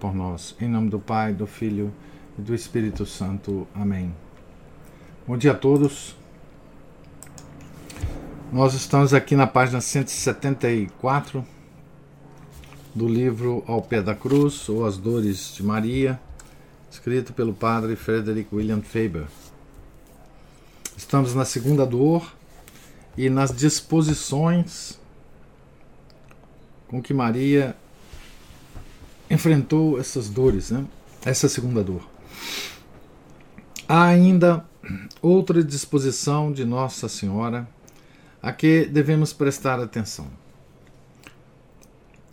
por 0.00 0.14
nós. 0.14 0.56
Em 0.58 0.66
nome 0.66 0.88
do 0.88 0.98
Pai, 0.98 1.34
do 1.34 1.46
Filho 1.46 1.92
e 2.38 2.40
do 2.40 2.54
Espírito 2.54 3.04
Santo. 3.04 3.68
Amém. 3.74 4.14
Bom 5.26 5.36
dia 5.36 5.52
a 5.52 5.54
todos. 5.54 6.16
Nós 8.50 8.72
estamos 8.72 9.12
aqui 9.12 9.36
na 9.36 9.46
página 9.46 9.82
174 9.82 11.44
do 12.94 13.06
livro 13.06 13.62
Ao 13.66 13.82
Pé 13.82 14.00
da 14.00 14.14
Cruz, 14.14 14.70
ou 14.70 14.86
As 14.86 14.96
Dores 14.96 15.52
de 15.54 15.62
Maria, 15.62 16.18
escrito 16.90 17.34
pelo 17.34 17.52
padre 17.52 17.94
Frederick 17.94 18.48
William 18.54 18.80
Faber. 18.80 19.26
Estamos 20.96 21.34
na 21.34 21.44
segunda 21.44 21.84
dor 21.84 22.32
e 23.18 23.28
nas 23.28 23.54
disposições 23.54 24.98
com 26.88 27.02
que 27.02 27.12
Maria 27.12 27.76
enfrentou 29.30 29.98
essas 29.98 30.28
dores, 30.28 30.70
né? 30.70 30.84
essa 31.24 31.48
segunda 31.48 31.82
dor. 31.82 32.08
Há 33.88 34.04
ainda 34.04 34.64
outra 35.20 35.62
disposição 35.62 36.52
de 36.52 36.64
Nossa 36.64 37.08
Senhora 37.08 37.68
a 38.42 38.52
que 38.52 38.84
devemos 38.86 39.32
prestar 39.32 39.80
atenção. 39.80 40.26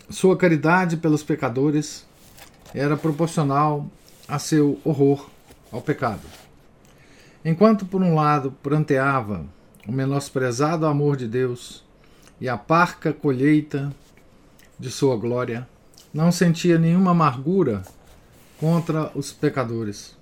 Sua 0.09 0.37
caridade 0.37 0.97
pelos 0.97 1.23
pecadores 1.23 2.05
era 2.73 2.95
proporcional 2.95 3.89
a 4.27 4.37
seu 4.37 4.79
horror 4.83 5.29
ao 5.71 5.81
pecado. 5.81 6.21
Enquanto, 7.43 7.85
por 7.85 8.01
um 8.01 8.15
lado, 8.15 8.51
pranteava 8.51 9.45
o 9.87 9.91
menosprezado 9.91 10.85
amor 10.85 11.15
de 11.15 11.27
Deus 11.27 11.83
e 12.39 12.49
a 12.49 12.57
parca 12.57 13.13
colheita 13.13 13.93
de 14.79 14.91
sua 14.91 15.15
glória, 15.15 15.67
não 16.15 16.31
sentia 16.31 16.79
nenhuma 16.79 17.11
amargura 17.11 17.83
contra 18.57 19.11
os 19.13 19.33
pecadores. 19.33 20.15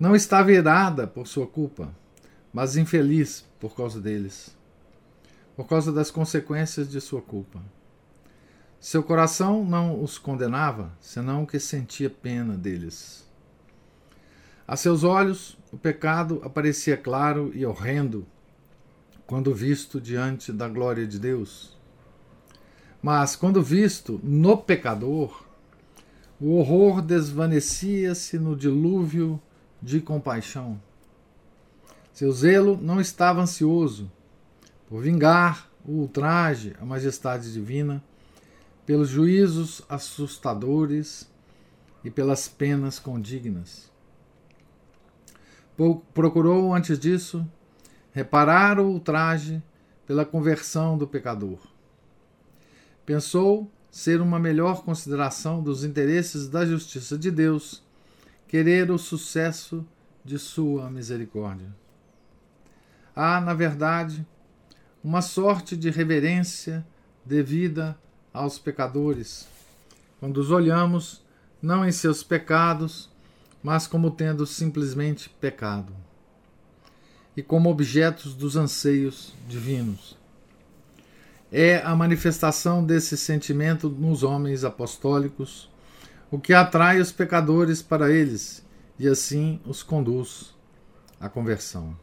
Não 0.00 0.16
estava 0.16 0.50
irada 0.50 1.06
por 1.06 1.26
sua 1.26 1.46
culpa, 1.46 1.94
mas 2.50 2.78
infeliz 2.78 3.44
por 3.60 3.76
causa 3.76 4.00
deles, 4.00 4.56
por 5.54 5.68
causa 5.68 5.92
das 5.92 6.10
consequências 6.10 6.88
de 6.88 6.98
sua 6.98 7.20
culpa. 7.20 7.60
Seu 8.80 9.02
coração 9.02 9.62
não 9.66 10.02
os 10.02 10.16
condenava, 10.16 10.90
senão 10.98 11.44
que 11.44 11.60
sentia 11.60 12.08
pena 12.08 12.56
deles. 12.56 13.28
A 14.66 14.76
seus 14.76 15.04
olhos, 15.04 15.58
o 15.70 15.76
pecado 15.76 16.40
aparecia 16.42 16.96
claro 16.96 17.52
e 17.54 17.66
horrendo 17.66 18.26
quando 19.26 19.54
visto 19.54 20.00
diante 20.00 20.50
da 20.50 20.66
glória 20.66 21.06
de 21.06 21.18
Deus. 21.18 21.75
Mas, 23.06 23.36
quando 23.36 23.62
visto 23.62 24.18
no 24.24 24.56
pecador, 24.58 25.44
o 26.40 26.56
horror 26.56 27.00
desvanecia-se 27.00 28.36
no 28.36 28.56
dilúvio 28.56 29.40
de 29.80 30.00
compaixão. 30.00 30.82
Seu 32.12 32.32
zelo 32.32 32.76
não 32.82 33.00
estava 33.00 33.40
ansioso 33.40 34.10
por 34.88 35.04
vingar 35.04 35.70
o 35.84 35.92
ultraje 35.92 36.74
à 36.80 36.84
majestade 36.84 37.52
divina, 37.52 38.02
pelos 38.84 39.08
juízos 39.08 39.82
assustadores 39.88 41.30
e 42.02 42.10
pelas 42.10 42.48
penas 42.48 42.98
condignas. 42.98 43.88
Procurou, 46.12 46.74
antes 46.74 46.98
disso, 46.98 47.46
reparar 48.10 48.80
o 48.80 48.88
ultraje 48.88 49.62
pela 50.04 50.24
conversão 50.24 50.98
do 50.98 51.06
pecador 51.06 51.75
Pensou 53.06 53.70
ser 53.88 54.20
uma 54.20 54.40
melhor 54.40 54.82
consideração 54.82 55.62
dos 55.62 55.84
interesses 55.84 56.48
da 56.48 56.66
justiça 56.66 57.16
de 57.16 57.30
Deus, 57.30 57.80
querer 58.48 58.90
o 58.90 58.98
sucesso 58.98 59.86
de 60.24 60.40
sua 60.40 60.90
misericórdia. 60.90 61.72
Há, 63.14 63.40
na 63.40 63.54
verdade, 63.54 64.26
uma 65.04 65.22
sorte 65.22 65.76
de 65.76 65.88
reverência 65.88 66.84
devida 67.24 67.96
aos 68.34 68.58
pecadores, 68.58 69.46
quando 70.18 70.38
os 70.38 70.50
olhamos 70.50 71.24
não 71.62 71.86
em 71.86 71.92
seus 71.92 72.24
pecados, 72.24 73.08
mas 73.62 73.86
como 73.86 74.10
tendo 74.10 74.44
simplesmente 74.44 75.30
pecado, 75.30 75.94
e 77.36 77.42
como 77.42 77.70
objetos 77.70 78.34
dos 78.34 78.56
anseios 78.56 79.32
divinos 79.48 80.16
é 81.58 81.82
a 81.82 81.96
manifestação 81.96 82.84
desse 82.84 83.16
sentimento 83.16 83.88
nos 83.88 84.22
homens 84.22 84.62
apostólicos, 84.62 85.70
o 86.30 86.38
que 86.38 86.52
atrai 86.52 87.00
os 87.00 87.10
pecadores 87.10 87.80
para 87.80 88.12
eles 88.12 88.62
e 88.98 89.08
assim 89.08 89.58
os 89.64 89.82
conduz 89.82 90.54
à 91.18 91.30
conversão. 91.30 91.96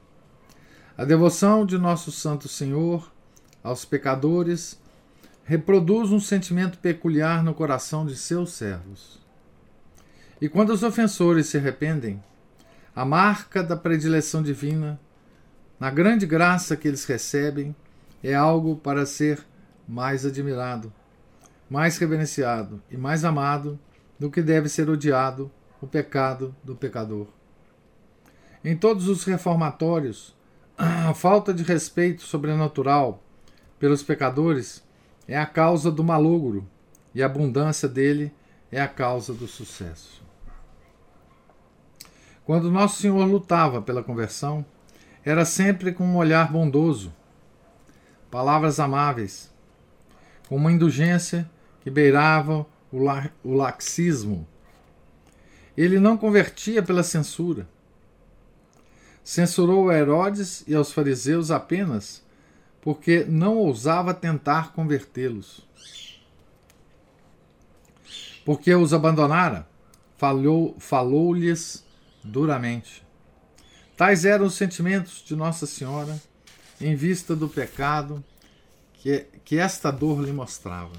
A 0.98 1.06
devoção 1.06 1.68
de 1.68 1.78
nosso 1.78 2.12
Santo 2.12 2.48
Senhor 2.48 3.12
aos 3.64 3.86
pecadores 3.86 4.82
reproduz 5.44 6.12
um 6.12 6.20
sentimento 6.20 6.80
peculiar 6.80 7.44
no 7.44 7.54
coração 7.54 8.08
de 8.08 8.18
seus 8.18 8.54
servos. 8.54 9.22
E 10.42 10.50
quando 10.50 10.72
os 10.72 10.82
ofensores 10.82 11.46
se 11.46 11.58
arrependem, 11.58 12.24
a 12.96 13.06
marca 13.06 13.62
da 13.62 13.78
predileção 13.78 14.42
divina, 14.42 15.00
na 15.80 15.92
grande 15.92 16.26
graça 16.26 16.76
que 16.76 16.88
eles 16.88 17.06
recebem, 17.06 17.76
é 18.24 18.34
algo 18.34 18.78
para 18.78 19.06
ser 19.06 19.46
mais 19.88 20.26
admirado, 20.26 20.92
mais 21.70 21.98
reverenciado 21.98 22.82
e 22.90 22.96
mais 22.96 23.26
amado 23.26 23.78
do 24.18 24.32
que 24.32 24.42
deve 24.42 24.70
ser 24.70 24.90
odiado 24.90 25.52
o 25.82 25.88
pecado 25.88 26.56
do 26.64 26.76
pecador. 26.76 27.28
Em 28.64 28.78
todos 28.78 29.10
os 29.10 29.26
reformatórios, 29.26 30.34
a 30.78 31.14
falta 31.14 31.54
de 31.54 31.64
respeito 31.64 32.22
sobrenatural 32.22 33.22
pelos 33.78 34.02
pecadores 34.02 34.82
é 35.28 35.38
a 35.38 35.46
causa 35.46 35.92
do 35.92 36.04
malogro 36.04 36.66
e 37.14 37.22
a 37.22 37.26
abundância 37.26 37.88
dele 37.90 38.34
é 38.72 38.82
a 38.82 38.88
causa 38.88 39.34
do 39.34 39.48
sucesso. 39.48 40.24
Quando 42.46 42.72
Nosso 42.72 43.02
Senhor 43.02 43.26
lutava 43.26 43.82
pela 43.82 44.04
conversão, 44.04 44.66
era 45.24 45.46
sempre 45.46 45.92
com 45.92 46.06
um 46.06 46.18
olhar 46.18 46.52
bondoso 46.52 47.14
palavras 48.34 48.80
amáveis, 48.80 49.54
com 50.50 50.56
uma 50.56 50.72
indulgência 50.72 51.48
que 51.82 51.92
beirava 51.92 52.66
o, 52.92 52.98
la 52.98 53.30
o 53.44 53.54
laxismo. 53.54 54.48
Ele 55.78 56.00
não 56.00 56.18
convertia 56.18 56.82
pela 56.82 57.04
censura. 57.04 57.70
Censurou 59.24 59.88
a 59.88 59.96
Herodes 59.96 60.64
e 60.68 60.74
aos 60.74 60.92
fariseus 60.92 61.52
apenas 61.52 62.24
porque 62.82 63.24
não 63.24 63.56
ousava 63.56 64.16
tentar 64.16 64.74
convertê-los. 64.74 65.68
Porque 68.44 68.74
os 68.74 68.96
abandonara, 68.96 69.68
falou-lhes 70.18 70.74
falou 70.80 71.86
duramente. 72.24 73.06
Tais 73.96 74.26
eram 74.26 74.48
os 74.48 74.56
sentimentos 74.56 75.24
de 75.24 75.36
Nossa 75.36 75.68
Senhora 75.68 76.20
em 76.84 76.96
vista 76.96 77.34
do 77.34 77.48
pecado 77.48 78.22
que, 78.96 79.26
que 79.46 79.58
esta 79.58 79.90
dor 79.90 80.22
lhe 80.22 80.34
mostrava. 80.34 80.92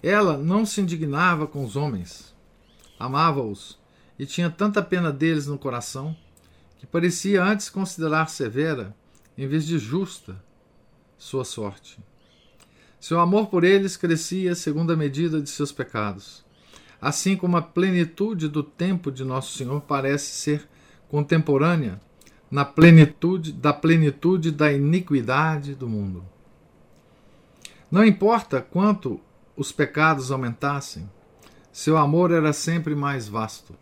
Ela 0.00 0.38
não 0.38 0.64
se 0.64 0.80
indignava 0.80 1.44
com 1.44 1.64
os 1.64 1.74
homens, 1.74 2.32
amava-os 2.98 3.78
e 4.16 4.24
tinha 4.24 4.48
tanta 4.48 4.80
pena 4.80 5.10
deles 5.10 5.48
no 5.48 5.58
coração 5.58 6.16
que 6.78 6.86
parecia 6.86 7.42
antes 7.42 7.68
considerar 7.68 8.28
severa, 8.28 8.94
em 9.36 9.48
vez 9.48 9.66
de 9.66 9.76
justa, 9.78 10.40
sua 11.18 11.44
sorte. 11.44 11.98
Seu 13.00 13.18
amor 13.18 13.48
por 13.48 13.64
eles 13.64 13.96
crescia 13.96 14.54
segundo 14.54 14.92
a 14.92 14.96
medida 14.96 15.40
de 15.40 15.50
seus 15.50 15.72
pecados, 15.72 16.44
assim 17.00 17.36
como 17.36 17.56
a 17.56 17.62
plenitude 17.62 18.48
do 18.48 18.62
tempo 18.62 19.10
de 19.10 19.24
Nosso 19.24 19.56
Senhor 19.58 19.80
parece 19.80 20.26
ser 20.26 20.68
contemporânea 21.08 22.00
na 22.52 22.66
plenitude 22.66 23.50
da 23.50 23.72
plenitude 23.72 24.50
da 24.50 24.70
iniquidade 24.70 25.74
do 25.74 25.88
mundo. 25.88 26.22
Não 27.90 28.04
importa 28.04 28.60
quanto 28.60 29.18
os 29.56 29.72
pecados 29.72 30.30
aumentassem, 30.30 31.08
Seu 31.72 31.96
amor 31.96 32.30
era 32.30 32.52
sempre 32.52 32.94
mais 32.94 33.26
vasto. 33.26 33.74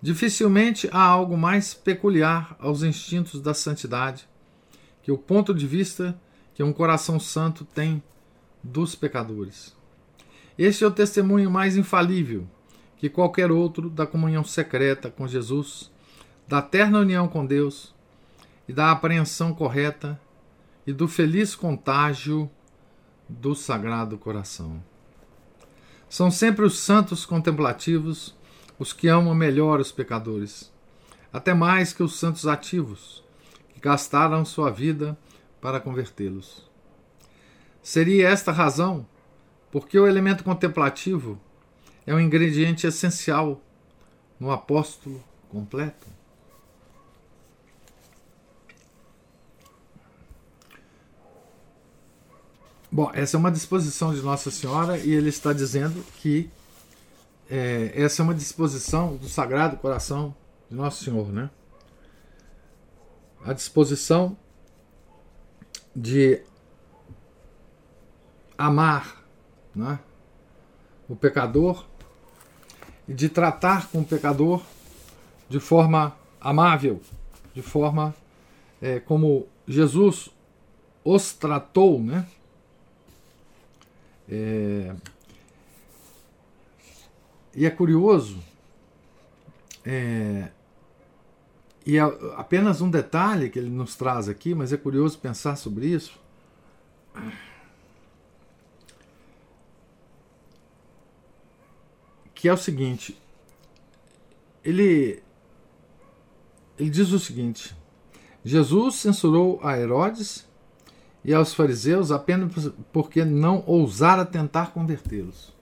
Dificilmente 0.00 0.88
há 0.92 1.02
algo 1.02 1.36
mais 1.36 1.74
peculiar 1.74 2.54
aos 2.60 2.84
instintos 2.84 3.40
da 3.40 3.52
santidade 3.52 4.28
que 5.02 5.10
o 5.10 5.18
ponto 5.18 5.52
de 5.52 5.66
vista 5.66 6.16
que 6.54 6.62
um 6.62 6.72
coração 6.72 7.18
santo 7.18 7.64
tem 7.64 8.00
dos 8.62 8.94
pecadores. 8.94 9.74
Este 10.56 10.84
é 10.84 10.86
o 10.86 10.92
testemunho 10.92 11.50
mais 11.50 11.76
infalível 11.76 12.46
que 12.96 13.10
qualquer 13.10 13.50
outro 13.50 13.90
da 13.90 14.06
comunhão 14.06 14.44
secreta 14.44 15.10
com 15.10 15.26
Jesus, 15.26 15.90
da 16.46 16.60
terna 16.60 16.98
união 16.98 17.26
com 17.28 17.44
Deus 17.44 17.94
e 18.68 18.72
da 18.72 18.90
apreensão 18.90 19.54
correta 19.54 20.20
e 20.86 20.92
do 20.92 21.08
feliz 21.08 21.54
contágio 21.54 22.50
do 23.28 23.54
Sagrado 23.54 24.18
Coração. 24.18 24.82
São 26.08 26.30
sempre 26.30 26.64
os 26.64 26.78
santos 26.78 27.24
contemplativos 27.24 28.34
os 28.78 28.92
que 28.92 29.08
amam 29.08 29.34
melhor 29.34 29.80
os 29.80 29.92
pecadores, 29.92 30.72
até 31.32 31.54
mais 31.54 31.92
que 31.92 32.02
os 32.02 32.18
santos 32.18 32.46
ativos, 32.46 33.22
que 33.72 33.80
gastaram 33.80 34.44
sua 34.44 34.70
vida 34.70 35.16
para 35.60 35.80
convertê-los. 35.80 36.68
Seria 37.82 38.28
esta 38.28 38.50
a 38.50 38.54
razão 38.54 39.06
porque 39.70 39.98
o 39.98 40.06
elemento 40.06 40.44
contemplativo 40.44 41.38
é 42.06 42.14
um 42.14 42.20
ingrediente 42.20 42.86
essencial 42.86 43.60
no 44.38 44.50
apóstolo 44.50 45.22
completo. 45.48 46.06
Bom, 52.94 53.10
essa 53.12 53.36
é 53.36 53.38
uma 53.40 53.50
disposição 53.50 54.14
de 54.14 54.22
Nossa 54.22 54.52
Senhora 54.52 54.96
e 54.96 55.12
ele 55.12 55.28
está 55.28 55.52
dizendo 55.52 56.00
que 56.20 56.48
é, 57.50 57.90
essa 57.92 58.22
é 58.22 58.24
uma 58.24 58.32
disposição 58.32 59.16
do 59.16 59.28
Sagrado 59.28 59.76
Coração 59.78 60.32
de 60.70 60.76
Nosso 60.76 61.02
Senhor, 61.02 61.32
né? 61.32 61.50
A 63.44 63.52
disposição 63.52 64.36
de 65.92 66.40
amar 68.56 69.24
né, 69.74 69.98
o 71.08 71.16
pecador 71.16 71.84
e 73.08 73.12
de 73.12 73.28
tratar 73.28 73.88
com 73.88 74.02
o 74.02 74.04
pecador 74.04 74.62
de 75.48 75.58
forma 75.58 76.16
amável, 76.40 77.02
de 77.52 77.60
forma 77.60 78.14
é, 78.80 79.00
como 79.00 79.48
Jesus 79.66 80.30
os 81.04 81.32
tratou, 81.32 82.00
né? 82.00 82.24
É... 84.28 84.94
E 87.54 87.64
é 87.66 87.70
curioso, 87.70 88.42
é... 89.84 90.48
e 91.86 91.96
é 91.96 92.02
apenas 92.36 92.80
um 92.80 92.90
detalhe 92.90 93.48
que 93.48 93.58
ele 93.58 93.70
nos 93.70 93.94
traz 93.94 94.28
aqui, 94.28 94.54
mas 94.54 94.72
é 94.72 94.76
curioso 94.76 95.18
pensar 95.18 95.56
sobre 95.56 95.86
isso. 95.86 96.18
Que 102.34 102.48
é 102.48 102.52
o 102.52 102.56
seguinte: 102.56 103.16
ele, 104.64 105.22
ele 106.76 106.90
diz 106.90 107.12
o 107.12 107.18
seguinte: 107.20 107.76
Jesus 108.44 108.96
censurou 108.96 109.60
a 109.62 109.78
Herodes 109.78 110.46
e 111.24 111.32
aos 111.32 111.54
fariseus 111.54 112.12
apenas 112.12 112.70
porque 112.92 113.24
não 113.24 113.64
ousara 113.66 114.26
tentar 114.26 114.72
convertê-los. 114.72 115.54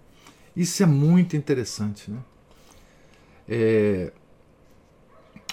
Isso 0.57 0.83
é 0.83 0.87
muito 0.87 1.37
interessante. 1.37 2.11
Né? 2.11 2.19
É, 3.49 4.13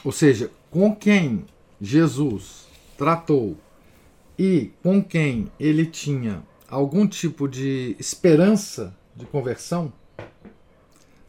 ou 0.04 0.12
seja, 0.12 0.52
com 0.72 0.96
quem 0.96 1.46
Jesus 1.80 2.68
tratou 2.98 3.56
e 4.38 4.72
com 4.82 5.04
quem 5.04 5.52
ele 5.60 5.86
tinha 5.86 6.44
algum 6.68 7.08
tipo 7.08 7.48
de 7.48 7.96
esperança 8.00 8.96
de 9.16 9.26
conversão, 9.26 9.94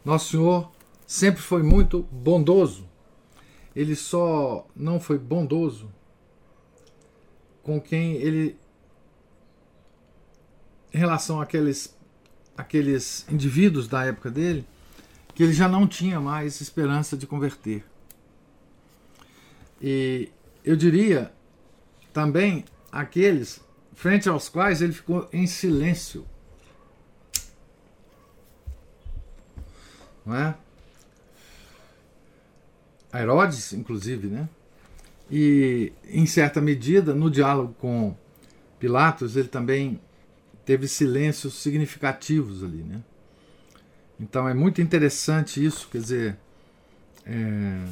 Nosso 0.03 0.31
Senhor 0.31 0.71
sempre 1.05 1.41
foi 1.41 1.61
muito 1.61 2.03
bondoso. 2.11 2.89
Ele 3.75 3.95
só 3.95 4.65
não 4.75 4.99
foi 4.99 5.17
bondoso 5.17 5.89
com 7.63 7.79
quem 7.79 8.13
ele 8.15 8.57
em 10.93 10.97
relação 10.97 11.41
àqueles, 11.41 11.95
àqueles 12.57 13.25
indivíduos 13.29 13.87
da 13.87 14.05
época 14.05 14.29
dele, 14.29 14.65
que 15.33 15.43
ele 15.43 15.53
já 15.53 15.67
não 15.67 15.87
tinha 15.87 16.19
mais 16.19 16.59
esperança 16.61 17.15
de 17.15 17.25
converter. 17.25 17.83
E 19.81 20.29
eu 20.63 20.75
diria 20.75 21.31
também 22.13 22.65
aqueles 22.91 23.61
frente 23.93 24.27
aos 24.27 24.49
quais 24.49 24.81
ele 24.81 24.93
ficou 24.93 25.29
em 25.31 25.47
silêncio. 25.47 26.25
Não 30.25 30.35
é? 30.35 30.55
A 33.11 33.21
Herodes, 33.21 33.73
inclusive, 33.73 34.27
né? 34.27 34.47
E, 35.29 35.93
em 36.05 36.25
certa 36.25 36.61
medida, 36.61 37.13
no 37.13 37.29
diálogo 37.31 37.73
com 37.79 38.15
Pilatos, 38.79 39.35
ele 39.35 39.47
também 39.47 39.99
teve 40.65 40.87
silêncios 40.87 41.55
significativos 41.55 42.63
ali, 42.63 42.83
né? 42.83 43.01
Então 44.19 44.47
é 44.47 44.53
muito 44.53 44.81
interessante 44.81 45.63
isso, 45.63 45.87
quer 45.89 45.99
dizer, 45.99 46.37
é, 47.25 47.85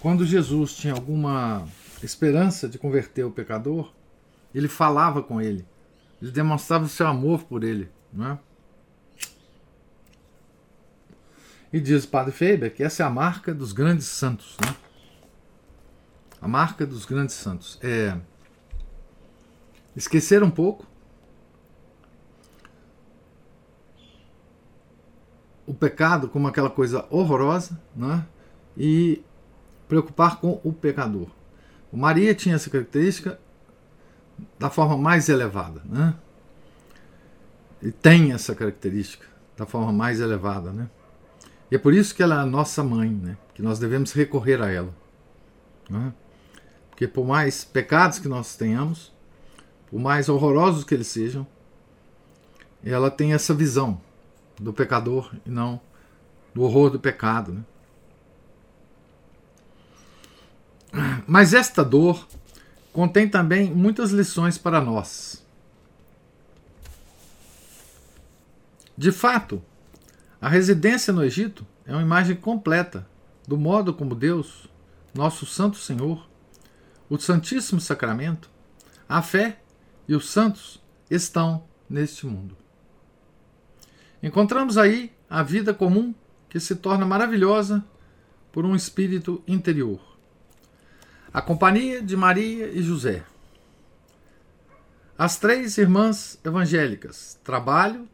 quando 0.00 0.26
Jesus 0.26 0.74
tinha 0.74 0.92
alguma 0.92 1.66
esperança 2.02 2.68
de 2.68 2.78
converter 2.78 3.24
o 3.24 3.30
pecador, 3.30 3.92
ele 4.54 4.68
falava 4.68 5.22
com 5.22 5.40
ele, 5.40 5.64
ele 6.20 6.32
demonstrava 6.32 6.84
o 6.84 6.88
seu 6.88 7.06
amor 7.06 7.44
por 7.44 7.62
ele, 7.62 7.88
não 8.12 8.32
é? 8.32 8.38
E 11.72 11.78
diz 11.78 12.04
o 12.04 12.08
Padre 12.08 12.32
Faber 12.32 12.74
que 12.74 12.82
essa 12.82 13.02
é 13.02 13.06
a 13.06 13.10
marca 13.10 13.54
dos 13.54 13.72
grandes 13.72 14.06
santos, 14.06 14.56
né? 14.64 14.74
A 16.40 16.48
marca 16.48 16.86
dos 16.86 17.04
grandes 17.04 17.34
santos 17.34 17.78
é 17.82 18.16
esquecer 19.98 20.44
um 20.44 20.50
pouco 20.50 20.86
o 25.66 25.74
pecado 25.74 26.28
como 26.28 26.46
aquela 26.46 26.70
coisa 26.70 27.04
horrorosa 27.10 27.78
né? 27.94 28.24
e 28.76 29.22
preocupar 29.88 30.40
com 30.40 30.60
o 30.62 30.72
pecador. 30.72 31.28
O 31.92 31.96
Maria 31.96 32.34
tinha 32.34 32.54
essa 32.54 32.70
característica 32.70 33.40
da 34.58 34.70
forma 34.70 34.96
mais 34.96 35.28
elevada. 35.28 35.82
Né? 35.84 36.14
E 37.82 37.90
tem 37.90 38.32
essa 38.32 38.54
característica 38.54 39.26
da 39.56 39.66
forma 39.66 39.92
mais 39.92 40.20
elevada. 40.20 40.70
Né? 40.70 40.88
E 41.70 41.74
é 41.74 41.78
por 41.78 41.92
isso 41.92 42.14
que 42.14 42.22
ela 42.22 42.36
é 42.36 42.38
a 42.38 42.46
nossa 42.46 42.84
mãe, 42.84 43.10
né? 43.10 43.36
que 43.52 43.62
nós 43.62 43.80
devemos 43.80 44.12
recorrer 44.12 44.62
a 44.62 44.70
ela. 44.70 44.94
Né? 45.90 46.14
Porque 46.88 47.08
por 47.08 47.26
mais 47.26 47.64
pecados 47.64 48.18
que 48.20 48.28
nós 48.28 48.56
tenhamos, 48.56 49.12
por 49.90 49.98
mais 49.98 50.28
horrorosos 50.28 50.84
que 50.84 50.94
eles 50.94 51.06
sejam, 51.06 51.46
ela 52.84 53.10
tem 53.10 53.32
essa 53.32 53.54
visão 53.54 54.00
do 54.58 54.72
pecador 54.72 55.34
e 55.46 55.50
não 55.50 55.80
do 56.54 56.62
horror 56.62 56.90
do 56.90 56.98
pecado. 56.98 57.52
Né? 57.52 57.64
Mas 61.26 61.54
esta 61.54 61.84
dor 61.84 62.26
contém 62.92 63.28
também 63.28 63.72
muitas 63.72 64.10
lições 64.10 64.58
para 64.58 64.80
nós. 64.80 65.44
De 68.96 69.12
fato, 69.12 69.62
a 70.40 70.48
residência 70.48 71.12
no 71.12 71.22
Egito 71.22 71.64
é 71.86 71.92
uma 71.92 72.02
imagem 72.02 72.34
completa 72.34 73.06
do 73.46 73.56
modo 73.56 73.94
como 73.94 74.14
Deus, 74.14 74.68
nosso 75.14 75.46
Santo 75.46 75.78
Senhor, 75.78 76.28
o 77.08 77.18
Santíssimo 77.18 77.80
Sacramento, 77.80 78.50
a 79.08 79.22
fé 79.22 79.60
e 80.08 80.16
os 80.16 80.30
santos 80.30 80.82
estão 81.10 81.64
neste 81.88 82.26
mundo. 82.26 82.56
Encontramos 84.22 84.78
aí 84.78 85.12
a 85.28 85.42
vida 85.42 85.74
comum 85.74 86.14
que 86.48 86.58
se 86.58 86.74
torna 86.76 87.04
maravilhosa 87.04 87.84
por 88.50 88.64
um 88.64 88.74
espírito 88.74 89.42
interior. 89.46 90.00
A 91.32 91.42
companhia 91.42 92.02
de 92.02 92.16
Maria 92.16 92.68
e 92.68 92.82
José. 92.82 93.22
As 95.16 95.38
três 95.38 95.76
irmãs 95.76 96.40
evangélicas: 96.42 97.38
trabalho, 97.44 98.08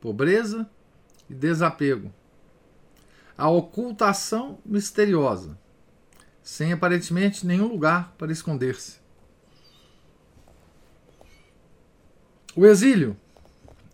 pobreza 0.00 0.68
e 1.30 1.34
desapego. 1.34 2.12
A 3.38 3.48
ocultação 3.48 4.58
misteriosa, 4.64 5.58
sem 6.42 6.72
aparentemente 6.72 7.46
nenhum 7.46 7.68
lugar 7.68 8.14
para 8.18 8.32
esconder-se. 8.32 9.05
O 12.58 12.64
exílio, 12.64 13.14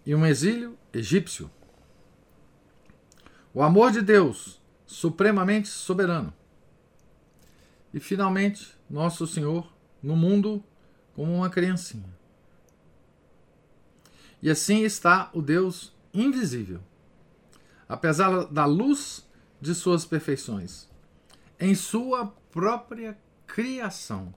e 0.07 0.15
um 0.15 0.25
exílio 0.25 0.79
egípcio. 0.93 1.51
o 3.53 3.61
amor 3.61 3.91
de 3.91 4.01
Deus, 4.01 4.63
supremamente 4.87 5.67
soberano. 5.67 6.33
E 7.93 7.99
finalmente, 7.99 8.73
nosso 8.89 9.27
Senhor 9.27 9.71
no 10.01 10.15
mundo 10.15 10.63
como 11.13 11.35
uma 11.35 11.51
criancinha. 11.51 12.09
E 14.41 14.49
assim 14.49 14.85
está 14.85 15.29
o 15.35 15.43
Deus 15.43 15.93
invisível, 16.15 16.81
apesar 17.89 18.45
da 18.45 18.65
luz 18.65 19.29
de 19.61 19.75
suas 19.75 20.05
perfeições, 20.07 20.89
em 21.59 21.75
sua 21.75 22.27
própria 22.53 23.19
criação. 23.45 24.33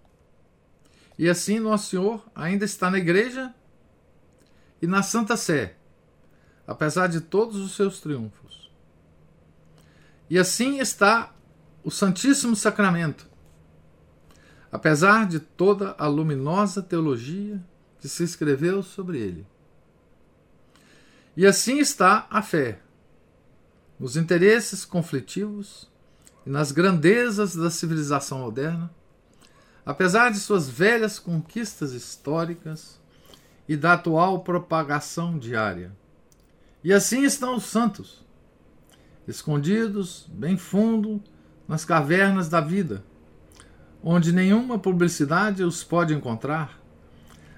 E 1.16 1.30
assim 1.30 1.60
nosso 1.60 1.92
Senhor 1.92 2.26
ainda 2.34 2.66
está 2.66 2.90
na 2.90 2.98
igreja 2.98 3.54
e 4.82 4.88
na 4.88 5.02
Santa 5.02 5.38
Sé, 5.38 5.76
apesar 6.68 7.08
de 7.08 7.22
todos 7.22 7.56
os 7.58 7.76
seus 7.76 8.00
triunfos. 8.00 8.72
E 10.30 10.38
assim 10.38 10.80
está 10.80 11.34
o 11.84 11.92
Santíssimo 11.92 12.56
Sacramento, 12.56 13.28
apesar 14.72 15.28
de 15.28 15.40
toda 15.40 15.96
a 15.98 16.08
luminosa 16.08 16.82
teologia 16.82 17.64
que 18.00 18.10
se 18.10 18.24
escreveu 18.24 18.82
sobre 18.82 19.20
ele. 19.20 19.48
E 21.38 21.46
assim 21.46 21.80
está 21.80 22.28
a 22.30 22.42
fé, 22.42 22.80
nos 24.00 24.18
interesses 24.18 24.84
conflitivos 24.84 25.90
e 26.46 26.50
nas 26.50 26.72
grandezas 26.72 27.56
da 27.56 27.70
civilização 27.70 28.40
moderna, 28.40 28.94
apesar 29.86 30.32
de 30.32 30.40
suas 30.40 30.68
velhas 30.68 31.20
conquistas 31.20 31.94
históricas 31.94 33.00
e 33.68 33.76
da 33.76 33.94
atual 33.94 34.42
propagação 34.42 35.38
diária. 35.38 35.92
E 36.84 36.94
assim 36.94 37.24
estão 37.24 37.56
os 37.56 37.64
santos, 37.64 38.24
escondidos 39.28 40.30
bem 40.32 40.56
fundo 40.56 41.22
nas 41.68 41.84
cavernas 41.84 42.48
da 42.48 42.62
vida, 42.62 43.04
onde 44.04 44.32
nenhuma 44.32 44.78
publicidade 44.78 45.64
os 45.64 45.84
pode 45.84 46.14
encontrar, 46.14 46.80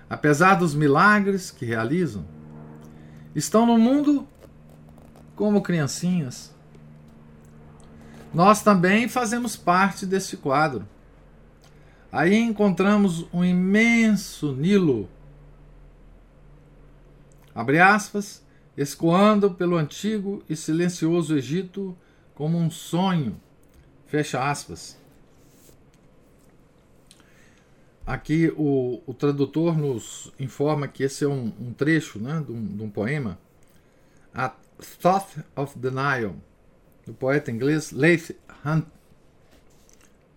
apesar 0.10 0.56
dos 0.56 0.74
milagres 0.74 1.52
que 1.52 1.66
realizam. 1.66 2.26
Estão 3.36 3.66
no 3.66 3.78
mundo 3.78 4.26
como 5.36 5.62
criancinhas. 5.62 6.56
Nós 8.34 8.64
também 8.64 9.08
fazemos 9.08 9.56
parte 9.56 10.06
deste 10.06 10.38
quadro. 10.38 10.88
Aí 12.12 12.36
encontramos 12.36 13.28
um 13.34 13.44
imenso 13.44 14.54
Nilo, 14.54 15.10
abre 17.58 17.80
aspas, 17.80 18.46
escoando 18.78 19.50
pelo 19.50 19.78
antigo 19.78 20.44
e 20.48 20.56
silencioso 20.56 21.36
Egito 21.36 21.98
como 22.36 22.56
um 22.56 22.70
sonho, 22.70 23.42
fecha 24.06 24.48
aspas. 24.48 24.96
Aqui 28.06 28.54
o, 28.56 29.02
o 29.08 29.14
tradutor 29.14 29.76
nos 29.76 30.32
informa 30.40 30.88
que 30.88 31.02
esse 31.02 31.26
é 31.26 31.28
um, 31.28 31.52
um 31.60 31.74
trecho 31.74 32.20
né, 32.20 32.44
de, 32.46 32.52
um, 32.52 32.64
de 32.64 32.84
um 32.84 32.92
poema, 32.92 33.40
A 34.36 34.50
Thought 35.02 35.44
of 35.56 35.80
the 35.80 35.90
Nile, 35.90 36.36
do 37.08 37.14
poeta 37.16 37.50
inglês 37.50 37.90
Leith 37.92 38.38
Hunt. 38.64 38.86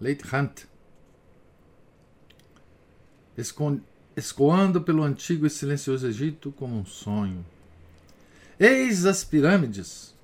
Leith 0.01 0.25
Hunt. 0.33 0.63
Escoando 4.21 4.83
pelo 4.83 5.03
antigo 5.03 5.47
e 5.47 5.51
silencioso 5.51 6.07
Egito 6.07 6.53
como 6.53 6.79
um 6.79 6.85
sonho. 6.85 7.43
Eis 8.59 9.07
as 9.07 9.25
pirâmides, 9.25 10.15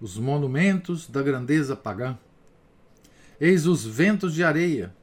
os 0.00 0.16
monumentos 0.16 1.06
da 1.06 1.22
grandeza 1.22 1.76
pagã. 1.76 2.16
Eis 3.38 3.66
os 3.66 3.84
ventos 3.84 4.32
de 4.32 4.42
areia, 4.42 4.94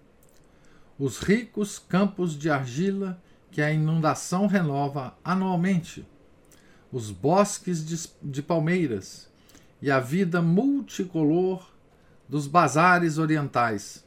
os 0.97 1.19
ricos 1.19 1.77
campos 1.77 2.35
de 2.35 2.49
argila 2.49 3.21
que 3.51 3.61
a 3.61 3.71
inundação 3.71 4.47
renova 4.47 5.15
anualmente, 5.23 6.03
os 6.91 7.11
bosques 7.11 7.85
de, 7.85 8.09
de 8.23 8.41
palmeiras 8.41 9.29
e 9.79 9.91
a 9.91 9.99
vida 9.99 10.41
multicolor 10.41 11.69
dos 12.27 12.47
bazares 12.47 13.19
orientais. 13.19 14.03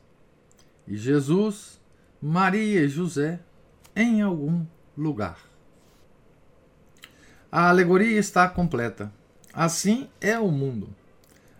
E 0.88 0.96
Jesus, 0.96 1.78
Maria 2.20 2.82
e 2.82 2.88
José 2.88 3.38
em 3.94 4.22
algum 4.22 4.64
lugar. 4.96 5.38
A 7.50 7.68
alegoria 7.68 8.18
está 8.18 8.48
completa. 8.48 9.12
Assim 9.52 10.08
é 10.20 10.38
o 10.38 10.50
mundo. 10.50 10.88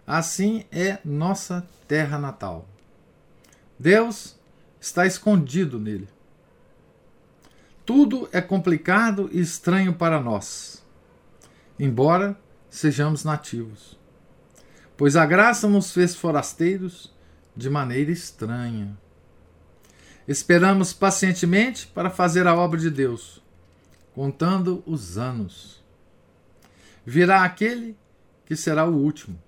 Assim 0.07 0.65
é 0.73 0.99
nossa 1.05 1.67
terra 1.87 2.19
natal. 2.19 2.69
Deus 3.79 4.37
está 4.81 5.07
escondido 5.07 5.79
nele. 5.79 6.09
Tudo 7.87 8.29
é 8.33 8.41
complicado 8.41 9.29
e 9.31 9.41
estranho 9.41 9.93
para 9.93 10.19
nós, 10.21 10.83
embora 11.79 12.35
sejamos 12.71 13.25
nativos, 13.25 13.99
pois 14.97 15.17
a 15.17 15.27
graça 15.27 15.69
nos 15.69 15.93
fez 15.93 16.15
forasteiros 16.15 17.13
de 17.55 17.69
maneira 17.69 18.11
estranha. 18.11 18.97
Esperamos 20.27 20.93
pacientemente 20.95 21.87
para 21.87 22.09
fazer 22.09 22.47
a 22.47 22.55
obra 22.55 22.81
de 22.81 22.91
Deus, 22.91 23.43
contando 24.15 24.83
os 24.87 25.19
anos. 25.19 25.85
Virá 27.05 27.45
aquele 27.45 27.95
que 28.47 28.57
será 28.57 28.87
o 28.87 28.97
último, 28.97 29.39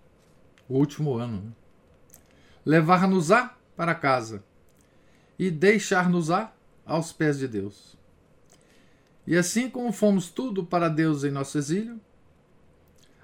o 0.68 0.76
último 0.76 1.16
ano. 1.16 1.40
Né? 1.40 1.52
Levar-nos-á 2.64 3.56
para 3.74 3.94
casa 3.94 4.44
e 5.38 5.50
deixar-nos-á 5.50 6.52
aos 6.84 7.10
pés 7.10 7.38
de 7.38 7.48
Deus. 7.48 7.96
E 9.26 9.34
assim 9.34 9.70
como 9.70 9.92
fomos 9.92 10.28
tudo 10.28 10.64
para 10.64 10.88
Deus 10.88 11.24
em 11.24 11.30
nosso 11.30 11.56
exílio, 11.56 11.98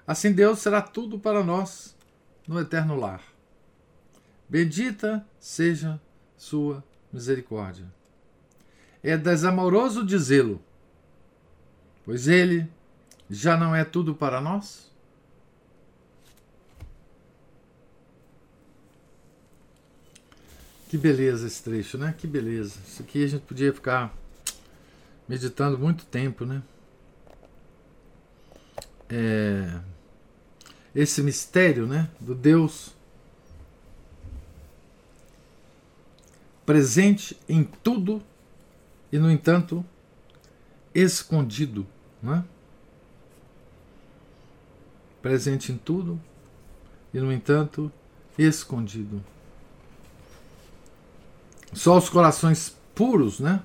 assim 0.07 0.31
Deus 0.31 0.59
será 0.59 0.81
tudo 0.81 1.19
para 1.19 1.43
nós 1.43 1.95
no 2.47 2.59
eterno 2.59 2.95
lar. 2.95 3.21
Bendita 4.49 5.25
seja 5.39 6.01
sua 6.35 6.83
misericórdia. 7.13 7.85
É 9.03 9.15
desamoroso 9.15 10.05
dizê-lo, 10.05 10.61
pois 12.03 12.27
ele 12.27 12.67
já 13.29 13.55
não 13.55 13.75
é 13.75 13.85
tudo 13.85 14.15
para 14.15 14.41
nós? 14.41 14.91
Que 20.89 20.97
beleza 20.97 21.47
esse 21.47 21.63
trecho, 21.63 21.97
né? 21.97 22.13
Que 22.17 22.27
beleza. 22.27 22.79
Isso 22.87 23.01
aqui 23.01 23.23
a 23.23 23.27
gente 23.27 23.41
podia 23.41 23.73
ficar 23.73 24.15
meditando 25.27 25.77
muito 25.77 26.05
tempo, 26.05 26.45
né? 26.45 26.61
É... 29.09 29.79
Esse 30.93 31.23
mistério, 31.23 31.87
né? 31.87 32.07
Do 32.19 32.35
Deus 32.35 32.95
presente 36.65 37.37
em 37.47 37.63
tudo 37.63 38.21
e, 39.11 39.17
no 39.17 39.29
entanto, 39.31 39.85
escondido, 40.93 41.85
né? 42.21 42.43
Presente 45.21 45.71
em 45.71 45.77
tudo 45.77 46.19
e, 47.13 47.19
no 47.19 47.31
entanto, 47.31 47.91
escondido. 48.37 49.23
Só 51.73 51.97
os 51.97 52.09
corações 52.09 52.75
puros, 52.93 53.39
né? 53.39 53.63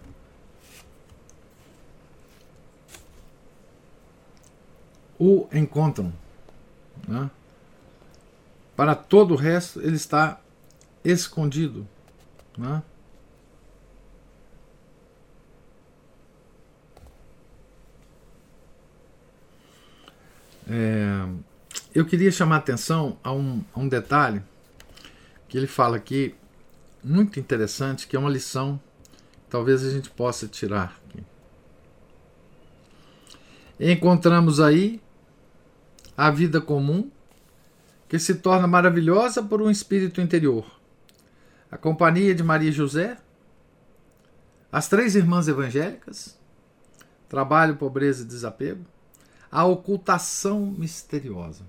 O 5.18 5.48
encontram. 5.52 6.12
Né? 7.06 7.30
Para 8.76 8.94
todo 8.94 9.34
o 9.34 9.36
resto, 9.36 9.80
ele 9.80 9.96
está 9.96 10.40
escondido. 11.04 11.86
Né? 12.58 12.82
É, 20.68 21.26
eu 21.94 22.04
queria 22.04 22.30
chamar 22.30 22.56
a 22.56 22.58
atenção 22.58 23.16
a 23.22 23.32
um, 23.32 23.64
a 23.72 23.80
um 23.80 23.88
detalhe 23.88 24.42
que 25.48 25.56
ele 25.56 25.66
fala 25.66 25.96
aqui 25.96 26.34
muito 27.02 27.40
interessante, 27.40 28.06
que 28.06 28.16
é 28.16 28.18
uma 28.18 28.28
lição 28.28 28.78
talvez 29.48 29.84
a 29.84 29.90
gente 29.90 30.10
possa 30.10 30.46
tirar. 30.46 31.00
Aqui. 31.08 31.24
Encontramos 33.80 34.60
aí 34.60 35.00
a 36.16 36.30
vida 36.30 36.60
comum, 36.60 37.10
que 38.08 38.18
se 38.18 38.34
torna 38.34 38.66
maravilhosa 38.66 39.42
por 39.42 39.62
um 39.62 39.70
espírito 39.70 40.20
interior. 40.20 40.77
A 41.70 41.76
companhia 41.76 42.34
de 42.34 42.42
Maria 42.42 42.72
José, 42.72 43.18
as 44.72 44.88
três 44.88 45.14
irmãs 45.14 45.48
evangélicas, 45.48 46.38
trabalho, 47.28 47.76
pobreza 47.76 48.22
e 48.22 48.26
desapego, 48.26 48.84
a 49.50 49.64
ocultação 49.64 50.66
misteriosa. 50.66 51.64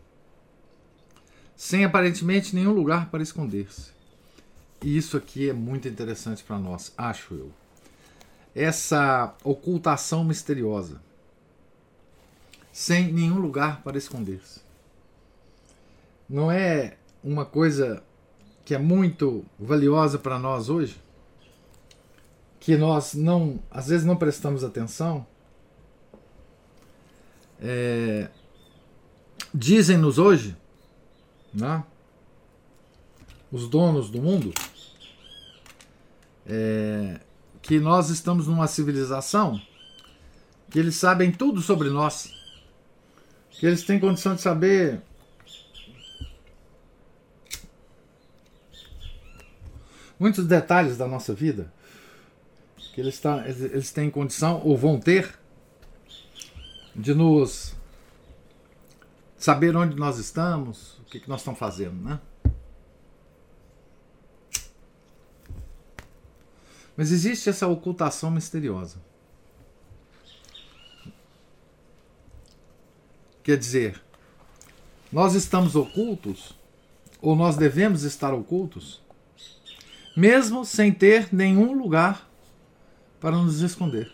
sem 1.60 1.84
aparentemente 1.84 2.56
nenhum 2.56 2.72
lugar 2.72 3.10
para 3.10 3.22
esconder-se. 3.22 3.92
E 4.82 4.96
isso 4.96 5.18
aqui 5.18 5.50
é 5.50 5.54
muito 5.54 5.90
interessante 5.90 6.42
para 6.42 6.58
nós, 6.58 6.94
acho 6.98 7.34
eu. 7.34 7.52
Essa 8.56 9.36
ocultação 9.44 10.24
misteriosa, 10.24 11.02
sem 12.72 13.12
nenhum 13.12 13.40
lugar 13.40 13.82
para 13.84 13.98
esconder-se. 13.98 14.62
Não 16.30 16.50
é 16.50 16.96
uma 17.22 17.46
coisa 17.46 18.02
que 18.70 18.76
é 18.76 18.78
muito 18.78 19.44
valiosa 19.58 20.20
para 20.20 20.38
nós 20.38 20.70
hoje? 20.70 20.96
Que 22.60 22.78
nós 22.78 23.16
não, 23.16 23.60
às 23.72 23.88
vezes 23.88 24.06
não 24.06 24.16
prestamos 24.16 24.64
atenção? 24.64 25.26
É, 27.60 28.30
Dizem-nos 29.52 30.20
hoje, 30.20 30.56
né, 31.52 31.84
os 33.52 33.68
donos 33.68 34.12
do 34.12 34.22
mundo, 34.22 34.54
é, 36.46 37.20
que 37.64 37.80
nós 37.80 38.12
estamos 38.12 38.46
numa 38.46 38.68
civilização 38.68 39.60
que 40.70 40.78
eles 40.78 40.96
sabem 40.96 41.32
tudo 41.32 41.60
sobre 41.60 41.90
nós, 41.90 42.32
que 43.50 43.66
eles 43.66 43.84
têm 43.84 44.00
condição 44.00 44.36
de 44.36 44.42
saber 44.42 45.02
muitos 50.20 50.46
detalhes 50.46 50.98
da 50.98 51.08
nossa 51.08 51.34
vida, 51.34 51.72
que 52.94 53.00
eles, 53.00 53.20
tá, 53.20 53.48
eles 53.48 53.92
têm 53.92 54.10
condição 54.12 54.62
ou 54.66 54.78
vão 54.78 55.00
ter 55.00 55.40
de 56.96 57.14
nos 57.14 57.74
saber 59.38 59.76
onde 59.76 59.96
nós 59.96 60.18
estamos, 60.18 60.98
o 61.00 61.04
que, 61.06 61.20
que 61.20 61.30
nós 61.30 61.40
estamos 61.40 61.60
fazendo, 61.60 61.96
né? 62.04 62.20
Mas 66.98 67.14
existe 67.14 67.50
essa 67.50 67.66
ocultação 67.66 68.30
misteriosa. 68.30 68.98
Quer 73.42 73.58
dizer, 73.58 74.02
nós 75.10 75.34
estamos 75.34 75.78
ocultos, 75.78 76.54
ou 77.22 77.38
nós 77.38 77.56
devemos 77.56 78.04
estar 78.04 78.34
ocultos, 78.34 79.02
mesmo 80.20 80.66
sem 80.66 80.92
ter 80.92 81.34
nenhum 81.34 81.72
lugar 81.72 82.30
para 83.22 83.32
nos 83.32 83.62
esconder. 83.62 84.12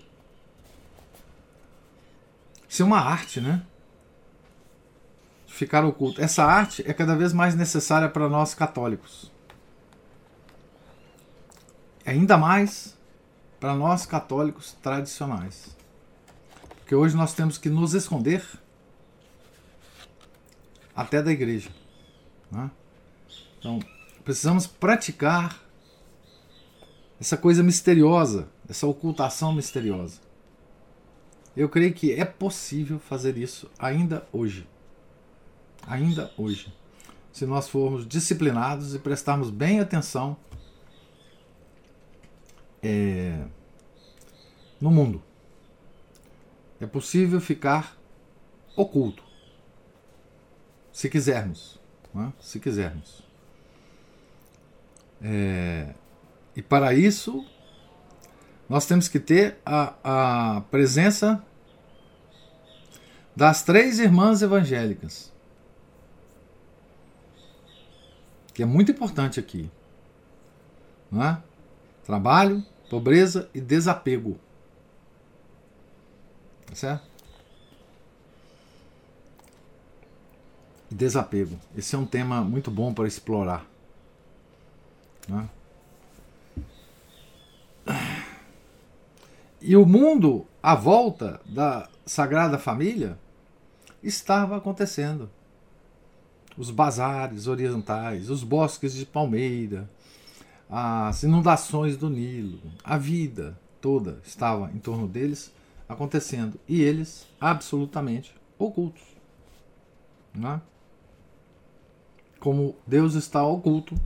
Isso 2.70 2.84
é 2.84 2.86
uma 2.86 3.00
arte, 3.00 3.42
né? 3.42 3.66
Ficar 5.48 5.84
oculto. 5.84 6.22
Essa 6.22 6.44
arte 6.44 6.84
é 6.86 6.94
cada 6.94 7.16
vez 7.16 7.34
mais 7.34 7.56
necessária 7.56 8.08
para 8.08 8.30
nós 8.30 8.54
católicos. 8.54 9.32
Ainda 12.06 12.38
mais 12.38 12.96
para 13.60 13.74
nós 13.74 14.06
católicos 14.06 14.74
tradicionais. 14.84 15.76
Porque 16.78 16.94
hoje 16.94 17.16
nós 17.16 17.34
temos 17.34 17.58
que 17.58 17.70
nos 17.70 17.96
esconder 17.96 18.46
até 20.96 21.24
da 21.24 21.32
igreja. 21.32 21.72
Né? 22.52 22.70
Então, 23.58 23.80
precisamos 24.24 24.68
praticar 24.68 25.65
essa 27.20 27.38
coisa 27.38 27.64
misteriosa, 27.64 28.50
essa 28.68 28.86
ocultação 28.88 29.54
misteriosa. 29.54 30.20
Eu 31.56 31.70
creio 31.70 31.94
que 31.94 32.12
é 32.12 32.26
possível 32.26 33.00
fazer 33.00 33.38
isso 33.38 33.70
ainda 33.80 34.28
hoje. 34.32 34.68
Ainda 35.88 36.32
hoje. 36.38 36.74
Se 37.32 37.46
nós 37.46 37.70
formos 37.70 38.06
disciplinados 38.06 38.94
e 38.94 39.00
prestarmos 39.00 39.50
bem 39.50 39.80
atenção 39.80 40.36
é, 42.84 43.46
no 44.82 44.92
mundo. 44.92 45.24
É 46.80 46.86
possível 46.86 47.40
ficar 47.40 47.98
oculto. 48.76 49.24
Se 50.92 51.10
quisermos. 51.10 51.80
Né? 52.14 52.34
Se 52.40 52.60
quisermos. 52.60 53.24
É, 55.22 55.94
e 56.56 56.62
para 56.62 56.94
isso, 56.94 57.46
nós 58.70 58.86
temos 58.86 59.08
que 59.08 59.20
ter 59.20 59.58
a, 59.66 60.56
a 60.58 60.62
presença 60.62 61.44
das 63.36 63.64
três 63.64 64.00
irmãs 64.00 64.42
evangélicas. 64.42 65.34
Que 68.54 68.64
é 68.64 68.66
muito 68.66 68.92
importante 68.92 69.40
aqui. 69.40 69.70
Não 71.12 71.22
é? 71.22 71.44
Trabalho, 72.06 72.64
pobreza 72.90 73.50
e 73.54 73.60
desapego. 73.60 74.40
Tá 76.66 76.76
certo? 76.76 77.06
Desapego. 80.90 81.60
Esse 81.76 81.96
é 81.96 81.98
um 81.98 82.06
tema 82.06 82.42
muito 82.42 82.72
bom 82.72 82.94
para 82.94 83.08
explorar. 83.08 83.66
Né? 85.28 85.50
E 89.68 89.76
o 89.76 89.84
mundo 89.84 90.46
à 90.62 90.76
volta 90.76 91.42
da 91.44 91.90
Sagrada 92.06 92.60
Família 92.60 93.18
estava 94.04 94.58
acontecendo. 94.58 95.28
Os 96.56 96.70
bazares 96.70 97.48
orientais, 97.48 98.30
os 98.30 98.44
bosques 98.44 98.94
de 98.94 99.08
palmeira, 99.08 99.90
as 100.70 101.24
inundações 101.24 101.98
do 101.98 102.12
Nilo, 102.12 102.60
a 102.84 102.96
vida 102.96 103.60
toda 103.82 104.22
estava 104.24 104.70
em 104.70 104.78
torno 104.78 105.08
deles 105.08 105.52
acontecendo 105.90 106.60
e 106.68 106.84
eles 106.84 107.26
absolutamente 107.42 108.36
ocultos. 108.60 109.02
Não 110.32 110.52
é? 110.52 110.62
Como 112.40 112.76
Deus 112.86 113.16
está 113.16 113.44
oculto 113.44 114.00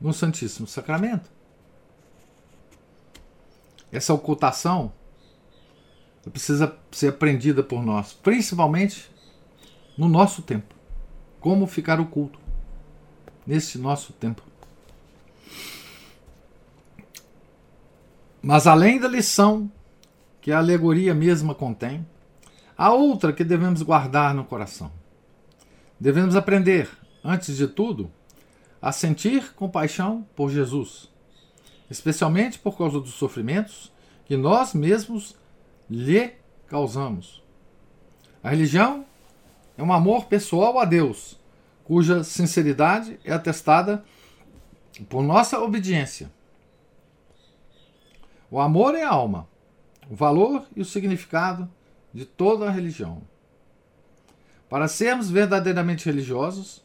no 0.00 0.12
Santíssimo 0.12 0.68
Sacramento. 0.68 1.31
Essa 3.92 4.14
ocultação 4.14 4.92
precisa 6.32 6.74
ser 6.90 7.08
aprendida 7.08 7.62
por 7.62 7.84
nós, 7.84 8.14
principalmente 8.14 9.10
no 9.98 10.08
nosso 10.08 10.40
tempo. 10.40 10.74
Como 11.38 11.66
ficar 11.66 12.00
oculto 12.00 12.38
nesse 13.46 13.76
nosso 13.76 14.12
tempo. 14.14 14.42
Mas 18.40 18.66
além 18.66 18.98
da 18.98 19.06
lição 19.06 19.70
que 20.40 20.50
a 20.50 20.58
alegoria 20.58 21.14
mesma 21.14 21.54
contém, 21.54 22.06
há 22.76 22.92
outra 22.92 23.32
que 23.32 23.44
devemos 23.44 23.82
guardar 23.82 24.34
no 24.34 24.44
coração. 24.44 24.90
Devemos 26.00 26.34
aprender, 26.34 26.88
antes 27.22 27.56
de 27.56 27.68
tudo, 27.68 28.10
a 28.80 28.90
sentir 28.90 29.52
compaixão 29.54 30.26
por 30.34 30.50
Jesus, 30.50 31.11
especialmente 31.92 32.58
por 32.58 32.76
causa 32.76 32.98
dos 32.98 33.14
sofrimentos 33.14 33.92
que 34.24 34.36
nós 34.36 34.74
mesmos 34.74 35.36
lhe 35.88 36.32
causamos. 36.66 37.42
A 38.42 38.50
religião 38.50 39.04
é 39.76 39.82
um 39.82 39.92
amor 39.92 40.24
pessoal 40.24 40.78
a 40.78 40.84
Deus, 40.84 41.38
cuja 41.84 42.24
sinceridade 42.24 43.18
é 43.24 43.32
atestada 43.32 44.04
por 45.08 45.22
nossa 45.22 45.60
obediência 45.60 46.30
o 48.52 48.60
amor 48.60 48.94
é 48.94 49.02
a 49.02 49.08
alma, 49.08 49.48
o 50.10 50.14
valor 50.14 50.66
e 50.76 50.82
o 50.82 50.84
significado 50.84 51.66
de 52.12 52.26
toda 52.26 52.66
a 52.66 52.70
religião. 52.70 53.22
Para 54.68 54.88
sermos 54.88 55.30
verdadeiramente 55.30 56.04
religiosos, 56.04 56.84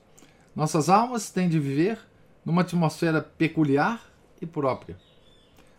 nossas 0.56 0.88
almas 0.88 1.30
têm 1.30 1.50
de 1.50 1.60
viver 1.60 2.00
numa 2.46 2.62
atmosfera 2.62 3.22
peculiar 3.22 4.02
e 4.41 4.45
própria, 4.45 4.97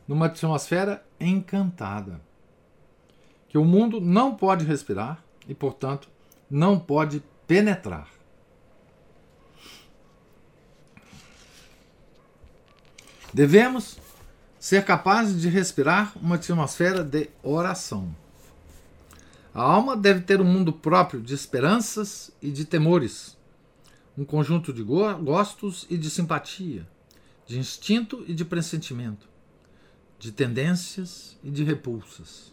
numa 0.06 0.26
atmosfera 0.26 1.04
encantada, 1.20 2.20
que 3.48 3.58
o 3.58 3.64
mundo 3.64 4.00
não 4.00 4.34
pode 4.34 4.64
respirar 4.64 5.22
e, 5.48 5.54
portanto, 5.54 6.08
não 6.50 6.78
pode 6.78 7.22
penetrar. 7.46 8.08
Devemos 13.32 13.98
ser 14.58 14.84
capazes 14.84 15.40
de 15.40 15.48
respirar 15.48 16.12
uma 16.20 16.36
atmosfera 16.36 17.04
de 17.04 17.30
oração. 17.42 18.14
A 19.54 19.62
alma 19.62 19.96
deve 19.96 20.20
ter 20.20 20.40
um 20.40 20.44
mundo 20.44 20.72
próprio 20.72 21.20
de 21.20 21.34
esperanças 21.34 22.30
e 22.40 22.50
de 22.50 22.64
temores, 22.64 23.36
um 24.16 24.24
conjunto 24.24 24.72
de 24.72 24.82
gostos 24.82 25.86
e 25.88 25.96
de 25.96 26.10
simpatia, 26.10 26.86
de 27.48 27.58
instinto 27.58 28.22
e 28.28 28.34
de 28.34 28.44
pressentimento, 28.44 29.26
de 30.18 30.30
tendências 30.30 31.38
e 31.42 31.50
de 31.50 31.64
repulsas. 31.64 32.52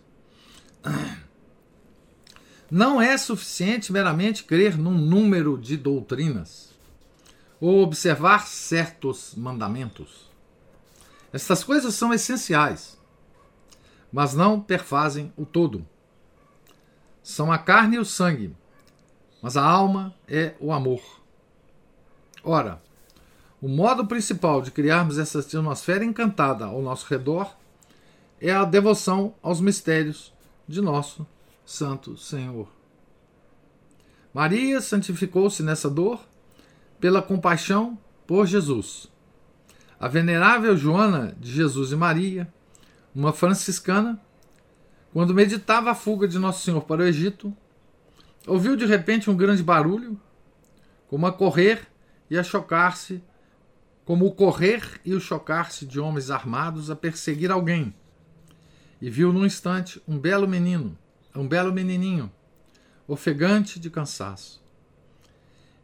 Não 2.71 3.01
é 3.01 3.17
suficiente 3.17 3.91
meramente 3.91 4.45
crer 4.45 4.77
num 4.77 4.97
número 4.97 5.57
de 5.57 5.75
doutrinas, 5.75 6.73
ou 7.59 7.83
observar 7.83 8.47
certos 8.47 9.35
mandamentos. 9.35 10.31
Estas 11.33 11.61
coisas 11.61 11.93
são 11.93 12.13
essenciais, 12.13 12.97
mas 14.11 14.33
não 14.33 14.59
perfazem 14.61 15.31
o 15.35 15.45
todo. 15.45 15.85
São 17.21 17.51
a 17.51 17.57
carne 17.57 17.97
e 17.97 17.99
o 17.99 18.05
sangue, 18.05 18.55
mas 19.41 19.57
a 19.57 19.63
alma 19.63 20.15
é 20.27 20.55
o 20.59 20.71
amor. 20.71 21.01
Ora, 22.43 22.81
o 23.65 23.67
modo 23.67 24.05
principal 24.05 24.61
de 24.61 24.69
criarmos 24.69 25.17
essa 25.17 25.39
atmosfera 25.39 26.05
encantada 26.05 26.65
ao 26.65 26.83
nosso 26.83 27.07
redor 27.09 27.57
é 28.39 28.51
a 28.51 28.63
devoção 28.63 29.33
aos 29.41 29.59
mistérios 29.59 30.31
de 30.67 30.81
nosso 30.81 31.25
Santo 31.65 32.15
Senhor. 32.15 32.67
Maria 34.31 34.79
santificou-se 34.79 35.63
nessa 35.63 35.89
dor 35.89 36.19
pela 36.99 37.23
compaixão 37.23 37.97
por 38.27 38.45
Jesus. 38.45 39.11
A 39.99 40.07
venerável 40.07 40.77
Joana 40.77 41.35
de 41.39 41.51
Jesus 41.51 41.91
e 41.91 41.95
Maria, 41.95 42.47
uma 43.15 43.33
franciscana, 43.33 44.21
quando 45.11 45.33
meditava 45.33 45.89
a 45.89 45.95
fuga 45.95 46.27
de 46.27 46.37
Nosso 46.37 46.63
Senhor 46.63 46.81
para 46.81 47.01
o 47.01 47.05
Egito, 47.07 47.51
ouviu 48.45 48.75
de 48.75 48.85
repente 48.85 49.27
um 49.27 49.35
grande 49.35 49.63
barulho, 49.63 50.21
como 51.07 51.25
a 51.25 51.33
correr 51.33 51.87
e 52.29 52.37
a 52.37 52.43
chocar-se, 52.43 53.23
como 54.05 54.27
o 54.27 54.31
correr 54.31 55.01
e 55.03 55.15
o 55.15 55.19
chocar-se 55.19 55.85
de 55.85 55.99
homens 55.99 56.29
armados 56.29 56.91
a 56.91 56.95
perseguir 56.95 57.51
alguém. 57.51 57.93
E 59.01 59.09
viu 59.09 59.33
num 59.33 59.45
instante 59.45 60.01
um 60.07 60.17
belo 60.17 60.47
menino, 60.47 60.97
um 61.35 61.47
belo 61.47 61.73
menininho, 61.73 62.31
ofegante 63.07 63.79
de 63.79 63.89
cansaço. 63.89 64.63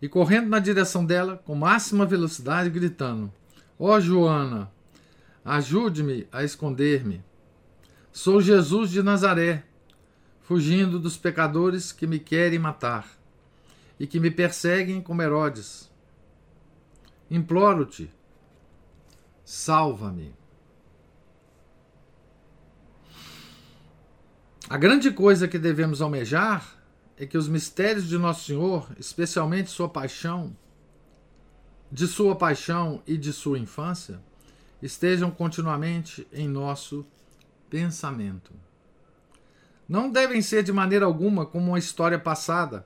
E 0.01 0.07
correndo 0.07 0.47
na 0.47 0.59
direção 0.59 1.05
dela, 1.05 1.41
com 1.45 1.55
máxima 1.55 2.05
velocidade, 2.05 2.69
gritando: 2.69 3.31
Ó 3.77 3.95
oh, 3.95 3.99
Joana, 3.99 4.71
ajude-me 5.43 6.27
a 6.31 6.43
esconder-me. 6.43 7.23
Sou 8.11 8.41
Jesus 8.41 8.91
de 8.91 9.03
Nazaré, 9.03 9.63
fugindo 10.41 10.99
dos 10.99 11.17
pecadores 11.17 11.91
que 11.91 12.07
me 12.07 12.19
querem 12.19 12.59
matar 12.59 13.07
e 13.99 14.07
que 14.07 14.19
me 14.19 14.31
perseguem 14.31 15.01
como 15.01 15.21
Herodes. 15.21 15.90
Imploro-te, 17.31 18.11
salva-me. 19.45 20.35
A 24.69 24.77
grande 24.77 25.11
coisa 25.11 25.47
que 25.47 25.57
devemos 25.57 26.01
almejar 26.01 26.75
é 27.15 27.25
que 27.25 27.37
os 27.37 27.47
mistérios 27.47 28.09
de 28.09 28.17
Nosso 28.17 28.47
Senhor, 28.47 28.91
especialmente 28.99 29.69
sua 29.69 29.87
paixão, 29.87 30.53
de 31.89 32.05
sua 32.05 32.35
paixão 32.35 33.01
e 33.07 33.15
de 33.15 33.31
sua 33.31 33.57
infância, 33.57 34.19
estejam 34.81 35.31
continuamente 35.31 36.27
em 36.33 36.49
nosso 36.49 37.05
pensamento. 37.69 38.51
Não 39.87 40.11
devem 40.11 40.41
ser 40.41 40.63
de 40.63 40.73
maneira 40.73 41.05
alguma 41.05 41.45
como 41.45 41.67
uma 41.67 41.79
história 41.79 42.19
passada, 42.19 42.85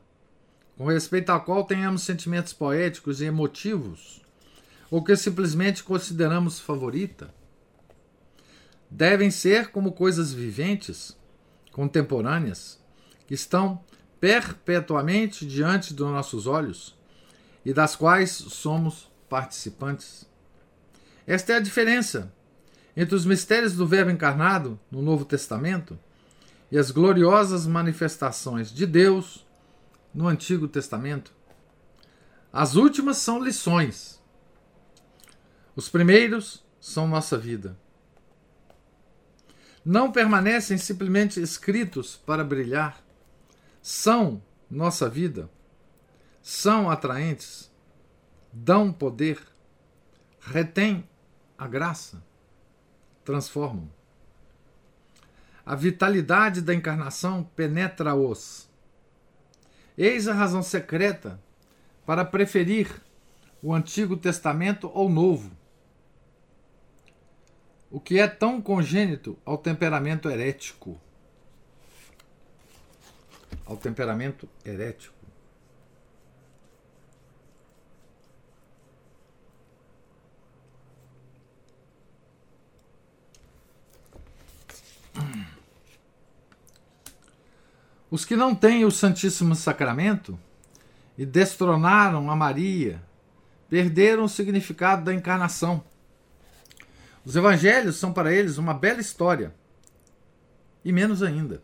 com 0.77 0.86
respeito 0.86 1.31
à 1.31 1.39
qual 1.39 1.63
tenhamos 1.63 2.03
sentimentos 2.03 2.53
poéticos 2.53 3.21
e 3.21 3.25
emotivos, 3.25 4.23
ou 4.89 5.04
que 5.04 5.15
simplesmente 5.15 5.84
consideramos 5.84 6.60
favorita. 6.60 7.34
Devem 8.89 9.32
ser 9.32 9.71
como 9.71 9.91
coisas 9.91 10.32
viventes, 10.34 11.17
contemporâneas, 11.71 12.80
que 13.28 13.34
estão 13.34 13.84
perpetuamente 14.19 15.45
diante 15.45 15.93
dos 15.93 16.08
nossos 16.08 16.48
olhos 16.48 16.95
e 17.65 17.74
das 17.74 17.95
quais 17.95 18.32
somos 18.32 19.12
participantes. 19.28 20.30
Esta 21.28 21.54
é 21.54 21.56
a 21.58 21.60
diferença 21.60 22.32
entre 22.95 23.15
os 23.15 23.26
mistérios 23.26 23.74
do 23.74 23.86
Verbo 23.86 24.12
encarnado 24.12 24.80
no 24.89 25.02
Novo 25.02 25.26
Testamento 25.26 26.00
e 26.71 26.78
as 26.78 26.91
gloriosas 26.91 27.67
manifestações 27.67 28.71
de 28.71 28.86
Deus 28.86 29.45
no 30.13 30.28
Antigo 30.28 30.67
Testamento. 30.67 31.34
As 32.54 32.76
últimas 32.76 33.17
são 33.17 33.43
lições. 33.43 34.14
Os 35.76 35.90
primeiros 35.90 36.64
são 36.80 37.06
nossa 37.08 37.38
vida. 37.38 37.78
Não 39.84 40.12
permanecem 40.12 40.78
simplesmente 40.78 41.42
escritos 41.42 42.16
para 42.16 42.44
brilhar, 42.44 43.04
são 43.82 44.42
nossa 44.70 45.10
vida, 45.10 45.50
são 46.42 46.90
atraentes, 46.90 47.72
dão 48.52 48.92
poder, 48.92 49.40
retêm 50.40 51.08
a 51.58 51.68
graça, 51.68 52.24
transformam. 53.24 53.92
A 55.66 55.76
vitalidade 55.76 56.62
da 56.62 56.74
encarnação 56.74 57.44
penetra-os. 57.56 58.70
Eis 59.98 60.28
a 60.28 60.34
razão 60.34 60.64
secreta 60.64 61.40
para 62.06 62.24
preferir 62.24 63.02
o 63.62 63.74
Antigo 63.74 64.16
Testamento 64.16 64.88
ao 64.94 65.10
Novo. 65.10 65.64
O 67.89 68.00
que 68.00 68.19
é 68.19 68.28
tão 68.28 68.62
congênito 68.62 69.38
ao 69.45 69.58
temperamento 69.58 70.30
herético 70.30 71.00
ao 73.65 73.76
temperamento 73.76 74.48
herético. 74.63 75.15
Os 88.12 88.24
que 88.24 88.36
não 88.36 88.54
têm 88.56 88.86
o 88.86 88.91
Santíssimo 88.91 89.56
Sacramento 89.56 90.39
e 91.17 91.26
destronaram 91.26 92.30
a 92.30 92.36
Maria 92.36 93.02
perderam 93.67 94.26
o 94.26 94.30
significado 94.30 95.04
da 95.04 95.13
encarnação. 95.13 95.84
Os 97.26 97.36
evangelhos 97.36 97.96
são 97.96 98.14
para 98.14 98.32
eles 98.32 98.60
uma 98.60 98.74
bela 98.74 99.02
história, 99.02 99.54
e 100.84 100.92
menos 100.92 101.24
ainda. 101.24 101.64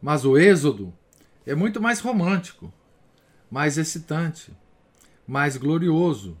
Mas 0.00 0.24
o 0.24 0.38
Êxodo 0.38 0.94
é 1.46 1.54
muito 1.54 1.80
mais 1.80 2.00
romântico, 2.00 2.72
mais 3.50 3.76
excitante, 3.76 4.56
mais 5.28 5.58
glorioso. 5.58 6.38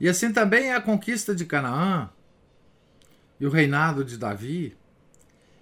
E 0.00 0.08
assim 0.08 0.32
também 0.32 0.70
é 0.70 0.74
a 0.74 0.80
conquista 0.80 1.34
de 1.34 1.46
Canaã 1.46 2.10
e 3.38 3.46
o 3.46 3.50
reinado 3.50 4.04
de 4.04 4.18
Davi 4.18 4.76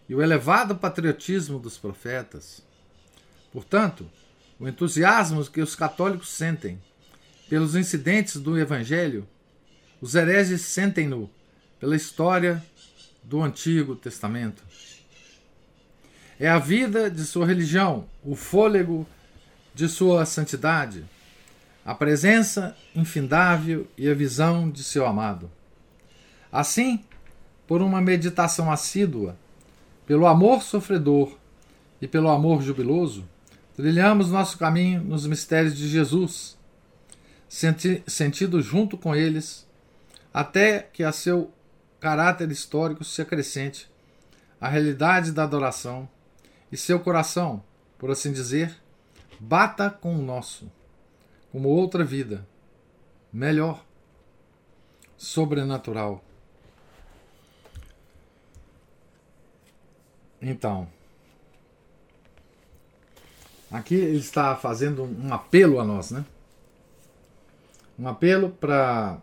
e 0.08 0.14
o 0.14 0.22
elevado 0.22 0.76
patriotismo 0.76 1.58
dos 1.58 1.76
profetas. 1.76 2.62
Portanto, 3.52 4.10
o 4.58 4.66
entusiasmo 4.66 5.44
que 5.44 5.60
os 5.60 5.76
católicos 5.76 6.30
sentem 6.30 6.80
pelos 7.48 7.74
incidentes 7.74 8.40
do 8.40 8.58
Evangelho, 8.58 9.28
os 10.00 10.14
hereges 10.14 10.62
sentem-no 10.62 11.30
pela 11.78 11.96
história 11.96 12.62
do 13.22 13.42
Antigo 13.42 13.96
Testamento. 13.96 14.62
É 16.38 16.48
a 16.48 16.58
vida 16.58 17.10
de 17.10 17.24
sua 17.24 17.46
religião, 17.46 18.06
o 18.24 18.34
fôlego 18.34 19.06
de 19.74 19.88
sua 19.88 20.26
santidade, 20.26 21.04
a 21.84 21.94
presença 21.94 22.76
infindável 22.94 23.86
e 23.96 24.08
a 24.08 24.14
visão 24.14 24.70
de 24.70 24.82
seu 24.82 25.06
amado. 25.06 25.50
Assim, 26.50 27.04
por 27.66 27.82
uma 27.82 28.00
meditação 28.00 28.70
assídua, 28.70 29.36
pelo 30.06 30.26
amor 30.26 30.62
sofredor 30.62 31.36
e 32.00 32.06
pelo 32.06 32.28
amor 32.28 32.62
jubiloso, 32.62 33.24
trilhamos 33.74 34.30
nosso 34.30 34.58
caminho 34.58 35.02
nos 35.02 35.26
mistérios 35.26 35.76
de 35.76 35.88
Jesus, 35.88 36.56
senti 37.48 38.02
sentido 38.06 38.60
junto 38.60 38.96
com 38.96 39.14
eles, 39.14 39.66
até 40.32 40.80
que 40.80 41.02
a 41.02 41.12
seu 41.12 41.50
caráter 42.04 42.50
histórico 42.50 43.02
se 43.02 43.22
acrescente 43.22 43.90
a 44.60 44.68
realidade 44.68 45.32
da 45.32 45.42
adoração 45.42 46.06
e 46.70 46.76
seu 46.76 47.00
coração, 47.00 47.64
por 47.96 48.10
assim 48.10 48.30
dizer, 48.30 48.78
bata 49.40 49.88
com 49.88 50.14
o 50.14 50.20
nosso, 50.20 50.70
como 51.50 51.70
outra 51.70 52.04
vida, 52.04 52.46
melhor, 53.32 53.82
sobrenatural. 55.16 56.22
Então, 60.42 60.86
aqui 63.72 63.94
ele 63.94 64.18
está 64.18 64.54
fazendo 64.54 65.04
um 65.04 65.32
apelo 65.32 65.80
a 65.80 65.84
nós, 65.84 66.10
né? 66.10 66.22
Um 67.98 68.06
apelo 68.06 68.50
para 68.50 69.22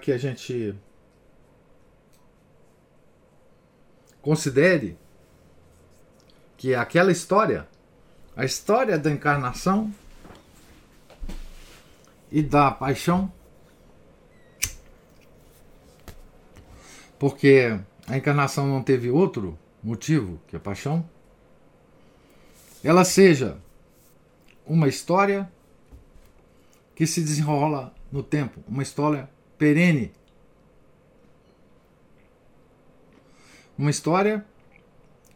que 0.00 0.10
a 0.10 0.16
gente 0.16 0.74
considere 4.26 4.98
que 6.56 6.74
aquela 6.74 7.12
história, 7.12 7.68
a 8.34 8.44
história 8.44 8.98
da 8.98 9.08
encarnação, 9.08 9.94
e 12.28 12.42
da 12.42 12.72
paixão, 12.72 13.32
porque 17.20 17.78
a 18.08 18.16
encarnação 18.16 18.66
não 18.66 18.82
teve 18.82 19.08
outro 19.12 19.56
motivo 19.80 20.40
que 20.48 20.56
a 20.56 20.60
paixão, 20.60 21.08
ela 22.82 23.04
seja 23.04 23.58
uma 24.66 24.88
história 24.88 25.48
que 26.96 27.06
se 27.06 27.20
desenrola 27.20 27.94
no 28.10 28.24
tempo, 28.24 28.60
uma 28.66 28.82
história 28.82 29.30
perene. 29.56 30.12
Uma 33.78 33.90
história 33.90 34.44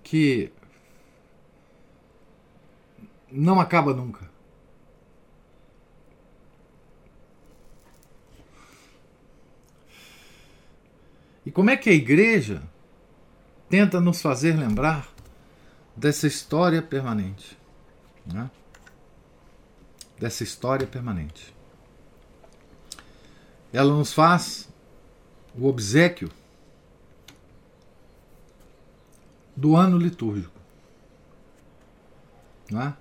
que 0.03 0.53
não 3.31 3.61
acaba 3.61 3.93
nunca. 3.93 4.31
E 11.45 11.51
como 11.51 11.71
é 11.71 11.77
que 11.77 11.91
a 11.91 11.93
igreja 11.93 12.63
tenta 13.69 14.01
nos 14.01 14.23
fazer 14.23 14.57
lembrar 14.57 15.09
dessa 15.97 16.27
história 16.27 16.81
permanente? 16.81 17.59
Né? 18.25 18.51
Dessa 20.19 20.45
história 20.45 20.87
permanente. 20.87 21.55
Ela 23.73 23.93
nos 23.93 24.13
faz 24.13 24.69
o 25.55 25.67
obsequio 25.67 26.31
do 29.61 29.77
ano 29.77 29.99
litúrgico. 29.99 30.59
Né? 32.71 32.95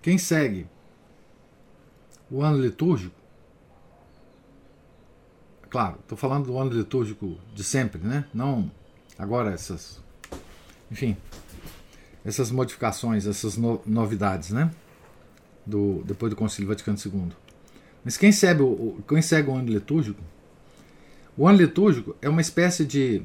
Quem 0.00 0.16
segue 0.16 0.68
o 2.30 2.42
ano 2.42 2.62
litúrgico, 2.62 3.14
claro, 5.68 5.98
estou 6.00 6.16
falando 6.16 6.46
do 6.46 6.56
ano 6.56 6.70
litúrgico 6.70 7.36
de 7.52 7.64
sempre, 7.64 8.00
né? 8.00 8.24
Não 8.32 8.70
agora 9.18 9.50
essas, 9.50 10.00
enfim, 10.90 11.16
essas 12.24 12.52
modificações, 12.52 13.26
essas 13.26 13.56
no, 13.56 13.82
novidades, 13.84 14.50
né? 14.50 14.70
Do, 15.66 16.04
depois 16.04 16.30
do 16.30 16.36
Concílio 16.36 16.68
Vaticano 16.68 16.98
II. 17.04 17.32
Mas 18.04 18.16
quem 18.16 18.30
segue, 18.30 18.62
o, 18.62 19.02
quem 19.08 19.20
segue 19.20 19.50
o 19.50 19.54
ano 19.54 19.68
litúrgico, 19.68 20.22
o 21.36 21.48
ano 21.48 21.58
litúrgico 21.58 22.14
é 22.22 22.28
uma 22.28 22.40
espécie 22.40 22.84
de 22.84 23.24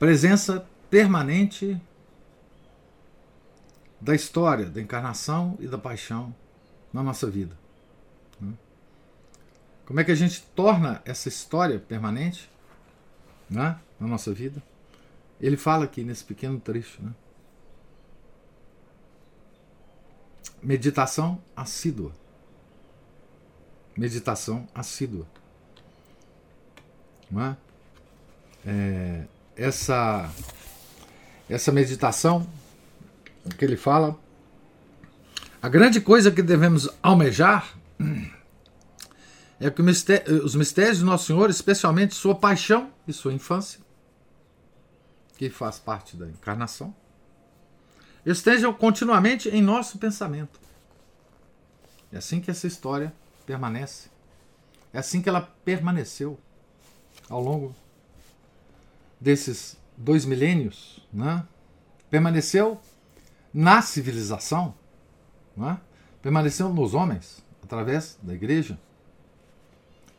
presença 0.00 0.66
permanente 0.88 1.78
da 4.00 4.14
história, 4.14 4.64
da 4.64 4.80
encarnação 4.80 5.58
e 5.60 5.68
da 5.68 5.76
paixão 5.76 6.34
na 6.90 7.02
nossa 7.02 7.30
vida. 7.30 7.54
Né? 8.40 8.54
Como 9.84 10.00
é 10.00 10.04
que 10.04 10.10
a 10.10 10.14
gente 10.14 10.42
torna 10.56 11.02
essa 11.04 11.28
história 11.28 11.78
permanente 11.78 12.50
né, 13.48 13.78
na 14.00 14.06
nossa 14.06 14.32
vida? 14.32 14.62
Ele 15.38 15.58
fala 15.58 15.84
aqui 15.84 16.02
nesse 16.02 16.24
pequeno 16.24 16.58
trecho. 16.58 17.02
Né? 17.02 17.12
Meditação 20.62 21.42
assídua. 21.54 22.12
Meditação 23.94 24.66
assídua. 24.74 25.26
Não 27.30 27.42
é? 27.42 27.56
É, 28.64 29.26
essa, 29.60 30.32
essa 31.48 31.70
meditação 31.70 32.48
que 33.58 33.64
ele 33.64 33.76
fala. 33.76 34.18
A 35.60 35.68
grande 35.68 36.00
coisa 36.00 36.30
que 36.30 36.42
devemos 36.42 36.88
almejar 37.02 37.76
é 39.60 39.70
que 39.70 39.82
os 39.82 40.54
mistérios 40.54 41.00
do 41.00 41.04
Nosso 41.04 41.26
Senhor, 41.26 41.50
especialmente 41.50 42.14
sua 42.14 42.34
paixão 42.34 42.90
e 43.06 43.12
sua 43.12 43.34
infância, 43.34 43.80
que 45.36 45.50
faz 45.50 45.78
parte 45.78 46.16
da 46.16 46.26
encarnação, 46.26 46.94
estejam 48.24 48.72
continuamente 48.72 49.50
em 49.50 49.60
nosso 49.60 49.98
pensamento. 49.98 50.58
É 52.10 52.16
assim 52.16 52.40
que 52.40 52.50
essa 52.50 52.66
história 52.66 53.12
permanece. 53.44 54.08
É 54.90 54.98
assim 54.98 55.20
que 55.20 55.28
ela 55.28 55.42
permaneceu 55.64 56.40
ao 57.28 57.42
longo 57.42 57.76
desses 59.20 59.76
dois 59.96 60.24
milênios. 60.24 61.06
Né? 61.12 61.44
Permaneceu 62.08 62.80
na 63.52 63.82
civilização, 63.82 64.74
é? 65.58 65.76
permaneceu 66.22 66.68
nos 66.72 66.94
homens, 66.94 67.44
através 67.62 68.18
da 68.22 68.32
igreja, 68.32 68.78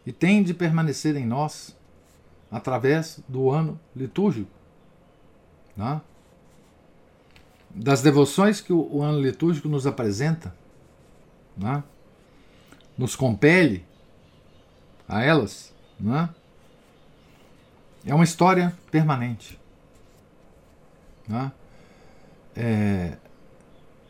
e 0.05 0.11
tem 0.11 0.43
de 0.43 0.53
permanecer 0.53 1.15
em 1.15 1.25
nós, 1.25 1.75
através 2.51 3.19
do 3.27 3.49
ano 3.49 3.79
litúrgico. 3.95 4.51
É? 5.79 6.01
Das 7.69 8.01
devoções 8.01 8.59
que 8.59 8.73
o, 8.73 9.01
ano 9.01 9.21
litúrgico 9.21 9.69
nos 9.69 9.87
apresenta, 9.87 10.53
é? 11.63 11.81
nos 12.97 13.15
compele 13.15 13.85
a 15.07 15.23
elas, 15.23 15.73
é? 16.05 16.40
É 18.05 18.13
uma 18.13 18.23
história 18.23 18.75
permanente. 18.89 19.59
É? 21.29 21.51
É, 22.55 23.17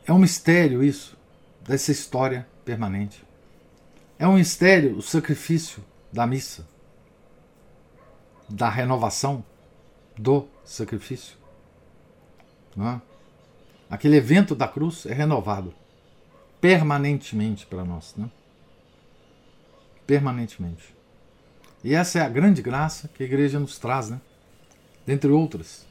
é 0.07 0.13
um 0.13 0.17
mistério 0.17 0.83
isso, 0.83 1.17
dessa 1.61 1.91
história 1.91 2.47
permanente. 2.65 3.23
É 4.17 4.27
um 4.27 4.33
mistério 4.33 4.97
o 4.97 5.01
sacrifício 5.01 5.83
da 6.11 6.25
missa, 6.25 6.67
da 8.49 8.69
renovação 8.69 9.43
do 10.17 10.47
sacrifício. 10.63 11.37
É? 12.77 13.01
Aquele 13.89 14.15
evento 14.15 14.55
da 14.55 14.67
cruz 14.67 15.05
é 15.05 15.13
renovado 15.13 15.73
permanentemente 16.61 17.65
para 17.65 17.83
nós. 17.83 18.15
Né? 18.15 18.29
Permanentemente. 20.07 21.00
E 21.83 21.95
essa 21.95 22.19
é 22.19 22.21
a 22.21 22.29
grande 22.29 22.61
graça 22.61 23.07
que 23.07 23.23
a 23.23 23.25
igreja 23.25 23.59
nos 23.59 23.77
traz, 23.79 24.09
né? 24.09 24.21
dentre 25.05 25.29
outras. 25.29 25.85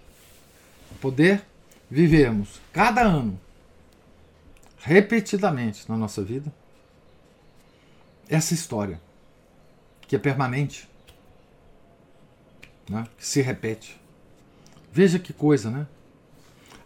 Poder 1.01 1.45
vivemos 1.91 2.61
cada 2.73 3.03
ano, 3.03 3.39
repetidamente 4.79 5.89
na 5.89 5.97
nossa 5.97 6.23
vida, 6.23 6.53
essa 8.29 8.55
história, 8.55 9.01
que 10.03 10.15
é 10.15 10.19
permanente, 10.19 10.89
né? 12.89 13.07
que 13.17 13.27
se 13.27 13.41
repete. 13.41 14.01
Veja 14.93 15.19
que 15.19 15.33
coisa, 15.33 15.71
né? 15.71 15.87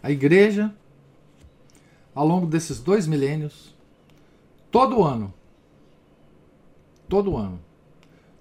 A 0.01 0.11
igreja, 0.11 0.73
ao 2.13 2.27
longo 2.27 2.45
desses 2.45 2.79
dois 2.79 3.07
milênios, 3.07 3.73
todo 4.69 5.03
ano, 5.03 5.33
todo 7.09 7.35
ano, 7.35 7.59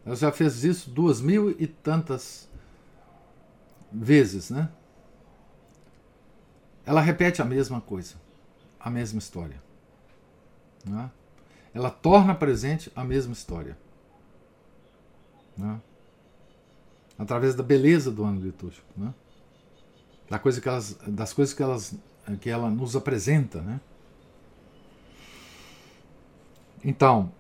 ela 0.05 0.17
já 0.17 0.31
fez 0.31 0.65
isso 0.65 0.91
duas 0.91 1.21
mil 1.21 1.51
e 1.51 1.67
tantas 1.67 2.49
vezes, 3.93 4.51
né? 4.51 4.69
ela 6.87 7.01
repete 7.01 7.41
a 7.41 7.45
mesma 7.45 7.81
coisa, 7.81 8.15
a 8.79 8.91
mesma 8.91 9.19
história. 9.19 9.63
Né? 10.85 11.11
Ela 11.73 11.91
torna 11.91 12.35
presente 12.35 12.93
a 12.95 13.03
mesma 13.05 13.33
história. 13.33 13.77
Né? 15.57 15.81
Através 17.19 17.55
da 17.55 17.63
beleza 17.63 18.11
do 18.11 18.25
ano 18.25 18.41
litúrgico. 18.41 18.87
Né? 18.97 19.15
Da 20.29 20.39
coisa 20.39 20.61
que 20.61 20.69
elas, 20.69 20.99
das 21.07 21.33
coisas 21.33 21.55
que, 21.55 21.63
elas, 21.63 21.95
que 22.41 22.51
ela 22.51 22.69
nos 22.69 22.95
apresenta. 22.95 23.61
Né? 23.61 23.81
Então, 26.85 27.33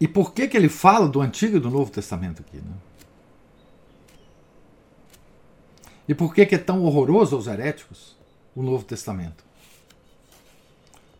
e 0.00 0.08
por 0.08 0.32
que, 0.32 0.48
que 0.48 0.56
ele 0.56 0.70
fala 0.70 1.06
do 1.06 1.20
Antigo 1.20 1.58
e 1.58 1.60
do 1.60 1.70
Novo 1.70 1.90
Testamento 1.90 2.40
aqui? 2.40 2.56
Né? 2.56 2.72
E 6.08 6.14
por 6.14 6.34
que, 6.34 6.46
que 6.46 6.54
é 6.54 6.58
tão 6.58 6.82
horroroso 6.84 7.36
aos 7.36 7.46
heréticos 7.46 8.16
o 8.56 8.62
Novo 8.62 8.82
Testamento? 8.82 9.44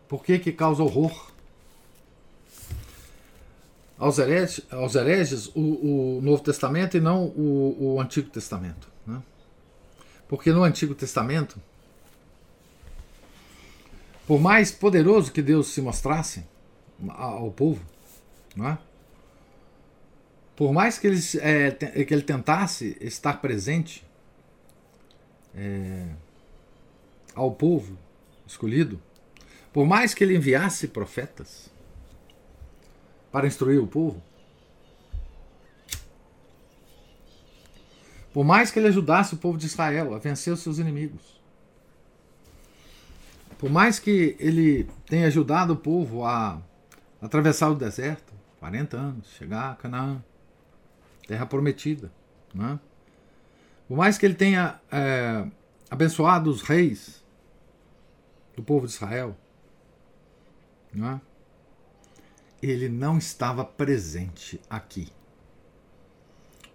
Por 0.09 0.23
que, 0.23 0.39
que 0.39 0.51
causa 0.51 0.81
horror? 0.83 1.31
Aos 3.97 4.17
hereges, 4.17 4.65
aos 4.71 4.95
hereges 4.95 5.47
o, 5.55 6.17
o, 6.17 6.21
Novo 6.23 6.41
Testamento 6.41 6.97
e 6.97 6.99
não 6.99 7.25
o, 7.27 7.93
o 7.95 8.01
Antigo 8.01 8.31
Testamento. 8.31 8.89
Né? 9.05 9.21
Porque 10.27 10.51
no 10.51 10.63
Antigo 10.63 10.95
Testamento, 10.95 11.61
por 14.25 14.41
mais 14.41 14.71
poderoso 14.71 15.31
que 15.31 15.41
Deus 15.41 15.67
se 15.67 15.81
mostrasse 15.81 16.43
ao 17.09 17.51
povo, 17.51 17.90
não 18.55 18.67
é? 18.67 18.77
por 20.61 20.71
mais 20.71 20.99
que 20.99 21.07
ele, 21.07 21.19
é, 21.39 21.71
que 21.71 22.13
ele 22.13 22.21
tentasse 22.21 22.95
estar 23.01 23.41
presente 23.41 24.05
é, 25.55 26.07
ao 27.33 27.51
povo 27.51 27.97
escolhido, 28.45 29.01
por 29.73 29.87
mais 29.87 30.13
que 30.13 30.23
ele 30.23 30.35
enviasse 30.35 30.87
profetas, 30.89 31.71
para 33.31 33.47
instruir 33.47 33.81
o 33.81 33.87
povo? 33.87 34.21
Por 38.31 38.43
mais 38.43 38.69
que 38.69 38.77
ele 38.77 38.89
ajudasse 38.89 39.33
o 39.33 39.37
povo 39.37 39.57
de 39.57 39.65
Israel 39.65 40.13
a 40.13 40.19
vencer 40.19 40.53
os 40.53 40.59
seus 40.59 40.77
inimigos, 40.77 41.41
por 43.57 43.71
mais 43.71 43.97
que 43.97 44.35
ele 44.39 44.87
tenha 45.07 45.25
ajudado 45.25 45.73
o 45.73 45.77
povo 45.77 46.23
a 46.23 46.61
atravessar 47.19 47.71
o 47.71 47.75
deserto, 47.75 48.30
40 48.61 48.95
anos, 48.95 49.27
chegar 49.39 49.71
a 49.71 49.75
Canaã, 49.75 50.23
terra 51.27 51.47
prometida, 51.47 52.11
né? 52.53 52.79
por 53.87 53.97
mais 53.97 54.19
que 54.19 54.25
ele 54.25 54.35
tenha 54.35 54.79
é, 54.91 55.47
abençoado 55.89 56.47
os 56.47 56.61
reis 56.61 57.23
do 58.55 58.61
povo 58.61 58.85
de 58.85 58.93
Israel, 58.93 59.35
né? 60.93 61.19
ele 62.61 62.87
não 62.87 63.17
estava 63.17 63.65
presente 63.65 64.61
aqui. 64.69 65.11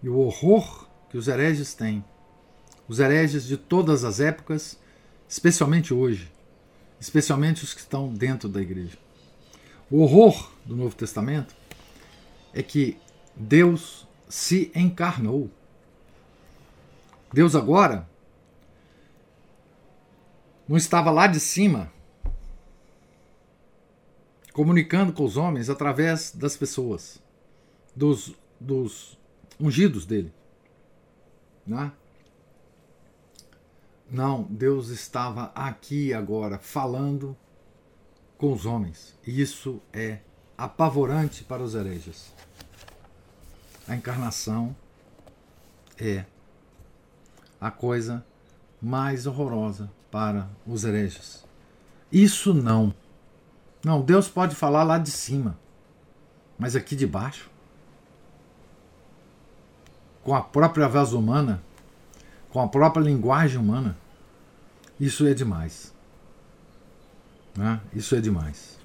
E 0.03 0.09
o 0.09 0.17
horror 0.17 0.89
que 1.09 1.17
os 1.17 1.29
hereges 1.29 1.73
têm, 1.73 2.03
os 2.85 2.99
hereges 2.99 3.45
de 3.45 3.55
todas 3.55 4.03
as 4.03 4.19
épocas, 4.19 4.77
especialmente 5.29 5.93
hoje, 5.93 6.29
especialmente 6.99 7.63
os 7.63 7.73
que 7.73 7.79
estão 7.79 8.13
dentro 8.13 8.49
da 8.49 8.61
igreja. 8.61 8.97
O 9.89 10.01
horror 10.01 10.51
do 10.65 10.75
Novo 10.75 10.93
Testamento 10.93 11.55
é 12.53 12.61
que 12.63 12.97
Deus 13.35 14.07
se 14.27 14.71
encarnou. 14.75 15.49
Deus 17.31 17.55
agora 17.55 18.07
não 20.67 20.77
estava 20.77 21.11
lá 21.11 21.27
de 21.27 21.39
cima 21.39 21.91
comunicando 24.57 25.13
com 25.13 25.23
os 25.23 25.37
homens 25.37 25.69
através 25.69 26.31
das 26.31 26.57
pessoas, 26.57 27.21
dos, 27.95 28.33
dos 28.59 29.17
ungidos 29.59 30.03
dele. 30.05 30.33
Né? 31.65 31.91
Não, 34.09 34.43
Deus 34.43 34.89
estava 34.89 35.51
aqui 35.53 36.13
agora 36.13 36.57
falando 36.57 37.37
com 38.37 38.51
os 38.51 38.65
homens. 38.65 39.15
Isso 39.25 39.81
é 39.93 40.21
apavorante 40.57 41.43
para 41.43 41.61
os 41.61 41.75
hereges. 41.75 42.33
A 43.87 43.95
encarnação 43.95 44.75
é 45.97 46.25
a 47.59 47.71
coisa 47.71 48.25
mais 48.81 49.25
horrorosa 49.27 49.89
para 50.11 50.49
os 50.65 50.83
hereges. 50.83 51.45
Isso 52.11 52.53
não. 52.53 52.93
Não, 53.83 54.01
Deus 54.01 54.27
pode 54.27 54.55
falar 54.55 54.83
lá 54.83 54.97
de 54.97 55.11
cima, 55.11 55.57
mas 56.57 56.75
aqui 56.75 56.95
de 56.95 57.05
baixo 57.05 57.49
com 60.27 60.35
a 60.35 60.41
própria 60.41 60.89
voz 60.89 61.13
humana, 61.13 61.63
com 62.49 62.59
a 62.59 62.67
própria 62.67 63.01
linguagem 63.01 63.57
humana, 63.57 63.97
isso 64.99 65.25
é 65.25 65.33
demais. 65.33 65.95
Né? 67.55 67.79
Isso 67.93 68.13
é 68.13 68.19
demais. 68.19 68.76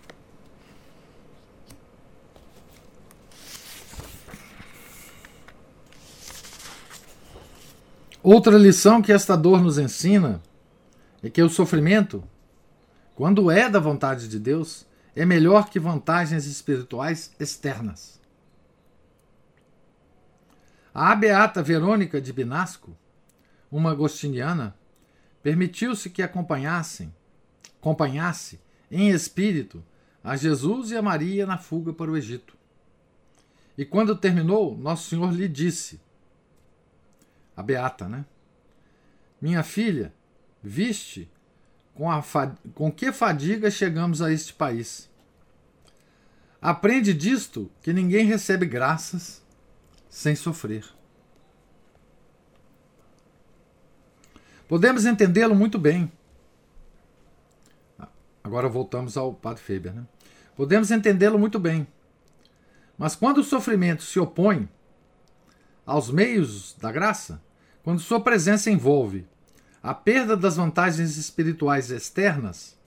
Outra 8.22 8.56
lição 8.56 9.02
que 9.02 9.12
esta 9.12 9.36
dor 9.36 9.60
nos 9.60 9.78
ensina 9.78 10.40
é 11.22 11.28
que 11.28 11.42
o 11.42 11.48
sofrimento, 11.48 12.22
quando 13.16 13.50
é 13.50 13.68
da 13.68 13.80
vontade 13.80 14.28
de 14.28 14.38
Deus, 14.38 14.86
é 15.16 15.26
melhor 15.26 15.68
que 15.68 15.80
vantagens 15.80 16.46
espirituais 16.46 17.32
externas. 17.40 18.20
A 20.94 21.16
beata 21.16 21.62
Verônica 21.64 22.20
de 22.20 22.32
Binasco, 22.32 22.96
uma 23.70 23.90
agostiniana, 23.90 24.76
permitiu-se 25.42 26.08
que 26.08 26.22
acompanhassem, 26.22 27.12
acompanhasse 27.80 28.60
em 28.88 29.10
espírito 29.10 29.82
a 30.22 30.36
Jesus 30.36 30.92
e 30.92 30.96
a 30.96 31.02
Maria 31.02 31.44
na 31.44 31.58
fuga 31.58 31.92
para 31.92 32.10
o 32.10 32.16
Egito. 32.16 32.56
E 33.76 33.84
quando 33.84 34.14
terminou, 34.14 34.78
Nosso 34.78 35.08
Senhor 35.08 35.32
lhe 35.32 35.48
disse, 35.48 36.00
a 37.56 37.62
beata, 37.62 38.08
né? 38.08 38.24
Minha 39.40 39.62
filha, 39.62 40.12
viste 40.62 41.30
com, 41.94 42.10
a 42.10 42.22
com 42.74 42.90
que 42.90 43.12
fadiga 43.12 43.70
chegamos 43.70 44.22
a 44.22 44.32
este 44.32 44.52
país. 44.52 45.10
Aprende 46.60 47.12
disto 47.12 47.70
que 47.82 47.92
ninguém 47.92 48.26
recebe 48.26 48.66
graças 48.66 49.42
sem 50.08 50.36
sofrer. 50.36 50.84
Podemos 54.68 55.04
entendê-lo 55.04 55.54
muito 55.54 55.78
bem. 55.78 56.10
Agora 58.44 58.68
voltamos 58.68 59.16
ao 59.16 59.34
Padre 59.34 59.62
Faber. 59.62 59.92
Né? 59.92 60.06
Podemos 60.56 60.90
entendê-lo 60.90 61.38
muito 61.38 61.58
bem. 61.58 61.86
Mas 62.96 63.16
quando 63.16 63.38
o 63.38 63.44
sofrimento 63.44 64.02
se 64.02 64.20
opõe 64.20 64.68
aos 65.84 66.10
meios 66.10 66.74
da 66.80 66.92
graça, 66.92 67.42
quando 67.82 68.00
sua 68.00 68.20
presença 68.20 68.70
envolve 68.70 69.26
a 69.82 69.92
perda 69.92 70.36
das 70.36 70.56
vantagens 70.56 71.16
espirituais 71.16 71.90
externas, 71.90 72.78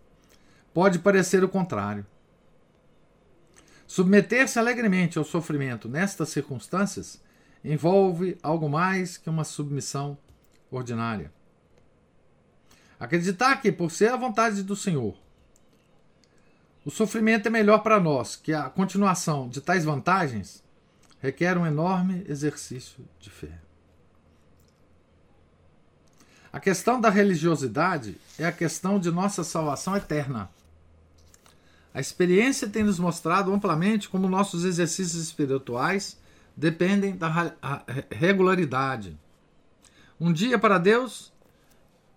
pode 0.74 1.00
parecer 1.00 1.44
o 1.44 1.50
contrário. 1.50 2.06
Submeter-se 3.86 4.58
alegremente 4.58 5.18
ao 5.18 5.26
sofrimento 5.26 5.90
nestas 5.90 6.30
circunstâncias 6.30 7.22
envolve 7.64 8.38
algo 8.42 8.70
mais 8.70 9.18
que 9.18 9.30
uma 9.30 9.44
submissão 9.44 10.18
ordinária. 10.72 11.32
Acreditar 13.00 13.62
que, 13.62 13.72
por 13.72 13.92
ser 13.92 14.12
a 14.12 14.18
vontade 14.18 14.64
do 14.64 14.76
Senhor, 14.76 15.16
o 16.86 16.92
sofrimento 16.92 17.48
é 17.48 17.50
melhor 17.50 17.80
para 17.80 18.00
nós 18.00 18.36
que 18.36 18.54
a 18.54 18.70
continuação 18.70 19.50
de 19.50 19.60
tais 19.60 19.84
vantagens 19.84 20.64
requer 21.20 21.58
um 21.58 21.66
enorme 21.66 22.26
exercício 22.28 23.06
de 23.20 23.30
fé. 23.30 23.60
A 26.52 26.60
questão 26.60 27.02
da 27.02 27.10
religiosidade 27.10 28.18
é 28.40 28.46
a 28.46 28.52
questão 28.52 28.98
de 28.98 29.12
nossa 29.12 29.44
salvação 29.44 29.96
eterna. 29.96 30.50
A 31.94 32.00
experiência 32.00 32.68
tem 32.70 32.84
nos 32.84 33.00
mostrado 33.00 33.54
amplamente 33.54 34.08
como 34.08 34.30
nossos 34.30 34.64
exercícios 34.64 35.22
espirituais 35.22 36.18
dependem 36.56 37.16
da 37.16 37.52
regularidade. 38.10 39.18
Um 40.20 40.32
dia 40.32 40.58
para 40.58 40.78
Deus 40.78 41.34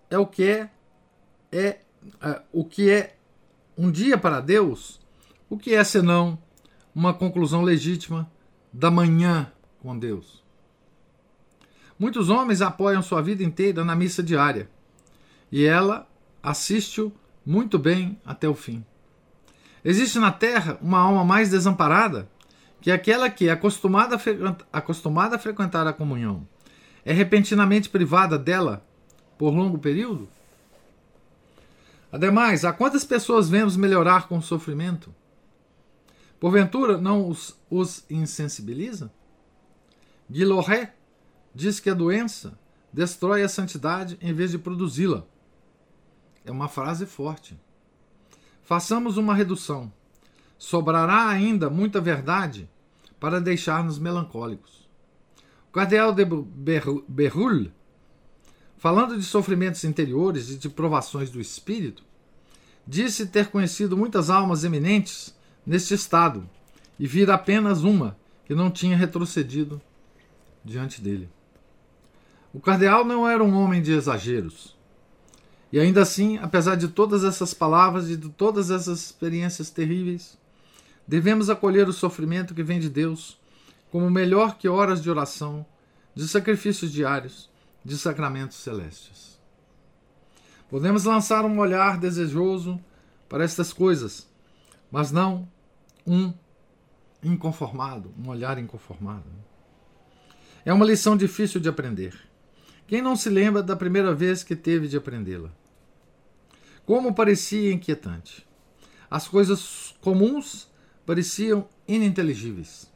é 0.09 0.19
o 0.19 0.27
que 0.27 0.45
é, 0.45 0.71
é, 1.51 1.81
é 2.21 2.43
o 2.53 2.65
que 2.65 2.91
é 2.91 3.17
um 3.77 3.91
dia 3.91 4.17
para 4.17 4.41
Deus, 4.41 5.01
o 5.51 5.59
que 5.59 5.75
é 5.75 5.83
senão 5.83 6.39
uma 6.95 7.13
conclusão 7.13 7.63
legítima 7.63 8.31
da 8.73 8.91
manhã 8.91 9.53
com 9.81 9.99
Deus. 9.99 10.43
Muitos 11.99 12.29
homens 12.29 12.63
apoiam 12.63 13.03
sua 13.03 13.21
vida 13.21 13.43
inteira 13.43 13.85
na 13.85 13.97
missa 13.97 14.23
diária 14.23 14.69
e 15.51 15.65
ela 15.65 16.07
assiste-o 16.43 17.13
muito 17.45 17.79
bem 17.79 18.21
até 18.25 18.49
o 18.49 18.55
fim. 18.55 18.85
Existe 19.85 20.19
na 20.19 20.31
Terra 20.31 20.79
uma 20.81 20.99
alma 20.99 21.25
mais 21.25 21.51
desamparada 21.51 22.29
que 22.81 22.91
aquela 22.91 23.29
que, 23.29 23.51
acostumada 23.51 24.17
a, 24.17 24.79
acostumada 24.79 25.37
a 25.37 25.39
frequentar 25.39 25.87
a 25.87 25.93
comunhão, 25.93 26.47
é 27.05 27.13
repentinamente 27.13 27.89
privada 27.89 28.39
dela 28.39 28.85
por 29.37 29.53
longo 29.55 29.79
período? 29.79 30.29
Ademais, 32.13 32.65
a 32.65 32.73
quantas 32.73 33.05
pessoas 33.05 33.49
vemos 33.49 33.77
melhorar 33.77 34.29
com 34.29 34.39
o 34.39 34.43
sofrimento? 34.43 35.15
Porventura 36.41 36.99
não 36.99 37.29
os, 37.29 37.59
os 37.69 38.05
insensibiliza? 38.09 39.13
Guilherme 40.31 40.89
diz 41.55 41.81
que 41.81 41.91
a 41.91 41.95
doença 41.95 42.59
destrói 42.93 43.43
a 43.43 43.49
santidade 43.49 44.17
em 44.21 44.33
vez 44.33 44.53
de 44.53 44.59
produzi-la. 44.59 45.25
É 46.45 46.51
uma 46.51 46.69
frase 46.69 47.07
forte. 47.07 47.59
Façamos 48.63 49.17
uma 49.17 49.35
redução. 49.35 49.93
Sobrará 50.57 51.29
ainda 51.29 51.69
muita 51.69 52.01
verdade 52.01 52.69
para 53.19 53.41
deixar-nos 53.41 53.99
melancólicos. 53.99 54.89
O 55.69 55.73
cardeal 55.73 56.13
de 56.13 56.25
Berulle, 57.09 57.73
falando 58.77 59.17
de 59.17 59.25
sofrimentos 59.25 59.85
interiores 59.85 60.51
e 60.51 60.57
de 60.57 60.69
provações 60.69 61.31
do 61.31 61.41
espírito, 61.41 62.05
disse 62.87 63.27
ter 63.27 63.51
conhecido 63.51 63.97
muitas 63.97 64.31
almas 64.31 64.65
eminentes 64.65 65.37
neste 65.69 65.93
estado 65.93 66.49
e 66.99 67.07
vir 67.07 67.31
apenas 67.31 67.85
uma 67.85 68.17
que 68.47 68.55
não 68.55 68.71
tinha 68.71 68.97
retrocedido 68.97 69.79
diante 70.65 71.03
dele. 71.03 71.29
O 72.55 72.59
cardeal 72.59 73.05
não 73.05 73.29
era 73.29 73.45
um 73.45 73.55
homem 73.55 73.83
de 73.83 73.93
exageros. 73.93 74.75
E 75.71 75.79
ainda 75.79 76.01
assim, 76.01 76.39
apesar 76.39 76.75
de 76.77 76.89
todas 76.89 77.23
essas 77.23 77.53
palavras 77.53 78.09
e 78.09 78.17
de 78.17 78.31
todas 78.31 78.71
essas 78.71 79.01
experiências 79.05 79.69
terríveis, 79.69 80.39
devemos 81.07 81.51
acolher 81.51 81.87
o 81.87 81.93
sofrimento 81.93 82.55
que 82.55 82.63
vem 82.63 82.81
de 82.81 82.89
Deus 82.89 83.39
como 83.91 84.11
melhor 84.11 84.57
que 84.57 84.71
horas 84.71 85.03
de 85.03 85.11
oração, 85.11 85.67
de 86.15 86.27
sacrifícios 86.27 86.91
diários, 86.91 87.51
de 87.85 87.99
sacramentos 87.99 88.57
celestes. 88.57 89.39
Podemos 90.71 91.05
lançar 91.05 91.45
um 91.45 91.59
olhar 91.59 91.99
desejoso 91.99 92.81
para 93.29 93.45
estas 93.45 93.71
coisas, 93.71 94.27
mas 94.91 95.13
não 95.13 95.47
um 96.09 96.33
inconformado, 97.23 98.13
um 98.19 98.29
olhar 98.29 98.59
inconformado. 98.59 99.27
É 100.65 100.73
uma 100.73 100.87
lição 100.87 101.17
difícil 101.17 101.61
de 101.61 101.69
aprender. 101.69 102.19
Quem 102.87 103.03
não 103.03 103.15
se 103.15 103.29
lembra 103.29 103.63
da 103.63 103.77
primeira 103.77 104.15
vez 104.15 104.43
que 104.43 104.57
teve 104.57 104.89
de 104.89 104.97
aprendê-la? 104.97 105.53
Como 106.87 107.15
parecia 107.15 107.73
inquietante. 107.73 108.47
As 109.11 109.29
coisas 109.29 109.95
comuns 110.01 110.71
pareciam 111.05 111.69
ininteligíveis. 111.87 112.91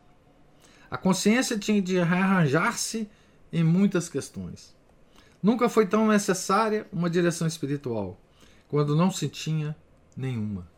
A 0.91 0.97
consciência 0.97 1.59
tinha 1.59 1.81
de 1.81 1.99
arranjar-se 1.99 3.09
em 3.53 3.63
muitas 3.63 4.09
questões. 4.09 4.75
Nunca 5.43 5.69
foi 5.69 5.87
tão 5.87 6.09
necessária 6.09 6.87
uma 6.93 7.11
direção 7.11 7.47
espiritual, 7.47 8.19
quando 8.69 8.97
não 8.97 9.11
se 9.11 9.29
tinha 9.29 9.77
nenhuma. 10.17 10.72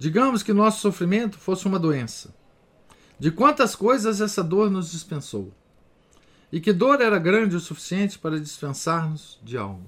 Digamos 0.00 0.42
que 0.42 0.54
nosso 0.54 0.80
sofrimento 0.80 1.38
fosse 1.38 1.66
uma 1.66 1.78
doença. 1.78 2.34
De 3.18 3.30
quantas 3.30 3.76
coisas 3.76 4.22
essa 4.22 4.42
dor 4.42 4.70
nos 4.70 4.90
dispensou? 4.90 5.52
E 6.50 6.58
que 6.58 6.72
dor 6.72 7.02
era 7.02 7.18
grande 7.18 7.54
o 7.54 7.60
suficiente 7.60 8.18
para 8.18 8.40
dispensar-nos 8.40 9.38
de 9.42 9.58
algo? 9.58 9.84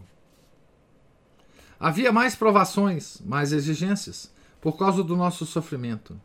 Havia 1.81 2.13
mais 2.13 2.35
provações, 2.35 3.23
mais 3.25 3.55
exigências, 3.55 4.31
por 4.61 4.77
causa 4.77 5.03
do 5.03 5.17
nosso 5.17 5.47
sofrimento, 5.47 6.21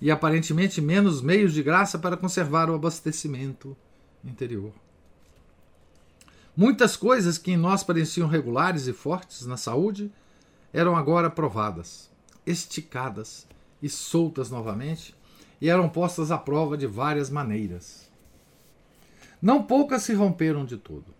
e 0.00 0.12
aparentemente 0.12 0.80
menos 0.80 1.20
meios 1.20 1.52
de 1.52 1.60
graça 1.60 1.98
para 1.98 2.16
conservar 2.16 2.70
o 2.70 2.74
abastecimento 2.76 3.76
interior. 4.24 4.72
Muitas 6.56 6.96
coisas 6.96 7.36
que 7.36 7.50
em 7.50 7.56
nós 7.56 7.82
pareciam 7.82 8.28
regulares 8.28 8.86
e 8.86 8.92
fortes 8.92 9.44
na 9.44 9.56
saúde 9.56 10.08
eram 10.72 10.94
agora 10.94 11.28
provadas, 11.28 12.13
esticadas 12.46 13.46
e 13.82 13.88
soltas 13.88 14.50
novamente, 14.50 15.14
e 15.60 15.68
eram 15.68 15.88
postas 15.88 16.30
à 16.30 16.38
prova 16.38 16.76
de 16.76 16.86
várias 16.86 17.30
maneiras. 17.30 18.10
Não 19.40 19.62
poucas 19.62 20.02
se 20.02 20.14
romperam 20.14 20.64
de 20.64 20.76
todo. 20.76 21.14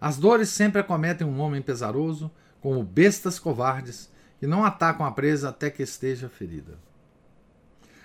As 0.00 0.16
dores 0.16 0.50
sempre 0.50 0.80
acometem 0.80 1.26
um 1.26 1.40
homem 1.40 1.62
pesaroso, 1.62 2.30
como 2.60 2.82
bestas 2.82 3.38
covardes 3.38 4.10
que 4.38 4.46
não 4.46 4.64
atacam 4.64 5.06
a 5.06 5.10
presa 5.10 5.48
até 5.48 5.70
que 5.70 5.82
esteja 5.82 6.28
ferida. 6.28 6.78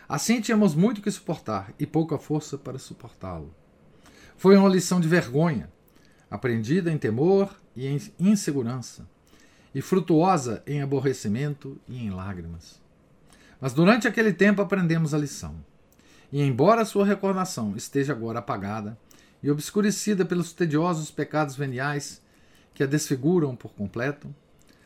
Assim 0.07 0.41
tínhamos 0.41 0.75
muito 0.75 1.01
que 1.01 1.11
suportar 1.11 1.73
e 1.79 1.85
pouca 1.85 2.17
força 2.17 2.57
para 2.57 2.77
suportá-lo. 2.77 3.53
Foi 4.35 4.57
uma 4.57 4.69
lição 4.69 4.99
de 4.99 5.07
vergonha, 5.07 5.71
aprendida 6.29 6.91
em 6.91 6.97
temor 6.97 7.53
e 7.75 7.87
em 7.87 7.99
insegurança, 8.19 9.07
e 9.73 9.81
frutuosa 9.81 10.61
em 10.67 10.81
aborrecimento 10.81 11.79
e 11.87 11.97
em 11.97 12.09
lágrimas. 12.09 12.81
Mas 13.59 13.73
durante 13.73 14.07
aquele 14.07 14.33
tempo 14.33 14.61
aprendemos 14.61 15.13
a 15.13 15.17
lição. 15.17 15.55
E 16.31 16.41
embora 16.41 16.85
sua 16.85 17.05
recordação 17.05 17.75
esteja 17.75 18.13
agora 18.13 18.39
apagada 18.39 18.97
e 19.43 19.49
obscurecida 19.49 20.25
pelos 20.25 20.53
tediosos 20.53 21.11
pecados 21.11 21.55
veniais 21.55 22.21
que 22.73 22.83
a 22.83 22.87
desfiguram 22.87 23.55
por 23.55 23.73
completo, 23.73 24.33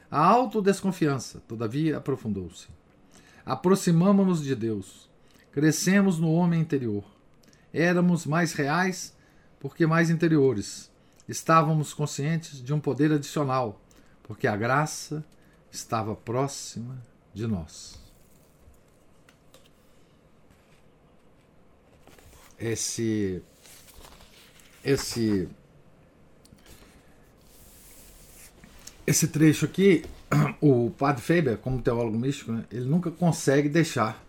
a 0.09 0.23
autodesconfiança, 0.23 1.41
todavia, 1.47 1.97
aprofundou-se. 1.97 2.67
Aproximamo-nos 3.45 4.43
de 4.43 4.55
Deus, 4.55 5.09
crescemos 5.51 6.19
no 6.19 6.31
homem 6.33 6.61
interior. 6.61 7.03
Éramos 7.73 8.25
mais 8.25 8.53
reais 8.53 9.15
porque 9.59 9.85
mais 9.85 10.09
interiores. 10.09 10.91
Estávamos 11.27 11.93
conscientes 11.93 12.61
de 12.61 12.73
um 12.73 12.79
poder 12.79 13.11
adicional 13.11 13.81
porque 14.27 14.47
a 14.47 14.55
graça 14.55 15.23
estava 15.71 16.15
próxima 16.15 17.01
de 17.33 17.47
nós. 17.47 17.99
Esse 22.57 23.43
esse 24.83 25.49
esse 29.05 29.27
trecho 29.27 29.65
aqui, 29.65 30.03
o 30.59 30.89
Padre 30.91 31.21
Faber, 31.21 31.57
como 31.57 31.81
teólogo 31.81 32.17
místico, 32.17 32.51
né, 32.51 32.65
ele 32.71 32.85
nunca 32.85 33.11
consegue 33.11 33.69
deixar 33.69 34.23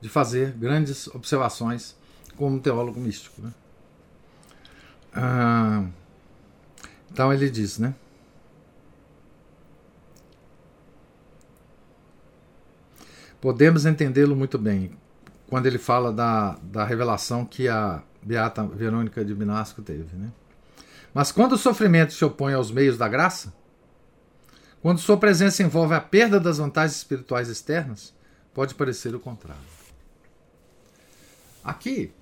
de 0.00 0.08
fazer 0.08 0.52
grandes 0.52 1.08
observações 1.08 1.96
como 2.36 2.60
teólogo 2.60 3.00
místico. 3.00 3.42
Né? 3.42 3.52
Ah, 5.12 5.84
então 7.10 7.32
ele 7.32 7.50
diz, 7.50 7.78
né? 7.78 7.94
Podemos 13.40 13.86
entendê-lo 13.86 14.36
muito 14.36 14.58
bem 14.58 14.92
quando 15.48 15.66
ele 15.66 15.78
fala 15.78 16.12
da, 16.12 16.58
da 16.62 16.84
revelação 16.84 17.44
que 17.44 17.68
a 17.68 18.02
Beata 18.22 18.64
Verônica 18.66 19.24
de 19.24 19.34
Binasco 19.34 19.82
teve. 19.82 20.14
Né? 20.16 20.30
Mas 21.12 21.32
quando 21.32 21.54
o 21.54 21.58
sofrimento 21.58 22.12
se 22.12 22.24
opõe 22.24 22.54
aos 22.54 22.70
meios 22.70 22.96
da 22.96 23.08
graça, 23.08 23.52
quando 24.80 24.98
sua 24.98 25.16
presença 25.16 25.62
envolve 25.62 25.94
a 25.94 26.00
perda 26.00 26.38
das 26.38 26.58
vantagens 26.58 26.96
espirituais 26.96 27.48
externas, 27.48 28.14
pode 28.54 28.74
parecer 28.74 29.14
o 29.14 29.20
contrário. 29.20 29.60
Aqui, 31.62 32.12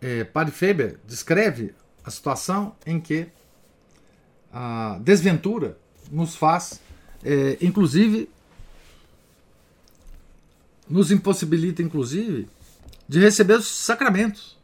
é, 0.00 0.24
Padre 0.24 0.52
Faber 0.52 0.98
descreve 1.06 1.74
a 2.04 2.10
situação 2.10 2.74
em 2.86 3.00
que 3.00 3.28
a 4.52 4.98
desventura 5.02 5.76
nos 6.10 6.34
faz 6.34 6.80
é, 7.22 7.58
inclusive, 7.60 8.28
nos 10.88 11.10
impossibilita, 11.10 11.82
inclusive, 11.82 12.48
de 13.08 13.20
receber 13.20 13.54
os 13.54 13.66
sacramentos, 13.66 14.58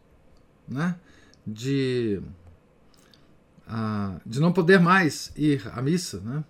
né? 0.68 0.96
de, 1.46 2.20
de 4.24 4.40
não 4.40 4.52
poder 4.52 4.80
mais 4.80 5.32
ir 5.36 5.68
à 5.72 5.80
missa, 5.80 6.20
né? 6.20 6.44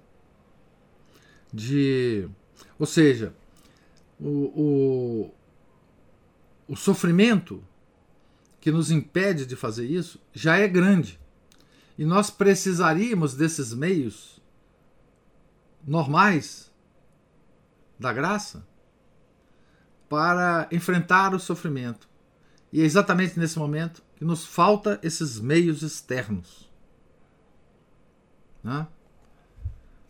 de, 1.52 2.28
ou 2.78 2.86
seja, 2.86 3.34
o, 4.18 4.28
o, 4.28 5.34
o 6.68 6.76
sofrimento 6.76 7.62
que 8.60 8.70
nos 8.70 8.90
impede 8.90 9.46
de 9.46 9.54
fazer 9.54 9.86
isso 9.86 10.20
já 10.34 10.56
é 10.56 10.66
grande. 10.66 11.20
E 11.98 12.04
nós 12.04 12.30
precisaríamos 12.30 13.34
desses 13.34 13.72
meios 13.72 14.35
normais 15.86 16.72
da 17.98 18.12
graça 18.12 18.66
para 20.08 20.68
enfrentar 20.70 21.34
o 21.34 21.40
sofrimento. 21.40 22.08
E 22.72 22.82
é 22.82 22.84
exatamente 22.84 23.38
nesse 23.38 23.58
momento 23.58 24.02
que 24.16 24.24
nos 24.24 24.44
falta 24.44 24.98
esses 25.02 25.38
meios 25.38 25.82
externos. 25.82 26.70
Né? 28.62 28.86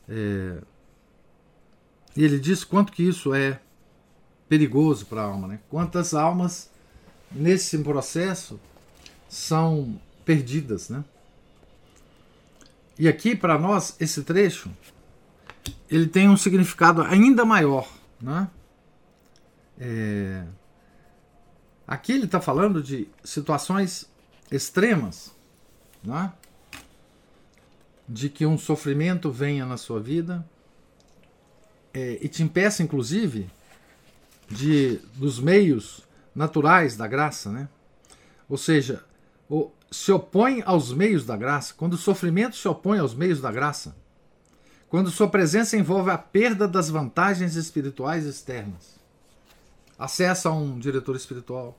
É... 0.08 0.62
E 2.16 2.24
ele 2.24 2.38
diz 2.38 2.64
quanto 2.64 2.92
que 2.92 3.02
isso 3.02 3.34
é 3.34 3.60
perigoso 4.48 5.06
para 5.06 5.20
a 5.20 5.24
alma, 5.24 5.48
né? 5.48 5.60
Quantas 5.68 6.14
almas 6.14 6.70
nesse 7.30 7.76
processo 7.78 8.58
são 9.28 10.00
perdidas, 10.24 10.88
né? 10.88 11.04
E 12.98 13.06
aqui 13.06 13.36
para 13.36 13.58
nós 13.58 13.96
esse 14.00 14.22
trecho 14.22 14.70
ele 15.88 16.06
tem 16.06 16.28
um 16.28 16.36
significado 16.36 17.02
ainda 17.02 17.44
maior. 17.44 17.88
Né? 18.20 18.48
É... 19.78 20.44
Aqui 21.86 22.12
ele 22.12 22.24
está 22.24 22.40
falando 22.40 22.82
de 22.82 23.08
situações 23.22 24.10
extremas, 24.50 25.34
né? 26.02 26.32
de 28.08 28.28
que 28.28 28.46
um 28.46 28.58
sofrimento 28.58 29.30
venha 29.30 29.66
na 29.66 29.76
sua 29.76 30.00
vida 30.00 30.46
é, 31.92 32.18
e 32.20 32.28
te 32.28 32.42
impeça, 32.42 32.82
inclusive, 32.82 33.50
de 34.48 35.00
dos 35.14 35.40
meios 35.40 36.02
naturais 36.34 36.96
da 36.96 37.06
graça, 37.06 37.50
né? 37.50 37.68
Ou 38.48 38.58
seja, 38.58 39.02
o, 39.48 39.70
se 39.90 40.12
opõe 40.12 40.62
aos 40.64 40.92
meios 40.92 41.24
da 41.24 41.36
graça. 41.36 41.74
Quando 41.74 41.94
o 41.94 41.98
sofrimento 41.98 42.56
se 42.56 42.68
opõe 42.68 42.98
aos 42.98 43.14
meios 43.14 43.40
da 43.40 43.50
graça, 43.50 43.96
quando 44.96 45.10
sua 45.10 45.28
presença 45.28 45.76
envolve 45.76 46.10
a 46.10 46.16
perda 46.16 46.66
das 46.66 46.88
vantagens 46.88 47.54
espirituais 47.54 48.24
externas. 48.24 48.98
Acesso 49.98 50.48
a 50.48 50.52
um 50.52 50.78
diretor 50.78 51.14
espiritual, 51.14 51.78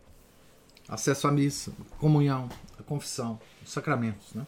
acesso 0.88 1.28
à 1.28 1.32
missa, 1.32 1.74
comunhão, 1.97 2.47
a 2.78 2.84
confissão, 2.84 3.39
os 3.65 3.72
sacramentos. 3.72 4.36
Né? 4.36 4.45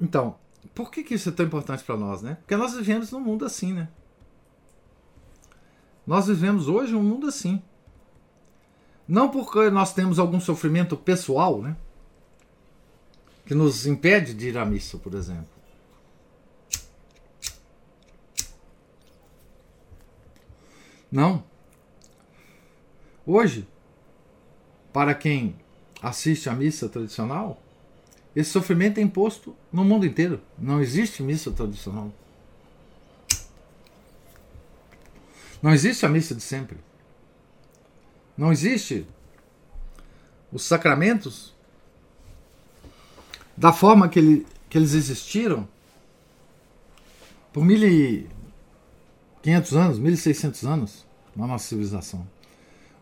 Então, 0.00 0.36
por 0.74 0.90
que, 0.90 1.02
que 1.02 1.16
isso 1.16 1.28
é 1.28 1.32
tão 1.32 1.44
importante 1.44 1.84
para 1.84 1.98
nós, 1.98 2.22
né? 2.22 2.38
Porque 2.40 2.56
nós 2.56 2.72
vivemos 2.72 3.10
num 3.10 3.20
mundo 3.20 3.44
assim, 3.44 3.74
né? 3.74 3.86
Nós 6.06 6.28
vivemos 6.28 6.66
hoje 6.66 6.94
um 6.94 7.02
mundo 7.02 7.26
assim. 7.26 7.62
Não 9.06 9.28
porque 9.28 9.68
nós 9.68 9.92
temos 9.92 10.18
algum 10.18 10.40
sofrimento 10.40 10.96
pessoal, 10.96 11.60
né? 11.60 11.76
Que 13.44 13.54
nos 13.54 13.86
impede 13.86 14.32
de 14.32 14.48
ir 14.48 14.56
à 14.56 14.64
missa, 14.64 14.96
por 14.96 15.12
exemplo. 15.12 15.57
Não. 21.10 21.42
Hoje, 23.26 23.66
para 24.92 25.14
quem 25.14 25.56
assiste 26.02 26.48
à 26.48 26.54
missa 26.54 26.88
tradicional, 26.88 27.62
esse 28.34 28.50
sofrimento 28.50 28.98
é 28.98 29.02
imposto 29.02 29.56
no 29.72 29.84
mundo 29.84 30.06
inteiro. 30.06 30.40
Não 30.58 30.80
existe 30.80 31.22
missa 31.22 31.50
tradicional. 31.50 32.12
Não 35.62 35.72
existe 35.72 36.06
a 36.06 36.08
missa 36.08 36.34
de 36.34 36.42
sempre. 36.42 36.78
Não 38.36 38.52
existe 38.52 39.06
os 40.52 40.62
sacramentos 40.62 41.54
da 43.56 43.72
forma 43.72 44.08
que, 44.08 44.18
ele, 44.20 44.46
que 44.70 44.78
eles 44.78 44.94
existiram 44.94 45.68
por 47.52 47.64
1500 49.48 49.76
anos, 49.76 49.98
1600 49.98 50.64
anos 50.64 51.06
na 51.34 51.46
nossa 51.46 51.68
civilização. 51.68 52.26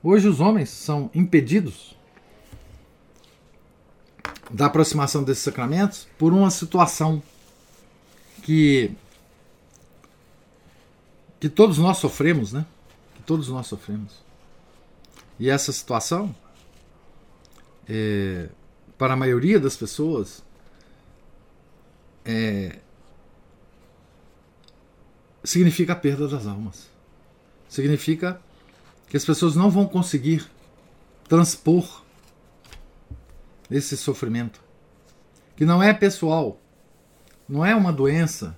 Hoje 0.03 0.29
os 0.29 0.39
homens 0.41 0.71
são 0.71 1.11
impedidos 1.13 1.97
da 4.51 4.67
aproximação 4.67 5.25
desses 5.25 5.43
sacramentos 5.43 6.07
por 6.17 6.33
uma 6.33 6.51
situação 6.51 7.21
que 8.43 8.93
que 11.41 11.49
todos 11.49 11.79
nós 11.79 11.99
sofremos, 11.99 12.53
né? 12.53 12.65
Que 13.15 13.23
todos 13.23 13.49
nós 13.49 13.67
sofremos. 13.67 14.25
E 15.39 15.51
essa 15.51 15.71
situação, 15.71 16.35
é, 17.87 18.49
para 18.97 19.13
a 19.13 19.17
maioria 19.17 19.61
das 19.61 19.77
pessoas, 19.77 20.43
é, 22.25 22.79
significa 25.49 25.93
a 25.93 25.97
perda 25.97 26.27
das 26.29 26.47
almas. 26.47 26.89
Significa 27.69 28.41
que 29.09 29.17
as 29.17 29.25
pessoas 29.25 29.55
não 29.55 29.71
vão 29.71 29.87
conseguir 29.87 30.47
transpor 31.29 32.03
esse 33.71 33.97
sofrimento, 33.97 34.61
que 35.57 35.65
não 35.65 35.83
é 35.83 35.93
pessoal, 35.93 36.61
não 37.49 37.65
é 37.65 37.75
uma 37.75 37.93
doença 37.93 38.57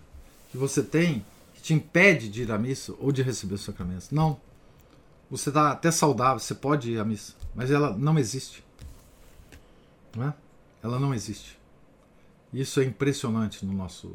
que 0.51 0.57
você 0.57 0.83
tem 0.83 1.25
que 1.55 1.63
te 1.63 1.75
impede 1.75 2.29
de 2.29 2.43
ir 2.43 2.53
à 2.53 2.59
missa 2.59 2.95
ou 2.99 3.13
de 3.13 3.23
receber 3.23 3.55
os 3.55 3.63
sacramentos. 3.63 4.11
Não. 4.11 4.41
Você 5.31 5.51
está 5.51 5.73
até 5.73 5.91
saudável, 5.91 6.39
você 6.39 6.55
pode 6.55 6.91
ir 6.91 6.99
à 6.99 7.05
missa, 7.05 7.35
mas 7.55 7.71
ela 7.71 7.97
não 7.97 8.19
existe. 8.19 8.65
Não 10.17 10.29
é? 10.29 10.35
Ela 10.83 10.99
não 10.99 11.15
existe. 11.15 11.59
Isso 12.53 12.81
é 12.81 12.85
impressionante 12.85 13.65
no 13.65 13.75
nosso 13.75 14.15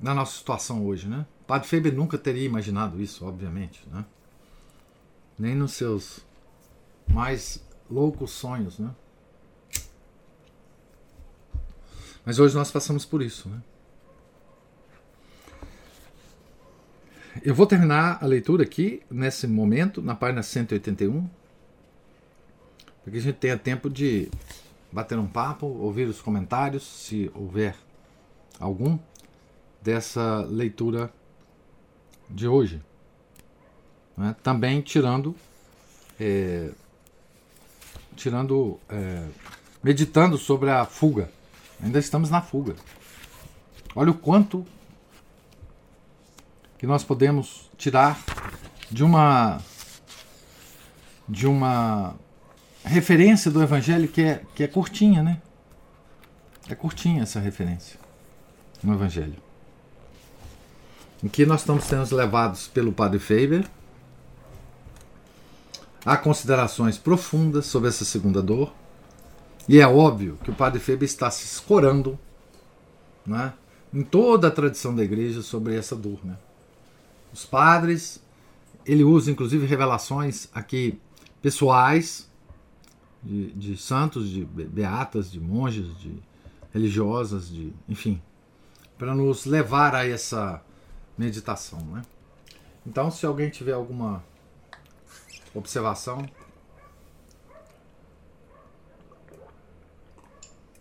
na 0.00 0.14
nossa 0.14 0.36
situação 0.36 0.84
hoje, 0.86 1.08
né? 1.08 1.26
Padre 1.46 1.68
Feber 1.68 1.94
nunca 1.94 2.18
teria 2.18 2.44
imaginado 2.44 3.00
isso, 3.00 3.24
obviamente, 3.24 3.82
né? 3.90 4.04
Nem 5.38 5.54
nos 5.54 5.72
seus 5.72 6.24
mais 7.08 7.62
loucos 7.90 8.32
sonhos, 8.32 8.78
né? 8.78 8.90
Mas 12.24 12.38
hoje 12.38 12.54
nós 12.54 12.70
passamos 12.70 13.04
por 13.04 13.22
isso, 13.22 13.48
né? 13.48 13.62
Eu 17.44 17.54
vou 17.54 17.66
terminar 17.66 18.18
a 18.20 18.26
leitura 18.26 18.64
aqui, 18.64 19.02
nesse 19.10 19.46
momento, 19.46 20.02
na 20.02 20.14
página 20.14 20.42
181, 20.42 21.28
para 23.02 23.12
que 23.12 23.18
a 23.18 23.20
gente 23.20 23.36
tenha 23.36 23.58
tempo 23.58 23.88
de 23.88 24.28
bater 24.90 25.18
um 25.18 25.26
papo, 25.26 25.66
ouvir 25.66 26.08
os 26.08 26.20
comentários, 26.20 26.82
se 26.82 27.30
houver 27.34 27.76
algum, 28.58 28.98
dessa 29.86 30.44
leitura 30.50 31.12
de 32.28 32.48
hoje. 32.48 32.82
Né? 34.16 34.34
Também 34.42 34.80
tirando 34.80 35.32
é, 36.18 36.72
tirando, 38.16 38.80
é, 38.88 39.28
meditando 39.80 40.36
sobre 40.36 40.70
a 40.70 40.84
fuga. 40.84 41.30
Ainda 41.80 42.00
estamos 42.00 42.30
na 42.30 42.42
fuga. 42.42 42.74
Olha 43.94 44.10
o 44.10 44.14
quanto 44.14 44.66
que 46.78 46.86
nós 46.86 47.04
podemos 47.04 47.70
tirar 47.78 48.20
de 48.90 49.04
uma 49.04 49.60
de 51.28 51.46
uma 51.46 52.14
referência 52.84 53.50
do 53.50 53.62
evangelho 53.62 54.08
que 54.08 54.22
é 54.22 54.42
que 54.52 54.64
é 54.64 54.66
curtinha, 54.66 55.22
né? 55.22 55.40
É 56.68 56.74
curtinha 56.74 57.22
essa 57.22 57.38
referência 57.38 58.00
no 58.82 58.92
evangelho. 58.94 59.45
Em 61.22 61.28
que 61.28 61.46
nós 61.46 61.60
estamos 61.60 61.84
sendo 61.84 62.14
levados 62.14 62.68
pelo 62.68 62.92
Padre 62.92 63.18
Faber 63.18 63.68
Há 66.06 66.16
considerações 66.16 66.96
profundas 66.96 67.66
sobre 67.66 67.88
essa 67.88 68.04
segunda 68.04 68.40
dor. 68.40 68.72
E 69.68 69.80
é 69.80 69.88
óbvio 69.88 70.38
que 70.44 70.52
o 70.52 70.54
Padre 70.54 70.78
Feber 70.78 71.04
está 71.04 71.28
se 71.32 71.44
escorando 71.44 72.16
né, 73.26 73.52
em 73.92 74.04
toda 74.04 74.46
a 74.46 74.50
tradição 74.52 74.94
da 74.94 75.02
igreja 75.02 75.42
sobre 75.42 75.74
essa 75.74 75.96
dor. 75.96 76.20
Né? 76.24 76.36
Os 77.32 77.44
padres, 77.44 78.22
ele 78.84 79.02
usa 79.02 79.32
inclusive 79.32 79.66
revelações 79.66 80.46
aqui 80.54 80.96
pessoais 81.42 82.30
de, 83.20 83.50
de 83.54 83.76
santos, 83.76 84.30
de 84.30 84.44
beatas, 84.44 85.28
de 85.28 85.40
monges, 85.40 85.98
de 85.98 86.14
religiosas, 86.72 87.48
de 87.48 87.72
enfim, 87.88 88.22
para 88.96 89.12
nos 89.12 89.44
levar 89.44 89.92
a 89.92 90.06
essa 90.06 90.62
meditação. 91.16 91.80
Né? 91.80 92.02
Então, 92.86 93.10
se 93.10 93.24
alguém 93.26 93.50
tiver 93.50 93.72
alguma 93.72 94.22
Observação. 95.56 96.28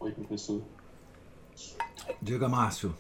Oi, 0.01 0.11
professor. 0.11 0.61
Diga, 2.21 2.49
Márcio. 2.49 2.93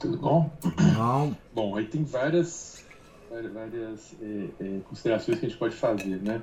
Tudo 0.00 0.16
bom? 0.16 0.50
Não. 0.96 1.36
Bom, 1.54 1.76
aí 1.76 1.86
tem 1.86 2.02
várias, 2.02 2.82
várias 3.30 4.16
é, 4.22 4.48
é, 4.58 4.80
considerações 4.88 5.38
que 5.38 5.44
a 5.44 5.48
gente 5.50 5.58
pode 5.58 5.76
fazer, 5.76 6.16
né? 6.22 6.40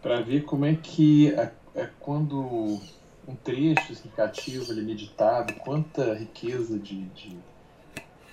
Para 0.00 0.22
ver 0.22 0.46
como 0.46 0.64
é 0.64 0.74
que 0.74 1.30
é, 1.34 1.52
quando 2.00 2.80
um 3.28 3.36
trecho 3.44 3.94
significativo 3.94 4.72
ele 4.72 4.80
é 4.80 4.84
meditado, 4.84 5.52
quanta 5.56 6.14
riqueza 6.14 6.78
de, 6.78 7.04
de 7.10 7.36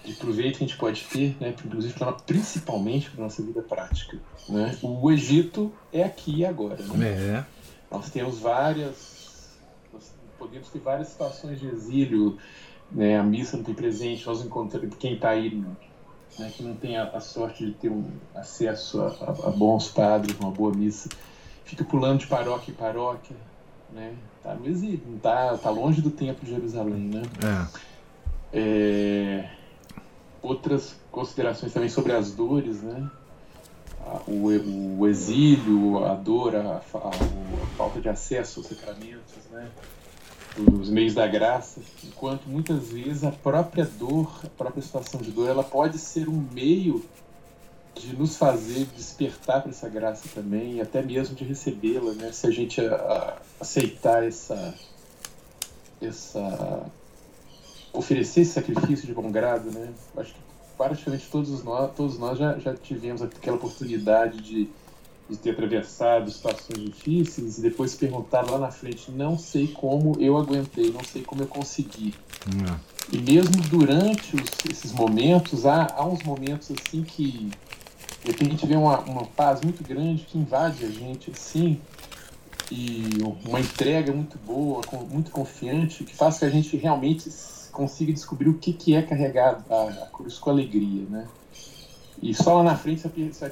de 0.05 0.13
proveito 0.13 0.57
que 0.57 0.63
a 0.63 0.67
gente 0.67 0.77
pode 0.77 1.03
ter, 1.05 1.35
né, 1.39 1.53
inclusive 1.65 1.93
principalmente 2.25 3.09
para 3.09 3.23
nossa 3.23 3.41
vida 3.41 3.61
prática. 3.61 4.17
Né? 4.47 4.77
O 4.81 5.11
Egito 5.11 5.71
é 5.91 6.03
aqui 6.03 6.37
e 6.37 6.45
agora. 6.45 6.81
Né? 6.83 7.07
É. 7.07 7.45
Nós 7.89 8.09
temos 8.09 8.39
várias, 8.39 9.57
nós 9.91 10.13
podemos 10.37 10.69
ter 10.69 10.79
várias 10.79 11.09
situações 11.09 11.59
de 11.59 11.67
exílio, 11.67 12.37
né? 12.91 13.17
a 13.17 13.23
missa 13.23 13.57
não 13.57 13.63
tem 13.63 13.73
presente, 13.73 14.25
nós 14.25 14.43
encontramos 14.43 14.95
quem 14.97 15.15
está 15.15 15.29
aí 15.29 15.63
né, 16.37 16.51
que 16.55 16.63
não 16.63 16.75
tem 16.75 16.97
a, 16.97 17.03
a, 17.05 17.19
sorte 17.19 17.65
de 17.65 17.71
ter 17.73 17.89
um 17.89 18.05
acesso 18.33 19.01
a, 19.01 19.07
a, 19.07 19.47
a, 19.47 19.51
bons 19.51 19.87
padres, 19.87 20.37
uma 20.39 20.51
boa 20.51 20.73
missa, 20.73 21.09
fica 21.63 21.83
pulando 21.83 22.19
de 22.19 22.27
paróquia 22.27 22.71
em 22.71 22.75
paróquia, 22.75 23.35
né? 23.91 24.13
Tá 24.43 24.53
no 24.53 24.67
exílio, 24.67 25.01
tá, 25.21 25.57
tá 25.57 25.69
longe 25.69 26.01
do 26.01 26.11
templo 26.11 26.45
de 26.45 26.51
Jerusalém, 26.51 27.09
né? 27.09 27.21
É. 28.53 28.59
é 28.59 29.49
outras 30.45 30.95
considerações 31.11 31.73
também 31.73 31.89
sobre 31.89 32.13
as 32.13 32.31
dores, 32.31 32.81
né? 32.81 33.09
O, 34.27 34.99
o 34.99 35.07
exílio, 35.07 36.05
a 36.05 36.13
dor, 36.13 36.55
a, 36.55 36.59
a, 36.59 36.79
a, 36.81 37.67
falta 37.75 37.99
de 37.99 38.07
acesso 38.07 38.59
aos 38.59 38.67
sacramentos, 38.67 39.35
né? 39.51 39.67
os 40.79 40.89
meios 40.89 41.13
da 41.13 41.27
graça, 41.27 41.81
enquanto 42.03 42.45
muitas 42.45 42.89
vezes 42.89 43.23
a 43.23 43.31
própria 43.31 43.83
dor, 43.83 44.39
a 44.43 44.49
própria 44.49 44.81
situação 44.81 45.19
de 45.19 45.31
dor, 45.31 45.49
ela 45.49 45.63
pode 45.63 45.97
ser 45.97 46.29
um 46.29 46.47
meio 46.53 47.03
de 47.93 48.15
nos 48.15 48.37
fazer 48.37 48.85
despertar 48.95 49.61
para 49.61 49.71
essa 49.71 49.89
graça 49.89 50.29
também, 50.33 50.75
e 50.75 50.81
até 50.81 51.01
mesmo 51.01 51.35
de 51.35 51.43
recebê-la, 51.43 52.13
né? 52.13 52.31
Se 52.31 52.47
a 52.47 52.51
gente 52.51 52.79
a, 52.79 53.37
aceitar 53.59 54.23
essa 54.23 54.73
essa 56.01 56.85
oferecer 57.97 58.41
esse 58.41 58.51
sacrifício 58.51 59.07
de 59.07 59.13
bom 59.13 59.31
grado, 59.31 59.71
né? 59.71 59.89
Acho 60.17 60.33
que 60.33 60.39
praticamente 60.77 61.27
todos 61.31 61.63
nós, 61.63 61.91
todos 61.95 62.19
nós 62.19 62.37
já, 62.37 62.57
já 62.59 62.73
tivemos 62.73 63.21
aquela 63.21 63.55
oportunidade 63.55 64.41
de, 64.41 64.69
de 65.29 65.37
ter 65.37 65.51
atravessado 65.51 66.29
situações 66.29 66.79
difíceis 66.79 67.57
e 67.57 67.61
depois 67.61 67.91
se 67.91 67.97
perguntar 67.97 68.49
lá 68.49 68.57
na 68.57 68.71
frente, 68.71 69.11
não 69.11 69.37
sei 69.37 69.67
como 69.67 70.15
eu 70.19 70.37
aguentei, 70.37 70.91
não 70.91 71.03
sei 71.03 71.23
como 71.23 71.43
eu 71.43 71.47
consegui. 71.47 72.13
Não. 72.53 72.79
E 73.11 73.17
mesmo 73.17 73.61
durante 73.69 74.35
os, 74.35 74.49
esses 74.69 74.91
momentos, 74.91 75.65
há, 75.65 75.87
há 75.95 76.05
uns 76.05 76.23
momentos 76.23 76.71
assim 76.71 77.03
que 77.03 77.49
de 78.23 78.31
repente 78.31 78.65
vem 78.65 78.77
uma, 78.77 78.99
uma 79.01 79.25
paz 79.25 79.61
muito 79.61 79.83
grande 79.83 80.23
que 80.23 80.37
invade 80.37 80.83
a 80.83 80.89
gente 80.89 81.31
assim, 81.31 81.79
e 82.71 83.03
uma 83.45 83.59
entrega 83.59 84.11
muito 84.11 84.37
boa, 84.39 84.81
muito 85.09 85.31
confiante, 85.31 86.03
que 86.03 86.15
faz 86.15 86.39
que 86.39 86.45
a 86.45 86.49
gente 86.49 86.75
realmente 86.77 87.29
consiga 87.75 88.13
descobrir 88.13 88.49
o 88.49 88.57
que, 88.57 88.73
que 88.73 88.95
é 88.95 89.01
carregar 89.01 89.63
a, 89.69 90.03
a 90.03 90.05
cruz 90.07 90.39
com 90.39 90.49
alegria, 90.49 91.03
né? 91.09 91.27
E 92.21 92.33
só 92.33 92.55
lá 92.55 92.63
na 92.63 92.77
frente 92.77 93.01
você 93.01 93.09
vai 93.09 93.51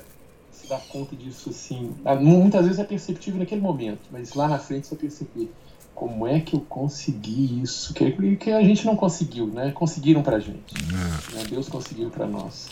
se 0.51 0.67
dar 0.67 0.79
conta 0.87 1.15
disso 1.15 1.49
assim. 1.49 1.91
Ah, 2.05 2.15
muitas 2.15 2.65
vezes 2.65 2.79
é 2.79 2.83
perceptível 2.83 3.39
naquele 3.39 3.61
momento, 3.61 4.01
mas 4.11 4.33
lá 4.33 4.47
na 4.47 4.57
frente 4.57 4.87
você 4.87 4.95
perceber 4.95 5.51
como 5.93 6.25
é 6.25 6.39
que 6.39 6.55
eu 6.55 6.61
consegui 6.61 7.61
isso, 7.61 7.93
que, 7.93 8.37
que 8.37 8.51
a 8.51 8.63
gente 8.63 8.85
não 8.85 8.95
conseguiu, 8.95 9.47
né? 9.47 9.71
Conseguiram 9.71 10.23
pra 10.23 10.39
gente. 10.39 10.73
É. 10.73 11.35
Né? 11.35 11.43
Deus 11.49 11.67
conseguiu 11.67 12.09
para 12.09 12.25
nós 12.25 12.69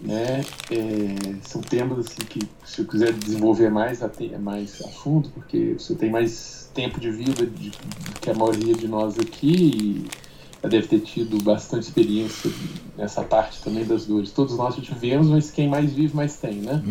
né? 0.00 0.44
É, 0.70 1.36
são 1.42 1.60
temas 1.60 1.98
assim, 2.06 2.24
que, 2.28 2.40
se 2.64 2.80
eu 2.80 2.86
quiser 2.86 3.12
desenvolver 3.12 3.70
mais 3.70 4.02
a, 4.02 4.10
mais 4.40 4.82
a 4.82 4.88
fundo, 4.88 5.30
porque 5.30 5.74
você 5.78 5.94
tem 5.94 6.10
mais 6.10 6.70
tempo 6.74 7.00
de 7.00 7.10
vida 7.10 7.44
do 7.46 8.20
que 8.20 8.30
a 8.30 8.34
maioria 8.34 8.74
de 8.74 8.86
nós 8.86 9.18
aqui 9.18 10.06
já 10.06 10.27
deve 10.62 10.88
ter 10.88 11.00
tido 11.00 11.42
bastante 11.42 11.84
experiência 11.84 12.50
nessa 12.96 13.22
parte 13.22 13.62
também 13.62 13.84
das 13.84 14.06
dores. 14.06 14.30
Todos 14.30 14.56
nós 14.56 14.74
já 14.74 14.82
tivemos, 14.82 15.28
mas 15.28 15.50
quem 15.50 15.68
mais 15.68 15.92
vive, 15.92 16.16
mais 16.16 16.36
tem, 16.36 16.54
né? 16.54 16.82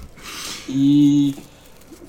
e 0.68 1.34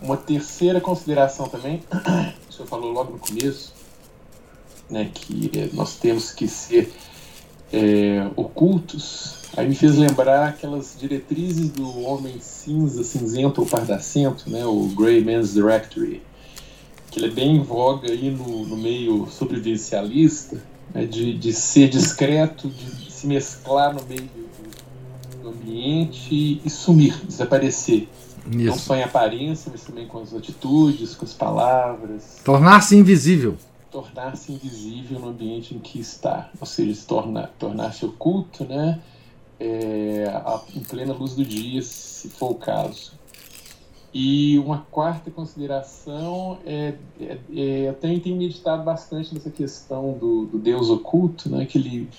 uma 0.02 0.16
terceira 0.16 0.80
consideração 0.80 1.48
também, 1.48 1.84
o 2.50 2.54
senhor 2.54 2.68
falou 2.68 2.92
logo 2.92 3.14
no 3.14 3.20
começo, 3.20 3.74
né, 4.90 5.10
que 5.14 5.70
nós 5.74 5.96
temos 5.96 6.32
que 6.32 6.48
ser 6.48 6.94
é, 7.72 8.30
ocultos 8.36 9.44
Aí 9.56 9.68
me 9.68 9.76
fez 9.76 9.96
lembrar 9.98 10.48
aquelas 10.48 10.96
diretrizes 11.00 11.70
do 11.70 12.02
homem 12.02 12.40
cinza, 12.40 13.04
cinzento 13.04 13.62
ou 13.62 13.68
pardacento, 13.68 14.50
né, 14.50 14.66
o 14.66 14.88
Grey 14.98 15.24
Man's 15.24 15.54
Directory, 15.54 16.24
que 17.12 17.20
ele 17.20 17.28
é 17.28 17.30
bem 17.30 17.58
em 17.58 17.62
voga 17.62 18.12
aí 18.12 18.32
no, 18.32 18.66
no 18.66 18.76
meio 18.76 19.28
sobrevivencialista, 19.30 20.60
né, 20.94 21.06
de, 21.06 21.38
de 21.38 21.54
ser 21.54 21.90
discreto, 21.90 22.70
de 22.70 23.12
se 23.12 23.28
mesclar 23.28 23.94
no 23.94 24.04
meio 24.06 24.22
do, 24.22 25.44
do 25.44 25.50
ambiente 25.50 26.62
e 26.64 26.70
sumir, 26.70 27.16
desaparecer. 27.26 28.08
Isso. 28.46 28.58
Não 28.58 28.78
só 28.78 28.96
em 28.96 29.04
aparência, 29.04 29.72
mas 29.72 29.84
também 29.84 30.08
com 30.08 30.20
as 30.20 30.34
atitudes, 30.34 31.16
com 31.16 31.26
as 31.26 31.34
palavras. 31.34 32.42
Tornar-se 32.44 32.96
invisível. 32.96 33.56
Tornar-se 33.90 34.52
invisível 34.52 35.20
no 35.20 35.30
ambiente 35.30 35.74
em 35.74 35.80
que 35.80 36.00
está. 36.00 36.50
Ou 36.60 36.68
seja, 36.68 36.94
se 36.94 37.06
torna, 37.06 37.50
tornar-se 37.58 38.06
oculto, 38.06 38.66
né? 38.66 39.00
é, 39.64 40.26
a, 40.28 40.62
em 40.76 40.82
plena 40.82 41.14
luz 41.14 41.36
do 41.36 41.46
dia, 41.46 41.82
se 41.82 42.30
for 42.30 42.52
o 42.52 42.56
caso. 42.56 43.14
E 44.14 44.60
uma 44.60 44.86
quarta 44.92 45.32
consideração 45.32 46.60
é, 46.66 46.94
é, 47.20 47.38
é 47.56 47.90
eu 47.90 47.96
também 47.96 48.20
tenho 48.20 48.36
meditado 48.36 48.84
bastante 48.84 49.34
nessa 49.34 49.50
questão 49.50 50.14
do, 50.14 50.46
do 50.46 50.60
Deus 50.60 50.90
oculto, 50.90 51.50
né? 51.50 51.66
Que 51.66 51.80
ele, 51.80 52.10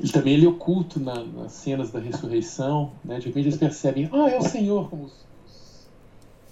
ele 0.00 0.10
também 0.10 0.32
ele 0.32 0.46
é 0.46 0.48
oculto 0.48 0.98
na, 0.98 1.22
nas 1.22 1.52
cenas 1.52 1.90
da 1.90 2.00
ressurreição, 2.00 2.92
né? 3.04 3.18
De 3.18 3.26
repente 3.26 3.48
eles 3.48 3.58
percebem, 3.58 4.08
ah, 4.12 4.30
é 4.30 4.38
o 4.38 4.42
Senhor, 4.42 4.88
como 4.88 5.04
os, 5.04 5.12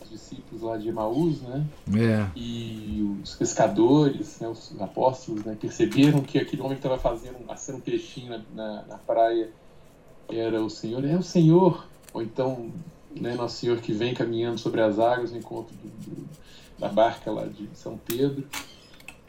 os 0.02 0.10
discípulos 0.10 0.60
lá 0.60 0.76
de 0.76 0.88
Emaús, 0.88 1.40
né? 1.40 1.64
É. 1.96 2.38
E 2.38 3.18
os 3.22 3.34
pescadores, 3.36 4.38
né? 4.38 4.48
os 4.48 4.78
apóstolos, 4.78 5.44
né? 5.44 5.56
Perceberam 5.58 6.20
que 6.20 6.38
aquele 6.38 6.60
homem 6.60 6.76
que 6.76 6.86
estava 6.86 6.98
fazendo, 6.98 7.38
assando 7.48 7.78
um 7.78 7.82
peixinho 7.82 8.28
na, 8.28 8.40
na, 8.54 8.82
na 8.82 8.98
praia 8.98 9.50
era 10.28 10.62
o 10.62 10.68
Senhor, 10.68 11.02
é 11.06 11.16
o 11.16 11.22
Senhor, 11.22 11.86
ou 12.12 12.22
então, 12.22 12.70
né, 13.18 13.34
Nosso 13.34 13.56
Senhor 13.56 13.78
que 13.80 13.92
vem 13.92 14.14
caminhando 14.14 14.58
sobre 14.58 14.80
as 14.80 14.98
águas 14.98 15.32
no 15.32 15.38
encontro 15.38 15.74
do, 15.76 15.88
do, 15.88 16.28
da 16.78 16.88
barca 16.88 17.30
lá 17.30 17.46
de 17.46 17.68
São 17.74 17.98
Pedro, 17.98 18.46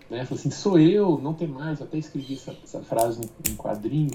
né, 0.10 0.26
falou 0.26 0.40
assim, 0.40 0.52
sou 0.52 0.78
eu, 0.78 1.18
não 1.18 1.34
tem 1.34 1.48
mais, 1.48 1.82
até 1.82 1.98
escrevi 1.98 2.34
essa, 2.34 2.56
essa 2.64 2.82
frase 2.82 3.22
em, 3.50 3.56
quadrinho, 3.56 4.12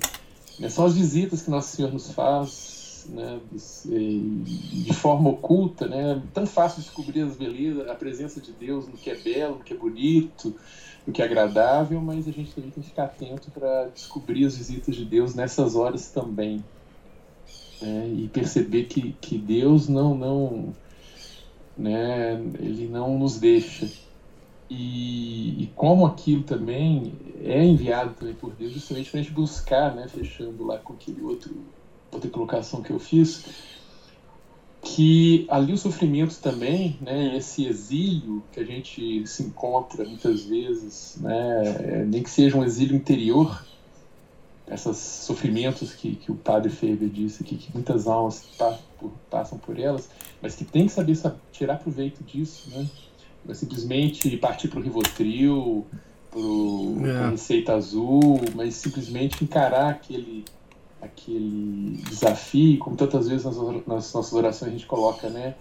né, 0.58 0.68
são 0.68 0.84
as 0.84 0.94
visitas 0.94 1.42
que 1.42 1.50
Nosso 1.50 1.74
Senhor 1.74 1.92
nos 1.92 2.12
faz, 2.12 3.06
né, 3.08 3.40
de, 3.84 4.84
de 4.84 4.94
forma 4.94 5.30
oculta, 5.30 5.86
né, 5.86 6.22
tão 6.34 6.46
fácil 6.46 6.82
descobrir 6.82 7.22
as 7.22 7.36
belezas, 7.36 7.88
a 7.88 7.94
presença 7.94 8.40
de 8.40 8.52
Deus 8.52 8.86
no 8.86 8.94
que 8.94 9.10
é 9.10 9.14
belo, 9.14 9.56
no 9.56 9.64
que 9.64 9.72
é 9.72 9.76
bonito, 9.76 10.54
no 11.06 11.12
que 11.12 11.22
é 11.22 11.24
agradável, 11.24 12.00
mas 12.00 12.28
a 12.28 12.32
gente 12.32 12.52
também 12.52 12.70
tem 12.70 12.82
que 12.82 12.90
ficar 12.90 13.04
atento 13.04 13.50
para 13.50 13.86
descobrir 13.86 14.44
as 14.44 14.56
visitas 14.56 14.94
de 14.94 15.04
Deus 15.04 15.34
nessas 15.34 15.76
horas 15.76 16.08
também, 16.08 16.62
né, 17.81 18.09
e 18.09 18.29
perceber 18.29 18.85
que, 18.85 19.14
que 19.20 19.39
Deus 19.39 19.89
não 19.89 20.16
não 20.16 20.74
né, 21.77 22.33
ele 22.59 22.87
não 22.87 23.18
nos 23.18 23.39
deixa. 23.39 23.89
E, 24.68 25.62
e 25.62 25.70
como 25.77 26.05
aquilo 26.05 26.43
também 26.43 27.12
é 27.41 27.64
enviado 27.64 28.14
também 28.14 28.35
por 28.35 28.53
Deus 28.53 28.72
justamente 28.72 29.11
para 29.11 29.20
a 29.20 29.22
gente 29.22 29.33
buscar 29.33 29.95
né 29.95 30.09
fechando 30.09 30.64
lá 30.66 30.77
com 30.79 30.95
aquele 30.95 31.22
outro 31.22 31.55
outra 32.11 32.29
colocação 32.29 32.83
que 32.83 32.91
eu 32.91 32.99
fiz 32.99 33.45
que 34.87 35.45
ali 35.49 35.72
o 35.72 35.79
sofrimento 35.79 36.39
também, 36.39 36.97
né, 37.01 37.37
esse 37.37 37.66
exílio 37.66 38.43
que 38.53 38.61
a 38.61 38.64
gente 38.64 39.27
se 39.27 39.43
encontra 39.43 40.05
muitas 40.05 40.45
vezes, 40.45 41.16
né, 41.20 42.05
nem 42.07 42.22
que 42.22 42.31
seja 42.31 42.57
um 42.57 42.62
exílio 42.62 42.95
interior, 42.95 43.65
esses 44.68 44.96
sofrimentos 44.96 45.94
que, 45.94 46.16
que 46.16 46.30
o 46.30 46.34
padre 46.34 46.70
Faber 46.70 47.08
disse 47.08 47.42
aqui, 47.42 47.56
que 47.56 47.72
muitas 47.72 48.06
almas 48.06 48.44
passam 49.30 49.58
por 49.58 49.78
elas, 49.78 50.08
mas 50.42 50.56
que 50.56 50.64
tem 50.64 50.86
que 50.86 50.92
saber 50.92 51.16
tirar 51.52 51.76
proveito 51.76 52.24
disso, 52.24 52.70
né? 52.70 52.88
Não 53.44 53.52
é 53.52 53.54
simplesmente 53.54 54.36
partir 54.38 54.68
para 54.68 54.80
o 54.80 54.82
Rivotril, 54.82 55.86
para 57.00 57.26
é. 57.26 57.30
Receita 57.30 57.74
Azul, 57.74 58.40
mas 58.54 58.74
simplesmente 58.74 59.42
encarar 59.44 59.90
aquele, 59.90 60.44
aquele 61.00 62.02
desafio, 62.08 62.78
como 62.78 62.96
tantas 62.96 63.28
vezes 63.28 63.44
nas, 63.44 63.56
nas 63.86 64.12
nossas 64.12 64.32
orações 64.32 64.70
a 64.70 64.72
gente 64.72 64.86
coloca, 64.86 65.30
né? 65.30 65.54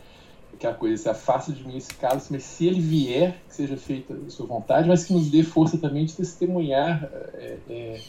Aquela 0.54 0.74
coisa, 0.74 1.04
se 1.04 1.10
afasta 1.10 1.52
de 1.52 1.68
mim 1.68 1.78
esse 1.78 1.94
caso, 1.94 2.28
mas 2.32 2.44
se 2.44 2.66
ele 2.66 2.80
vier, 2.80 3.42
que 3.48 3.56
seja 3.56 3.76
feita 3.76 4.14
a 4.14 4.30
sua 4.30 4.46
vontade, 4.46 4.88
mas 4.88 5.04
que 5.04 5.14
nos 5.14 5.30
dê 5.30 5.44
força 5.44 5.78
também 5.78 6.06
de 6.06 6.14
testemunhar 6.14 7.04
é, 7.34 7.58
é, 7.70 8.02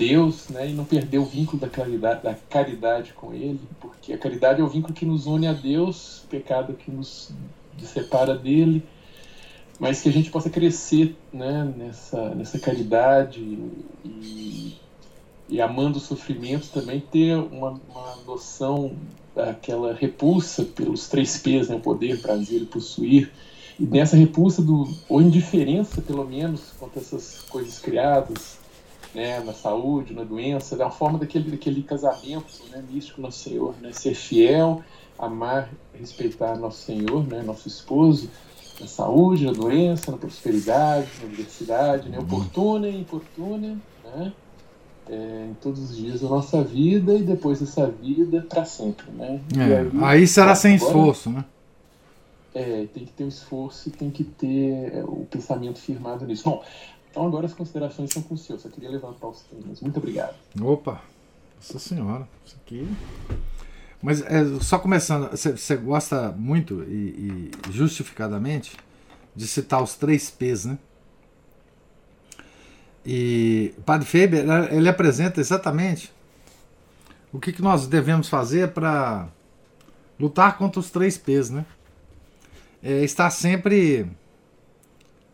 Deus, 0.00 0.48
né, 0.48 0.70
e 0.70 0.72
não 0.72 0.86
perder 0.86 1.18
o 1.18 1.26
vínculo 1.26 1.60
da 1.60 1.68
caridade, 1.68 2.22
da 2.22 2.34
caridade 2.48 3.12
com 3.12 3.34
Ele, 3.34 3.60
porque 3.78 4.14
a 4.14 4.18
caridade 4.18 4.62
é 4.62 4.64
o 4.64 4.68
vínculo 4.68 4.94
que 4.94 5.04
nos 5.04 5.26
une 5.26 5.46
a 5.46 5.52
Deus, 5.52 6.22
o 6.24 6.28
pecado 6.28 6.72
que 6.72 6.90
nos 6.90 7.30
separa 7.84 8.34
dele, 8.34 8.82
mas 9.78 10.00
que 10.00 10.08
a 10.08 10.12
gente 10.12 10.30
possa 10.30 10.48
crescer, 10.48 11.14
né, 11.30 11.70
nessa, 11.76 12.34
nessa 12.34 12.58
caridade 12.58 13.40
e, 14.02 14.74
e 15.50 15.60
amando 15.60 15.98
o 15.98 16.00
sofrimento 16.00 16.68
também 16.70 17.00
ter 17.00 17.36
uma, 17.36 17.78
uma 17.90 18.16
noção 18.26 18.92
daquela 19.36 19.92
repulsa 19.92 20.64
pelos 20.64 21.08
três 21.08 21.36
P's, 21.36 21.68
né, 21.68 21.78
poder, 21.78 22.22
prazer 22.22 22.62
e 22.62 22.66
possuir, 22.66 23.30
e 23.78 23.84
nessa 23.84 24.16
repulsa 24.16 24.62
do 24.62 24.88
ou 25.10 25.20
indiferença 25.20 26.00
pelo 26.00 26.26
menos 26.26 26.72
quanto 26.78 26.98
a 26.98 27.02
essas 27.02 27.42
coisas 27.42 27.78
criadas 27.78 28.59
né, 29.14 29.40
na 29.40 29.52
saúde, 29.52 30.14
na 30.14 30.24
doença, 30.24 30.76
da 30.76 30.90
forma 30.90 31.18
daquele, 31.18 31.50
daquele 31.50 31.82
casamento 31.82 32.62
né, 32.70 32.82
místico 32.88 33.20
Nosso 33.20 33.38
Senhor, 33.40 33.74
né, 33.80 33.92
ser 33.92 34.14
fiel, 34.14 34.82
amar, 35.18 35.70
respeitar 35.98 36.56
Nosso 36.56 36.84
Senhor, 36.84 37.26
né, 37.26 37.42
nosso 37.42 37.68
esposo, 37.68 38.30
na 38.80 38.86
saúde, 38.86 39.44
na 39.44 39.52
doença, 39.52 40.10
na 40.10 40.16
prosperidade, 40.16 41.08
na 41.22 41.28
diversidade, 41.28 42.08
né, 42.08 42.18
oportuna 42.18 42.88
e 42.88 43.00
importuna, 43.00 43.78
né, 44.04 44.32
é, 45.10 45.48
em 45.50 45.54
todos 45.54 45.90
os 45.90 45.96
dias 45.96 46.20
da 46.20 46.28
nossa 46.28 46.62
vida 46.62 47.14
e 47.14 47.22
depois 47.22 47.58
dessa 47.58 47.86
vida 47.86 48.46
para 48.48 48.64
sempre, 48.64 49.10
né? 49.10 49.40
É, 49.58 49.80
aí, 49.80 50.18
aí, 50.20 50.26
será 50.26 50.54
sem 50.54 50.76
agora, 50.76 50.88
esforço, 50.88 51.30
né? 51.30 51.44
É, 52.54 52.86
tem 52.94 53.04
que 53.04 53.12
ter 53.12 53.24
um 53.24 53.28
esforço 53.28 53.88
e 53.88 53.92
tem 53.92 54.10
que 54.10 54.22
ter 54.22 54.94
é, 54.94 55.04
o 55.04 55.26
pensamento 55.28 55.80
firmado 55.80 56.24
nisso. 56.24 56.44
Bom, 56.44 56.62
então 57.10 57.26
agora 57.26 57.46
as 57.46 57.52
considerações 57.52 58.12
são 58.12 58.22
com 58.22 58.34
o 58.34 58.38
senhor. 58.38 58.58
Só 58.58 58.68
queria 58.68 58.90
levantar 58.90 59.26
os 59.26 59.40
temas. 59.42 59.80
Muito 59.80 59.96
obrigado. 59.98 60.34
Opa, 60.60 61.02
nossa 61.56 61.78
senhora, 61.78 62.28
isso 62.46 62.56
aqui. 62.64 62.88
Mas 64.02 64.22
é, 64.22 64.44
só 64.60 64.78
começando, 64.78 65.30
você 65.30 65.76
gosta 65.76 66.32
muito 66.32 66.82
e, 66.84 67.50
e, 67.68 67.72
justificadamente 67.72 68.76
de 69.36 69.46
citar 69.46 69.82
os 69.82 69.94
três 69.94 70.30
P's, 70.30 70.64
né? 70.64 70.78
E 73.04 73.74
o 73.78 73.82
Padre 73.82 74.06
Faber 74.06 74.44
ele 74.72 74.88
apresenta 74.88 75.40
exatamente 75.40 76.12
o 77.32 77.38
que, 77.38 77.52
que 77.52 77.62
nós 77.62 77.86
devemos 77.86 78.28
fazer 78.28 78.72
para 78.72 79.28
lutar 80.18 80.56
contra 80.56 80.80
os 80.80 80.90
três 80.90 81.18
P's, 81.18 81.50
né? 81.50 81.66
É, 82.82 83.04
estar 83.04 83.30
sempre 83.30 84.06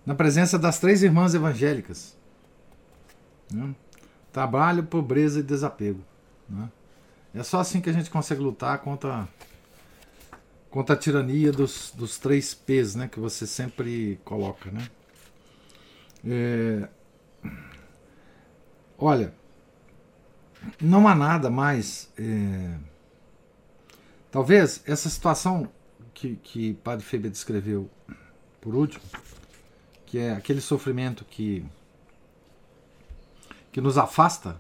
na 0.07 0.15
presença 0.15 0.57
das 0.57 0.79
três 0.79 1.03
irmãs 1.03 1.35
evangélicas. 1.35 2.17
Né? 3.53 3.75
Trabalho, 4.33 4.85
pobreza 4.85 5.41
e 5.41 5.43
desapego. 5.43 6.03
Né? 6.49 6.71
É 7.35 7.43
só 7.43 7.59
assim 7.59 7.81
que 7.81 7.91
a 7.91 7.93
gente 7.93 8.09
consegue 8.09 8.41
lutar 8.41 8.79
contra, 8.79 9.29
contra 10.71 10.95
a 10.95 10.99
tirania 10.99 11.51
dos, 11.51 11.93
dos 11.95 12.19
três 12.19 12.55
P's 12.55 12.95
né? 12.95 13.09
que 13.09 13.19
você 13.19 13.47
sempre 13.47 14.21
coloca. 14.25 14.71
Né? 14.71 14.89
É, 16.25 16.89
olha, 18.97 19.35
não 20.81 21.09
há 21.09 21.15
nada 21.15 21.51
mais. 21.51 22.13
É, 22.17 22.79
talvez 24.31 24.83
essa 24.87 25.09
situação 25.09 25.69
que, 26.15 26.37
que 26.37 26.75
Padre 26.75 27.05
Feber 27.05 27.31
descreveu 27.31 27.91
por 28.61 28.75
último, 28.75 29.05
que 30.17 30.21
é 30.21 30.33
aquele 30.33 30.63
sofrimento 30.63 31.27
que, 31.27 31.63
que 33.71 33.83
nos 33.83 33.99
afasta 33.99 34.59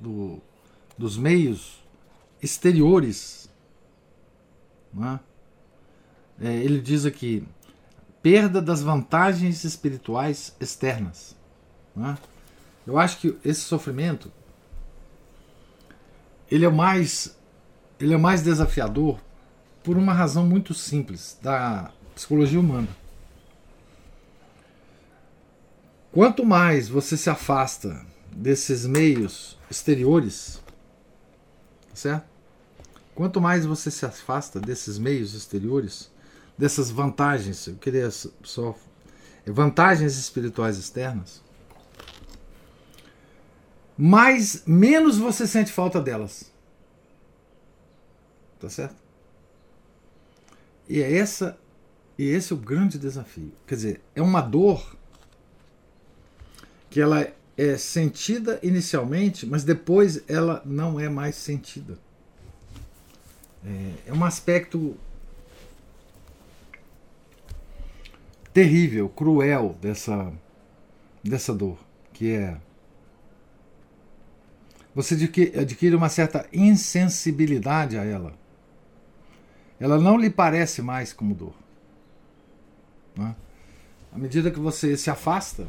do, 0.00 0.40
dos 0.96 1.18
meios 1.18 1.82
exteriores. 2.40 3.50
É? 6.40 6.46
É, 6.46 6.54
ele 6.54 6.80
diz 6.80 7.04
aqui: 7.04 7.44
perda 8.22 8.62
das 8.62 8.80
vantagens 8.80 9.64
espirituais 9.64 10.54
externas. 10.60 11.34
É? 11.96 12.16
Eu 12.86 12.96
acho 12.96 13.18
que 13.18 13.36
esse 13.44 13.62
sofrimento 13.62 14.30
ele 16.48 16.64
é 16.64 16.70
mais 16.70 17.36
ele 17.98 18.14
é 18.14 18.16
mais 18.16 18.40
desafiador 18.40 19.18
por 19.82 19.96
uma 19.96 20.12
razão 20.12 20.46
muito 20.46 20.72
simples 20.72 21.36
da 21.42 21.90
psicologia 22.14 22.60
humana. 22.60 23.01
Quanto 26.12 26.44
mais 26.44 26.90
você 26.90 27.16
se 27.16 27.30
afasta 27.30 28.04
desses 28.30 28.86
meios 28.86 29.58
exteriores, 29.70 30.62
tá 31.88 31.96
certo? 31.96 32.26
Quanto 33.14 33.40
mais 33.40 33.64
você 33.64 33.90
se 33.90 34.04
afasta 34.04 34.60
desses 34.60 34.98
meios 34.98 35.34
exteriores, 35.34 36.10
dessas 36.56 36.90
vantagens, 36.90 37.66
eu 37.66 37.76
queria 37.76 38.10
só 38.10 38.76
vantagens 39.46 40.18
espirituais 40.18 40.76
externas, 40.76 41.42
mais 43.96 44.64
menos 44.66 45.16
você 45.16 45.46
sente 45.46 45.72
falta 45.72 45.98
delas. 45.98 46.52
Tá 48.60 48.68
certo? 48.68 48.96
E 50.86 51.00
é 51.02 51.16
essa 51.16 51.58
e 52.18 52.24
esse 52.28 52.52
é 52.52 52.56
o 52.56 52.58
grande 52.58 52.98
desafio. 52.98 53.52
Quer 53.66 53.74
dizer, 53.74 54.00
é 54.14 54.20
uma 54.20 54.42
dor 54.42 54.96
que 56.92 57.00
ela 57.00 57.26
é 57.56 57.78
sentida 57.78 58.60
inicialmente, 58.62 59.46
mas 59.46 59.64
depois 59.64 60.22
ela 60.28 60.62
não 60.62 61.00
é 61.00 61.08
mais 61.08 61.36
sentida. 61.36 61.98
É, 63.64 64.10
é 64.10 64.12
um 64.12 64.22
aspecto 64.22 64.94
terrível, 68.52 69.08
cruel 69.08 69.74
dessa, 69.80 70.30
dessa 71.24 71.54
dor, 71.54 71.78
que 72.12 72.30
é 72.32 72.58
você 74.94 75.14
adquire 75.58 75.96
uma 75.96 76.10
certa 76.10 76.46
insensibilidade 76.52 77.96
a 77.96 78.04
ela. 78.04 78.34
Ela 79.80 79.98
não 79.98 80.18
lhe 80.18 80.28
parece 80.28 80.82
mais 80.82 81.10
como 81.14 81.34
dor. 81.34 81.54
Né? 83.16 83.34
À 84.12 84.18
medida 84.18 84.50
que 84.50 84.60
você 84.60 84.94
se 84.94 85.08
afasta 85.08 85.66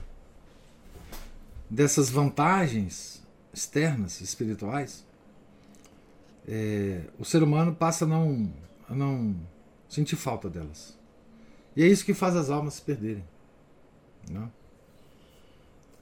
dessas 1.74 2.08
vantagens 2.08 3.24
externas, 3.52 4.22
espirituais, 4.22 5.04
é, 6.48 7.02
o 7.18 7.26
ser 7.26 7.42
humano 7.42 7.74
passa 7.74 8.06
a 8.06 8.08
não, 8.08 8.54
a 8.88 8.94
não 8.94 9.36
sentir 9.90 10.16
falta 10.16 10.48
delas. 10.50 10.96
E 11.76 11.84
é 11.84 11.88
isso 11.88 12.06
que 12.06 12.14
faz 12.14 12.36
as 12.36 12.52
almas 12.52 12.76
se 12.76 12.82
perderem. 12.84 13.26
Né? 14.30 14.52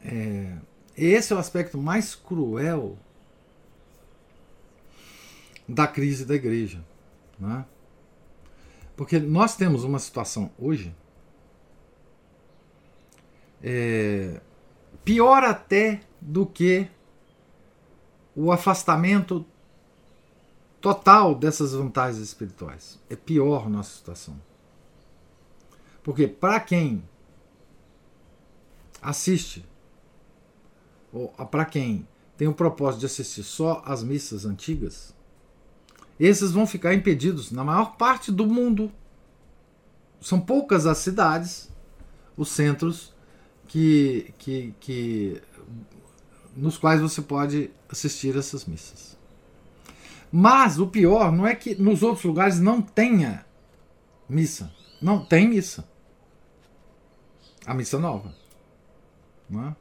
É, 0.04 0.58
esse 0.98 1.32
é 1.32 1.36
o 1.38 1.40
aspecto 1.40 1.78
mais 1.78 2.16
cruel 2.16 2.98
da 5.68 5.88
crise 5.88 6.26
da 6.26 6.36
igreja. 6.36 6.84
Né? 7.40 7.64
Porque 8.98 9.20
nós 9.20 9.56
temos 9.56 9.86
uma 9.86 10.00
situação 10.00 10.52
hoje 10.60 10.94
é, 13.64 14.42
pior 15.04 15.44
até 15.44 16.02
do 16.20 16.46
que 16.46 16.88
o 18.36 18.52
afastamento 18.52 19.46
total 20.80 21.36
dessas 21.36 21.74
vantagens 21.74 22.22
espirituais. 22.24 23.00
É 23.10 23.16
pior 23.16 23.70
nossa 23.70 23.96
situação. 23.96 24.40
Porque 26.04 26.28
para 26.28 26.60
quem 26.60 27.04
assiste, 29.02 29.66
ou 31.14 31.28
para 31.30 31.66
quem 31.66 32.08
tem 32.38 32.48
o 32.48 32.54
propósito 32.54 33.02
de 33.02 33.06
assistir 33.06 33.44
só 33.44 33.84
as 33.86 34.04
missas 34.04 34.46
antigas, 34.46 35.14
esses 36.20 36.52
vão 36.52 36.66
ficar 36.66 36.94
impedidos 36.94 37.52
na 37.52 37.64
maior 37.64 37.98
parte 37.98 38.32
do 38.32 38.46
mundo. 38.46 38.92
São 40.20 40.40
poucas 40.40 40.86
as 40.86 41.00
cidades, 41.00 41.70
os 42.38 42.50
centros 42.50 43.11
que, 43.72 44.34
que, 44.38 44.74
que 44.82 45.42
nos 46.58 46.78
quais 46.78 47.00
você 47.00 47.22
pode 47.22 47.72
assistir 47.88 48.36
essas 48.36 48.66
missas. 48.66 49.18
Mas 50.30 50.78
o 50.78 50.88
pior 50.88 51.32
não 51.32 51.48
é 51.48 51.56
que 51.56 51.74
nos 51.76 52.04
outros 52.04 52.26
lugares 52.26 52.60
não 52.60 52.82
tenha 52.82 53.46
missa. 54.28 54.74
Não 55.02 55.24
tem 55.26 55.48
missa. 55.48 55.88
A 57.66 57.74
missa 57.74 57.98
nova. 57.98 58.36
Não 59.50 59.70
é? 59.70 59.76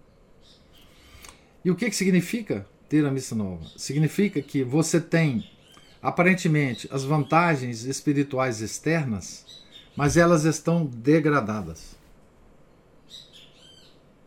E 1.64 1.70
o 1.72 1.74
que, 1.74 1.91
que 1.91 1.97
significa 1.97 2.64
ter 2.88 3.05
a 3.05 3.11
missa 3.11 3.34
nova? 3.34 3.66
Significa 3.76 4.41
que 4.41 4.62
você 4.62 5.01
tem 5.01 5.51
aparentemente 6.01 6.88
as 6.93 7.03
vantagens 7.03 7.84
espirituais 7.84 8.61
externas, 8.61 9.45
mas 9.97 10.16
elas 10.16 10.45
estão 10.45 10.86
degradadas. 10.86 11.99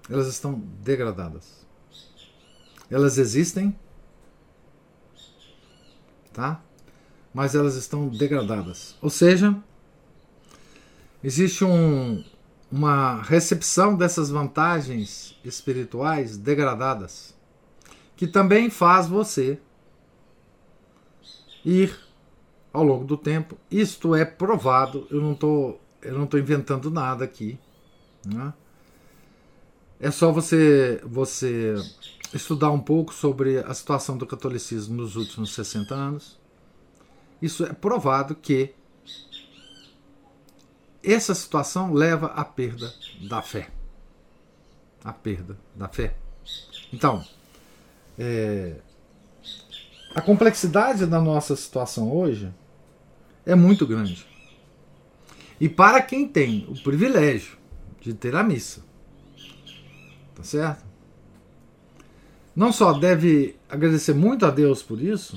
Elas 0.10 0.28
estão 0.28 0.60
degradadas. 0.82 1.66
Elas 2.90 3.18
existem, 3.18 3.76
tá? 6.32 6.62
Mas 7.34 7.56
elas 7.56 7.76
estão 7.76 8.08
degradadas. 8.10 8.96
Ou 9.02 9.10
seja, 9.10 9.56
existe 11.24 11.64
um, 11.64 12.24
uma 12.72 13.22
recepção 13.22 13.96
dessas 13.96 14.30
vantagens 14.30 15.40
espirituais 15.44 16.38
degradadas, 16.38 17.36
que 18.16 18.28
também 18.28 18.70
faz 18.70 19.08
você 19.08 19.60
ir 21.66 21.98
ao 22.72 22.84
longo 22.84 23.06
do 23.06 23.18
tempo. 23.18 23.58
Isto 23.72 24.14
é 24.14 24.26
provado, 24.26 25.08
eu 25.10 25.22
não 25.22 25.34
estou 25.34 26.40
inventando 26.40 26.92
nada 26.92 27.24
aqui. 27.24 27.58
Né? 28.26 28.54
É 30.04 30.12
só 30.12 30.34
você 30.34 31.00
você 31.06 31.76
estudar 32.34 32.72
um 32.72 32.80
pouco 32.80 33.14
sobre 33.14 33.60
a 33.60 33.74
situação 33.74 34.18
do 34.18 34.28
catolicismo 34.28 34.98
nos 34.98 35.16
últimos 35.16 35.54
60 35.54 35.96
anos. 35.96 36.38
Isso 37.42 37.66
é 37.66 37.72
provado 37.72 38.36
que 38.36 38.76
essa 41.02 41.34
situação 41.34 41.94
leva 41.94 42.26
à 42.28 42.44
perda 42.44 42.94
da 43.30 43.42
fé. 43.42 43.70
A 45.06 45.14
perda 45.14 45.58
da 45.74 45.88
fé. 45.88 46.18
Então, 46.92 47.24
é, 48.20 48.76
a 50.14 50.22
complexidade 50.22 51.06
da 51.06 51.22
nossa 51.22 51.56
situação 51.56 52.14
hoje 52.14 52.54
é 53.46 53.56
muito 53.56 53.88
grande. 53.88 54.28
E 55.62 55.70
para 55.70 56.02
quem 56.02 56.28
tem 56.28 56.66
o 56.68 56.84
privilégio 56.84 57.58
de 58.02 58.14
ter 58.14 58.36
a 58.36 58.44
missa, 58.44 58.84
tá 60.36 60.44
certo? 60.44 60.84
Não 62.56 62.72
só 62.72 62.94
deve 62.94 63.56
agradecer 63.68 64.14
muito 64.14 64.46
a 64.46 64.52
Deus 64.52 64.84
por 64.84 65.02
isso, 65.02 65.36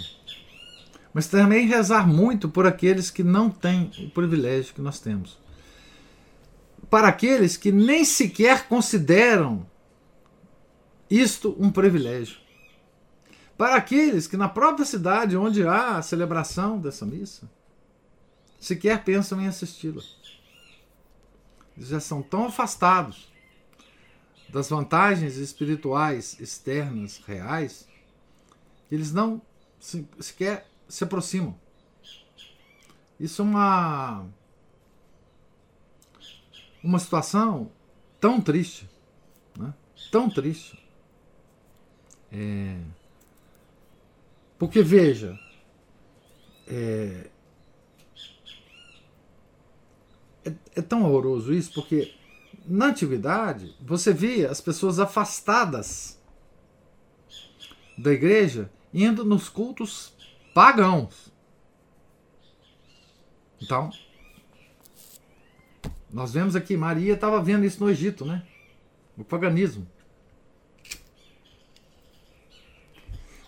mas 1.15 1.27
também 1.27 1.67
rezar 1.67 2.07
muito 2.07 2.49
por 2.49 2.67
aqueles 2.67 3.11
que 3.11 3.23
não 3.23 3.49
têm 3.49 3.91
o 3.99 4.11
privilégio 4.11 4.75
que 4.75 4.83
nós 4.83 5.01
temos. 5.01 5.39
Para 6.91 7.09
aqueles 7.09 7.57
que 7.57 7.73
nem 7.73 8.05
sequer 8.05 8.69
consideram 8.69 9.67
isto 11.11 11.57
um 11.59 11.71
privilégio 11.71 12.47
para 13.57 13.77
aqueles 13.77 14.27
que 14.27 14.37
na 14.37 14.49
própria 14.49 14.85
cidade 14.85 15.37
onde 15.37 15.67
há 15.67 15.97
a 15.97 16.03
celebração 16.03 16.79
dessa 16.79 17.07
missa 17.07 17.49
sequer 18.61 19.03
pensam 19.05 19.41
em 19.41 19.47
assisti-la. 19.47 20.03
Já 21.79 22.01
são 22.01 22.23
tão 22.23 22.47
afastados 22.47 23.29
das 24.49 24.69
vantagens 24.69 25.37
espirituais 25.37 26.39
externas 26.41 27.19
reais 27.27 27.87
eles 28.91 29.13
não 29.13 29.43
sequer 30.21 30.69
se 30.89 31.05
aproximam. 31.05 31.59
Isso 33.19 33.43
é 33.43 33.45
uma 33.45 34.27
uma 36.83 36.99
situação 36.99 37.71
tão 38.21 38.41
triste, 38.41 38.89
né? 39.57 39.75
tão 40.11 40.31
triste. 40.31 40.79
É... 42.31 42.81
Porque 44.59 44.83
veja, 44.83 45.39
é... 46.67 47.31
É, 50.45 50.53
é 50.77 50.83
tão 50.83 51.03
horroroso 51.03 51.53
isso, 51.53 51.73
porque 51.73 52.16
na 52.67 52.87
antiguidade 52.87 53.75
você 53.81 54.13
via 54.13 54.51
as 54.51 54.61
pessoas 54.61 54.99
afastadas 54.99 56.21
da 57.97 58.13
igreja 58.13 58.71
indo 58.93 59.25
nos 59.25 59.49
cultos 59.49 60.13
pagãos. 60.55 61.33
Então, 63.61 63.91
nós 66.11 66.33
vemos 66.33 66.57
aqui, 66.57 66.77
Maria 66.77 67.15
estava 67.15 67.43
vendo 67.43 67.65
isso 67.65 67.83
no 67.83 67.91
Egito, 67.91 68.25
né? 68.25 68.47
O 69.17 69.25
paganismo. 69.25 69.87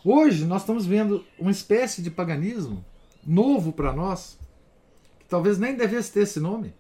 Hoje 0.05 0.47
nós 0.47 0.63
estamos 0.63 0.87
vendo 0.87 1.25
uma 1.39 1.51
espécie 1.51 2.01
de 2.01 2.11
paganismo 2.11 2.85
novo 3.27 3.73
para 3.73 3.93
nós, 3.93 4.39
que 5.19 5.27
talvez 5.27 5.59
nem 5.59 5.77
devesse 5.77 6.13
ter 6.13 6.21
esse 6.21 6.41
nome. 6.41 6.75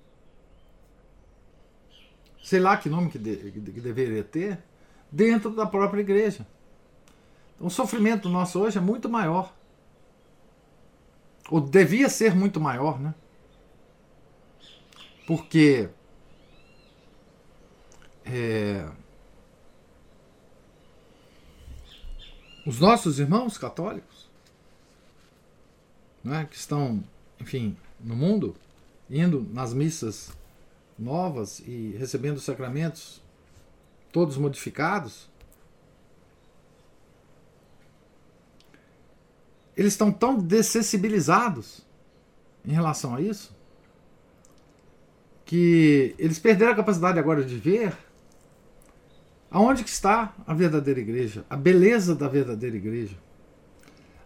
Sei 2.43 2.61
lá 2.61 2.77
que 2.77 2.89
nome 2.89 3.11
que, 3.11 3.19
de, 3.19 3.51
que 3.51 3.81
deveria 3.81 4.25
ter, 4.25 4.59
dentro 5.11 5.51
da 5.51 5.67
própria 5.67 6.01
igreja. 6.01 6.47
Então, 7.55 7.67
o 7.67 7.71
sofrimento 7.71 8.29
nosso 8.29 8.61
hoje 8.61 8.79
é 8.79 8.81
muito 8.81 9.09
maior. 9.09 9.55
Ou 11.51 11.61
devia 11.61 12.09
ser 12.09 12.35
muito 12.35 12.61
maior, 12.61 13.01
né? 13.01 13.15
Porque 15.27 15.89
é, 18.25 18.89
os 22.67 22.79
nossos 22.79 23.19
irmãos 23.19 23.57
católicos, 23.57 24.29
né, 26.23 26.47
que 26.51 26.57
estão, 26.57 27.03
enfim, 27.41 27.77
no 27.99 28.15
mundo, 28.15 28.55
indo 29.09 29.47
nas 29.53 29.73
missas 29.73 30.37
novas 30.99 31.61
e 31.61 31.95
recebendo 31.99 32.41
sacramentos 32.41 33.23
todos 34.11 34.37
modificados, 34.37 35.29
eles 39.77 39.93
estão 39.93 40.11
tão 40.11 40.37
dessensibilizados 40.37 41.87
em 42.65 42.73
relação 42.73 43.15
a 43.15 43.21
isso 43.21 43.57
que 45.45 46.15
eles 46.19 46.39
perderam 46.39 46.73
a 46.73 46.77
capacidade 46.77 47.19
agora 47.19 47.43
de 47.43 47.57
ver 47.57 47.97
aonde 49.51 49.83
que 49.83 49.89
está 49.89 50.35
a 50.47 50.53
verdadeira 50.53 51.01
igreja, 51.01 51.45
a 51.49 51.57
beleza 51.57 52.15
da 52.15 52.29
verdadeira 52.29 52.77
igreja, 52.77 53.17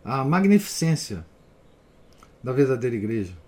a 0.05 0.25
magnificência 0.25 1.25
da 2.43 2.53
verdadeira 2.53 2.97
igreja. 2.97 3.42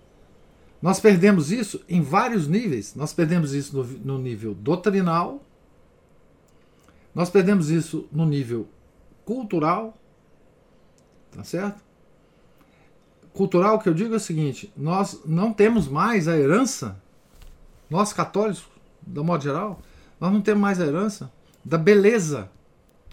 Nós 0.81 0.99
perdemos 0.99 1.51
isso 1.51 1.81
em 1.87 2.01
vários 2.01 2.47
níveis. 2.47 2.95
Nós 2.95 3.13
perdemos 3.13 3.53
isso 3.53 3.75
no, 3.77 3.83
no 3.83 4.17
nível 4.19 4.53
doutrinal, 4.53 5.43
nós 7.13 7.29
perdemos 7.29 7.69
isso 7.69 8.07
no 8.11 8.25
nível 8.25 8.67
cultural, 9.23 9.97
tá 11.31 11.43
certo? 11.43 11.83
Cultural 13.33 13.79
que 13.79 13.87
eu 13.87 13.93
digo 13.93 14.13
é 14.13 14.17
o 14.17 14.19
seguinte: 14.19 14.71
nós 14.75 15.21
não 15.25 15.53
temos 15.53 15.87
mais 15.87 16.27
a 16.27 16.37
herança 16.37 17.01
nós 17.89 18.11
católicos, 18.11 18.65
do 19.01 19.23
modo 19.23 19.43
geral, 19.43 19.79
nós 20.19 20.31
não 20.31 20.41
temos 20.41 20.61
mais 20.61 20.81
a 20.81 20.85
herança 20.85 21.31
da 21.63 21.77
beleza 21.77 22.49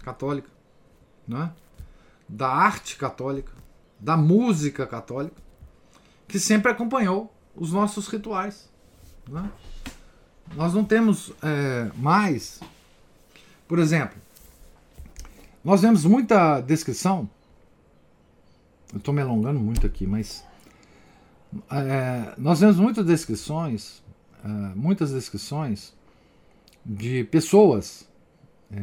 católica, 0.03 0.49
não 1.27 1.43
é? 1.43 1.51
da 2.27 2.47
arte 2.47 2.95
católica, 2.95 3.53
da 3.99 4.17
música 4.17 4.87
católica, 4.87 5.41
que 6.27 6.39
sempre 6.39 6.71
acompanhou 6.71 7.32
os 7.55 7.71
nossos 7.71 8.07
rituais. 8.07 8.69
Não 9.29 9.45
é? 9.45 9.51
Nós 10.55 10.73
não 10.73 10.83
temos 10.83 11.31
é, 11.41 11.91
mais, 11.95 12.59
por 13.67 13.79
exemplo, 13.79 14.17
nós 15.63 15.81
vemos 15.81 16.05
muita 16.05 16.59
descrição. 16.61 17.29
Eu 18.91 18.97
estou 18.97 19.13
me 19.13 19.21
alongando 19.21 19.59
muito 19.59 19.87
aqui, 19.87 20.05
mas 20.05 20.45
é, 21.71 22.33
nós 22.37 22.59
vemos 22.59 22.77
muitas 22.77 23.05
descrições 23.05 24.03
uh, 24.43 24.77
muitas 24.77 25.11
descrições 25.11 25.93
de 26.85 27.23
pessoas 27.25 28.07
é, 28.71 28.77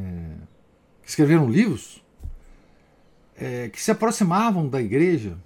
que 1.03 1.09
escreveram 1.09 1.49
livros 1.49 2.03
é, 3.37 3.69
que 3.69 3.81
se 3.81 3.91
aproximavam 3.91 4.69
da 4.69 4.81
igreja 4.81 5.37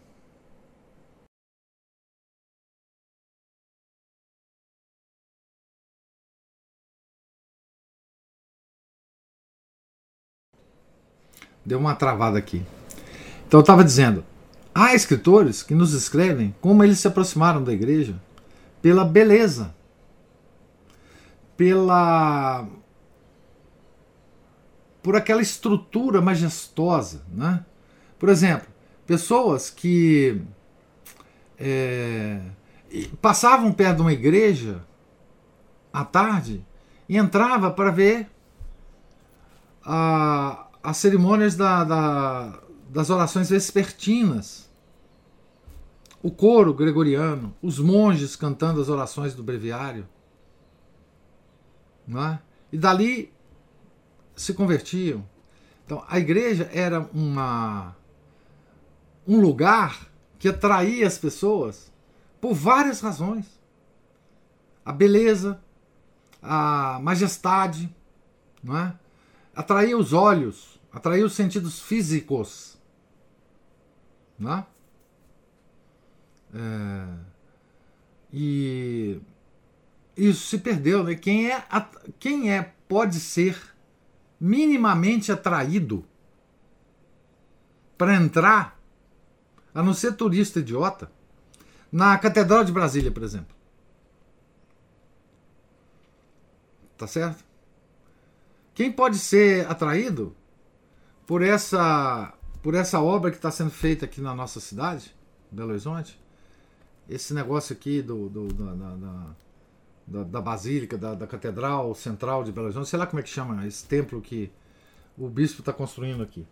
Deu 11.65 11.79
uma 11.79 11.95
travada 11.95 12.39
aqui. 12.39 12.65
Então 13.47 13.59
eu 13.59 13.62
estava 13.62 13.85
dizendo: 13.85 14.25
há 14.75 14.95
escritores 14.95 15.62
que 15.62 15.75
nos 15.75 15.93
escrevem 15.93 16.55
como 16.61 16.83
eles 16.85 16.99
se 16.99 17.09
aproximaram 17.09 17.62
da 17.62 17.73
igreja 17.73 18.15
pela 18.83 19.05
beleza 19.05 19.75
pela 21.57 22.67
por 25.03 25.17
aquela 25.17 25.43
estrutura 25.43 26.23
majestosa, 26.23 27.23
né? 27.31 27.65
Por 28.19 28.31
exemplo, 28.31 28.67
pessoas 29.07 29.69
que 29.69 30.41
é, 31.59 32.41
passavam 33.21 33.71
perto 33.71 33.97
de 33.97 34.03
uma 34.03 34.12
igreja 34.15 34.83
à 35.93 36.05
tarde 36.05 36.65
e 37.07 37.19
entrava 37.19 37.71
para 37.71 37.91
ver 37.91 38.31
a, 39.85 40.67
as 40.85 40.99
cerimônias 40.99 41.57
da, 41.57 41.82
da, 41.82 42.61
das 42.91 43.09
orações 43.09 43.49
vespertinas, 43.49 44.68
o 46.22 46.30
coro 46.30 46.74
gregoriano, 46.74 47.57
os 47.62 47.78
monges 47.78 48.37
cantando 48.37 48.82
as 48.82 48.91
orações 48.91 49.35
do 49.35 49.43
breviário. 49.43 50.07
É? 52.07 52.39
E 52.70 52.76
dali 52.76 53.32
se 54.37 54.53
convertiam. 54.53 55.26
Então, 55.87 56.05
a 56.07 56.18
igreja 56.18 56.68
era 56.70 57.01
uma, 57.14 57.97
um 59.26 59.41
lugar 59.41 60.07
que 60.39 60.49
atraía 60.49 61.07
as 61.07 61.16
pessoas 61.16 61.91
por 62.43 62.53
várias 62.53 63.01
razões. 63.01 63.47
A 64.85 64.93
beleza, 64.93 65.59
a 66.43 66.99
majestade, 67.03 67.95
não 68.62 68.76
é? 68.76 68.95
Atraía 69.55 69.96
os 69.96 70.12
olhos, 70.12 70.80
atraía 70.92 71.24
os 71.24 71.34
sentidos 71.34 71.80
físicos. 71.80 72.78
Não 74.38 74.52
é? 74.52 74.66
É, 76.55 77.07
e 78.32 79.20
isso 80.16 80.46
se 80.46 80.59
perdeu, 80.59 81.02
né? 81.05 81.14
Quem 81.14 81.50
é, 81.50 81.64
quem 82.18 82.52
é 82.52 82.74
pode 82.88 83.18
ser 83.18 83.61
minimamente 84.40 85.32
atraído 85.32 86.05
para 87.96 88.14
entrar, 88.14 88.78
a 89.74 89.82
não 89.82 89.94
ser 89.94 90.14
turista 90.14 90.61
idiota, 90.61 91.11
na 91.90 92.18
Catedral 92.18 92.64
de 92.64 92.72
Brasília, 92.72 93.11
por 93.11 93.22
exemplo. 93.22 93.55
Tá 96.96 97.07
certo? 97.07 97.44
Quem 98.75 98.91
pode 98.91 99.18
ser 99.18 99.70
atraído 99.70 100.35
por 101.27 101.43
essa 101.43 102.35
por 102.62 102.75
essa 102.75 103.01
obra 103.01 103.31
que 103.31 103.37
está 103.37 103.51
sendo 103.51 103.70
feita 103.70 104.07
aqui 104.07 104.22
na 104.22 104.35
nossa 104.35 104.59
cidade, 104.59 105.14
Belo 105.51 105.70
Horizonte? 105.70 106.18
Esse 107.09 107.35
negócio 107.35 107.75
aqui 107.75 108.01
do, 108.01 108.29
do 108.29 108.49
da, 108.49 108.75
da 108.75 109.35
da, 110.07 110.22
da 110.22 110.41
Basílica, 110.41 110.99
da, 110.99 111.14
da, 111.14 111.27
Catedral 111.27 111.95
Central 111.95 112.45
de 112.45 112.53
Belo 112.53 112.66
Horizonte, 112.66 112.89
sei 112.89 112.99
lá 112.99 113.07
como 113.07 113.20
é 113.20 113.22
que 113.22 113.29
chama 113.29 113.66
esse 113.66 113.87
templo 113.87 114.20
que 114.20 114.51
o 115.16 115.29
bispo 115.29 115.61
está 115.61 115.72
construindo 115.72 116.22
aqui. 116.22 116.47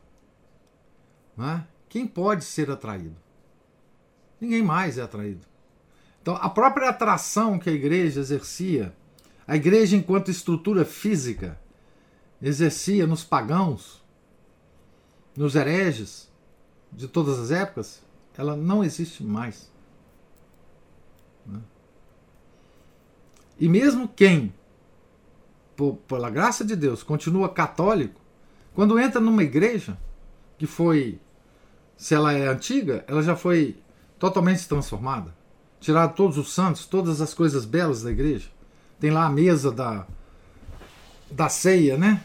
Não 1.36 1.48
é? 1.48 1.66
Quem 1.88 2.06
pode 2.06 2.44
ser 2.44 2.70
atraído? 2.70 3.16
Ninguém 4.40 4.62
mais 4.62 4.96
é 4.96 5.02
atraído. 5.02 5.46
Então, 6.20 6.36
a 6.36 6.48
própria 6.48 6.88
atração 6.88 7.58
que 7.58 7.68
a 7.68 7.72
igreja 7.72 8.20
exercia, 8.20 8.94
a 9.46 9.56
igreja 9.56 9.96
enquanto 9.96 10.30
estrutura 10.30 10.84
física, 10.84 11.60
exercia 12.42 13.06
nos 13.06 13.22
pagãos, 13.22 14.02
nos 15.36 15.54
hereges 15.54 16.30
de 16.90 17.06
todas 17.06 17.38
as 17.38 17.50
épocas, 17.50 18.02
ela 18.36 18.56
não 18.56 18.82
existe 18.82 19.22
mais. 19.22 19.70
Né? 21.46 21.60
E 23.58 23.68
mesmo 23.68 24.08
quem, 24.08 24.52
por, 25.76 25.96
pela 26.08 26.28
graça 26.28 26.64
de 26.64 26.74
Deus, 26.74 27.02
continua 27.02 27.48
católico, 27.48 28.20
quando 28.74 28.98
entra 28.98 29.20
numa 29.20 29.42
igreja 29.42 29.96
que 30.58 30.66
foi, 30.66 31.20
se 31.96 32.14
ela 32.14 32.32
é 32.32 32.48
antiga, 32.48 33.04
ela 33.06 33.22
já 33.22 33.36
foi 33.36 33.80
totalmente 34.18 34.66
transformada. 34.66 35.34
Tirado 35.80 36.14
todos 36.14 36.38
os 36.38 36.52
santos, 36.52 36.86
todas 36.86 37.20
as 37.20 37.34
coisas 37.34 37.64
belas 37.64 38.02
da 38.02 38.10
igreja. 38.10 38.48
Tem 39.00 39.10
lá 39.10 39.26
a 39.26 39.30
mesa 39.30 39.70
da, 39.70 40.06
da 41.30 41.48
ceia, 41.48 41.96
né? 41.96 42.24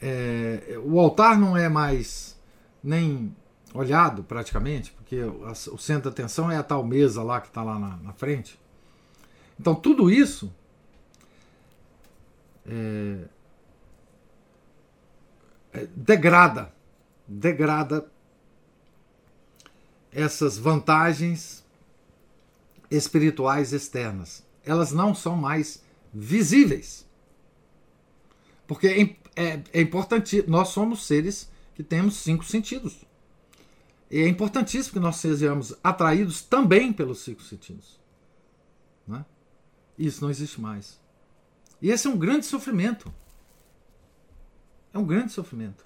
É, 0.00 0.78
o 0.82 0.98
altar 0.98 1.38
não 1.38 1.56
é 1.56 1.68
mais 1.68 2.38
nem 2.82 3.34
olhado 3.74 4.24
praticamente, 4.24 4.90
porque 4.92 5.22
o 5.22 5.78
centro 5.78 6.04
da 6.04 6.10
atenção 6.10 6.50
é 6.50 6.56
a 6.56 6.62
tal 6.62 6.84
mesa 6.84 7.22
lá 7.22 7.40
que 7.40 7.48
está 7.48 7.62
lá 7.62 7.78
na, 7.78 7.96
na, 7.98 8.12
frente. 8.12 8.58
Então 9.58 9.74
tudo 9.74 10.10
isso 10.10 10.52
é, 12.66 13.24
é, 15.72 15.86
degrada, 15.94 16.72
degrada 17.28 18.10
essas 20.12 20.58
vantagens 20.58 21.64
espirituais 22.90 23.72
externas. 23.72 24.44
Elas 24.64 24.90
não 24.90 25.14
são 25.14 25.36
mais 25.36 25.82
visíveis. 26.12 27.06
Porque 28.70 29.16
é, 29.34 29.44
é, 29.44 29.62
é 29.72 29.80
importante, 29.80 30.44
nós 30.46 30.68
somos 30.68 31.04
seres 31.04 31.50
que 31.74 31.82
temos 31.82 32.14
cinco 32.14 32.44
sentidos. 32.44 33.04
E 34.08 34.20
é 34.20 34.28
importantíssimo 34.28 34.92
que 34.92 35.00
nós 35.00 35.16
sejamos 35.16 35.74
atraídos 35.82 36.40
também 36.40 36.92
pelos 36.92 37.18
cinco 37.18 37.42
sentidos. 37.42 37.98
Né? 39.08 39.26
Isso 39.98 40.22
não 40.22 40.30
existe 40.30 40.60
mais. 40.60 41.00
E 41.82 41.90
esse 41.90 42.06
é 42.06 42.10
um 42.10 42.16
grande 42.16 42.46
sofrimento. 42.46 43.12
É 44.94 44.98
um 45.00 45.04
grande 45.04 45.32
sofrimento. 45.32 45.84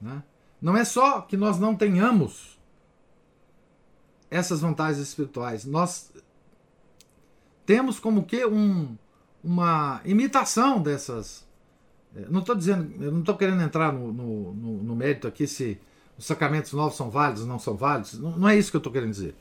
Né? 0.00 0.22
Não 0.62 0.76
é 0.76 0.84
só 0.84 1.20
que 1.20 1.36
nós 1.36 1.58
não 1.58 1.74
tenhamos 1.74 2.60
essas 4.30 4.60
vantagens 4.60 5.08
espirituais. 5.08 5.64
Nós 5.64 6.12
temos 7.64 7.98
como 7.98 8.24
que 8.24 8.46
um, 8.46 8.96
uma 9.42 10.00
imitação 10.04 10.80
dessas. 10.80 11.44
É, 12.16 12.26
não 12.30 12.40
estou 12.40 12.54
dizendo, 12.54 13.02
eu 13.02 13.12
não 13.12 13.20
estou 13.20 13.36
querendo 13.36 13.62
entrar 13.62 13.92
no, 13.92 14.12
no, 14.12 14.54
no, 14.54 14.82
no 14.82 14.96
mérito 14.96 15.28
aqui 15.28 15.46
se 15.46 15.78
os 16.16 16.24
sacramentos 16.24 16.72
novos 16.72 16.96
são 16.96 17.10
válidos 17.10 17.42
ou 17.42 17.48
não 17.48 17.58
são 17.58 17.76
válidos. 17.76 18.18
Não, 18.18 18.38
não 18.38 18.48
é 18.48 18.56
isso 18.56 18.70
que 18.70 18.76
eu 18.76 18.80
estou 18.80 18.92
querendo 18.92 19.10
dizer. 19.10 19.34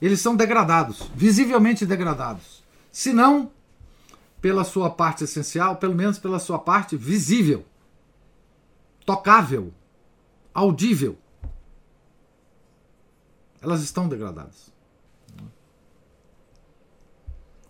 Eles 0.00 0.20
são 0.20 0.36
degradados, 0.36 1.10
visivelmente 1.14 1.86
degradados. 1.86 2.62
Se 2.90 3.12
não 3.12 3.50
pela 4.40 4.64
sua 4.64 4.90
parte 4.90 5.24
essencial, 5.24 5.76
pelo 5.76 5.94
menos 5.94 6.18
pela 6.18 6.38
sua 6.38 6.58
parte 6.58 6.96
visível, 6.96 7.64
tocável, 9.06 9.72
audível. 10.52 11.16
Elas 13.60 13.82
estão 13.82 14.08
degradadas. 14.08 14.72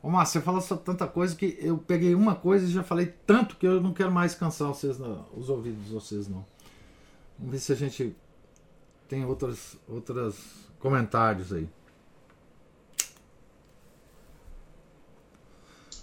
Ô 0.03 0.11
Márcio, 0.11 0.41
você 0.41 0.45
falou 0.45 0.61
tanta 0.79 1.07
coisa 1.07 1.37
que 1.37 1.57
eu 1.61 1.79
peguei 1.79 2.13
uma 2.15 2.35
coisa 2.35 2.67
e 2.67 2.69
já 2.69 2.83
falei 2.83 3.15
tanto 3.25 3.57
que 3.57 3.65
eu 3.65 3.81
não 3.81 3.95
quero 3.95 4.11
mais 4.11 4.35
cansar 4.35 4.69
vocês, 4.69 4.99
os 5.37 5.49
ouvidos 5.49 5.85
de 5.85 5.93
vocês, 5.93 6.29
não. 6.29 6.45
Vamos 7.39 7.53
ver 7.53 7.61
se 7.61 7.73
a 7.73 7.77
gente 7.77 8.17
tem 9.09 9.25
outros, 9.25 9.77
outros 9.89 10.37
comentários 10.81 11.53
aí. 11.53 11.69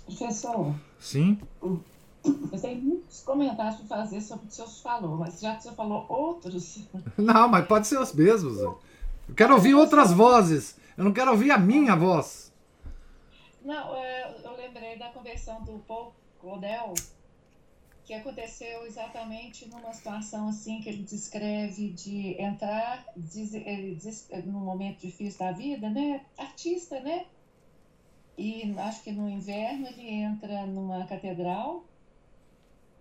Professor. 0.05 0.73
Sim. 0.97 1.37
Eu 1.61 2.59
tenho 2.61 2.81
muitos 2.81 3.21
comentários 3.21 3.81
para 3.81 3.97
fazer 3.97 4.21
sobre 4.21 4.45
o 4.45 4.47
que 4.47 4.53
o 4.53 4.55
senhor 4.55 4.69
falou, 4.69 5.17
mas 5.17 5.41
já 5.41 5.53
que 5.53 5.59
o 5.59 5.61
senhor 5.63 5.75
falou 5.75 6.05
outros. 6.07 6.79
Não, 7.17 7.49
mas 7.49 7.67
pode 7.67 7.85
ser 7.85 7.99
os 7.99 8.13
mesmos. 8.13 8.59
Eu 8.59 8.79
quero 9.35 9.55
ouvir 9.55 9.75
outras 9.75 10.11
vozes. 10.13 10.77
Eu 10.97 11.05
não 11.05 11.13
quero 11.13 11.31
ouvir 11.31 11.51
a 11.51 11.57
minha 11.57 11.95
voz. 11.95 12.48
Não, 13.69 13.95
é, 13.95 14.35
eu 14.43 14.55
lembrei 14.55 14.97
da 14.97 15.09
conversão 15.11 15.63
do 15.63 15.77
Paul 15.87 16.11
Claudel, 16.41 16.91
que 18.03 18.15
aconteceu 18.15 18.83
exatamente 18.87 19.69
numa 19.69 19.93
situação 19.93 20.47
assim 20.47 20.81
que 20.81 20.89
ele 20.89 21.03
descreve 21.03 21.91
de 21.91 22.41
entrar 22.41 23.05
diz, 23.15 23.53
ele 23.53 23.93
diz, 23.93 24.27
num 24.43 24.61
momento 24.61 25.01
difícil 25.01 25.37
da 25.37 25.51
vida, 25.51 25.87
né? 25.87 26.25
Artista, 26.35 26.99
né? 26.99 27.27
E 28.35 28.73
acho 28.79 29.03
que 29.03 29.11
no 29.11 29.29
inverno 29.29 29.85
ele 29.85 30.13
entra 30.15 30.65
numa 30.65 31.05
catedral 31.05 31.83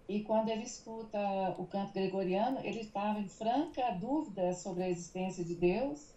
e 0.06 0.20
quando 0.20 0.50
ele 0.50 0.64
escuta 0.64 1.18
o 1.56 1.64
canto 1.64 1.94
gregoriano, 1.94 2.60
ele 2.62 2.80
estava 2.80 3.18
em 3.18 3.28
franca 3.30 3.90
dúvida 3.92 4.52
sobre 4.52 4.82
a 4.82 4.90
existência 4.90 5.42
de 5.42 5.54
Deus, 5.54 6.12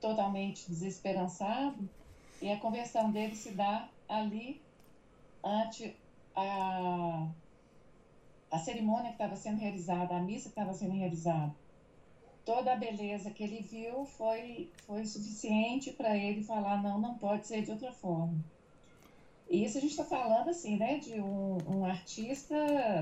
totalmente 0.00 0.68
desesperançado, 0.68 1.97
e 2.40 2.50
a 2.50 2.58
conversão 2.58 3.10
dele 3.10 3.34
se 3.34 3.52
dá 3.52 3.88
ali 4.08 4.60
ante 5.42 5.96
a 6.34 7.28
a 8.50 8.58
cerimônia 8.58 9.08
que 9.08 9.22
estava 9.22 9.36
sendo 9.36 9.58
realizada, 9.58 10.16
a 10.16 10.20
missa 10.20 10.44
que 10.44 10.58
estava 10.58 10.72
sendo 10.72 10.92
realizada, 10.92 11.54
toda 12.44 12.72
a 12.72 12.76
beleza 12.76 13.30
que 13.30 13.42
ele 13.42 13.60
viu 13.60 14.06
foi, 14.06 14.70
foi 14.86 15.04
suficiente 15.04 15.92
para 15.92 16.16
ele 16.16 16.42
falar: 16.42 16.82
não, 16.82 16.98
não 16.98 17.14
pode 17.18 17.46
ser 17.46 17.62
de 17.62 17.70
outra 17.70 17.92
forma. 17.92 18.42
E 19.50 19.64
isso 19.64 19.78
a 19.78 19.80
gente 19.80 19.90
está 19.90 20.04
falando 20.04 20.50
assim, 20.50 20.76
né, 20.76 20.98
de 20.98 21.20
um, 21.20 21.56
um, 21.66 21.84
artista 21.84 22.54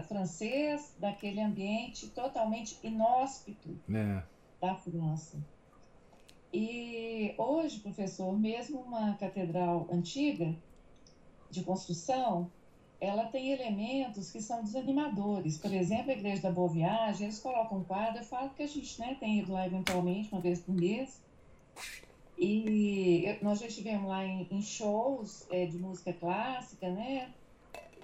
francês 0.06 0.94
daquele 0.98 1.40
ambiente 1.40 2.08
totalmente 2.08 2.78
inóspito 2.84 3.76
é. 3.92 4.22
da 4.60 4.76
França. 4.76 5.38
E 6.58 7.34
hoje, 7.36 7.80
professor, 7.80 8.32
mesmo 8.32 8.80
uma 8.80 9.14
catedral 9.16 9.86
antiga 9.92 10.56
de 11.50 11.62
construção, 11.62 12.50
ela 12.98 13.26
tem 13.26 13.52
elementos 13.52 14.30
que 14.30 14.40
são 14.40 14.64
desanimadores. 14.64 15.58
Por 15.58 15.70
exemplo, 15.70 16.12
a 16.12 16.14
Igreja 16.14 16.40
da 16.40 16.50
Boa 16.50 16.70
Viagem, 16.70 17.26
eles 17.26 17.40
colocam 17.40 17.80
um 17.80 17.84
quadro, 17.84 18.22
eu 18.22 18.24
falo 18.24 18.48
que 18.54 18.62
a 18.62 18.66
gente 18.66 18.98
né, 18.98 19.18
tem 19.20 19.40
ido 19.40 19.52
lá 19.52 19.66
eventualmente, 19.66 20.32
uma 20.32 20.40
vez 20.40 20.58
por 20.58 20.74
mês, 20.74 21.20
e 22.38 23.36
nós 23.42 23.60
já 23.60 23.66
estivemos 23.66 24.08
lá 24.08 24.24
em, 24.24 24.48
em 24.50 24.62
shows 24.62 25.46
é, 25.50 25.66
de 25.66 25.76
música 25.76 26.14
clássica, 26.14 26.88
né? 26.88 27.34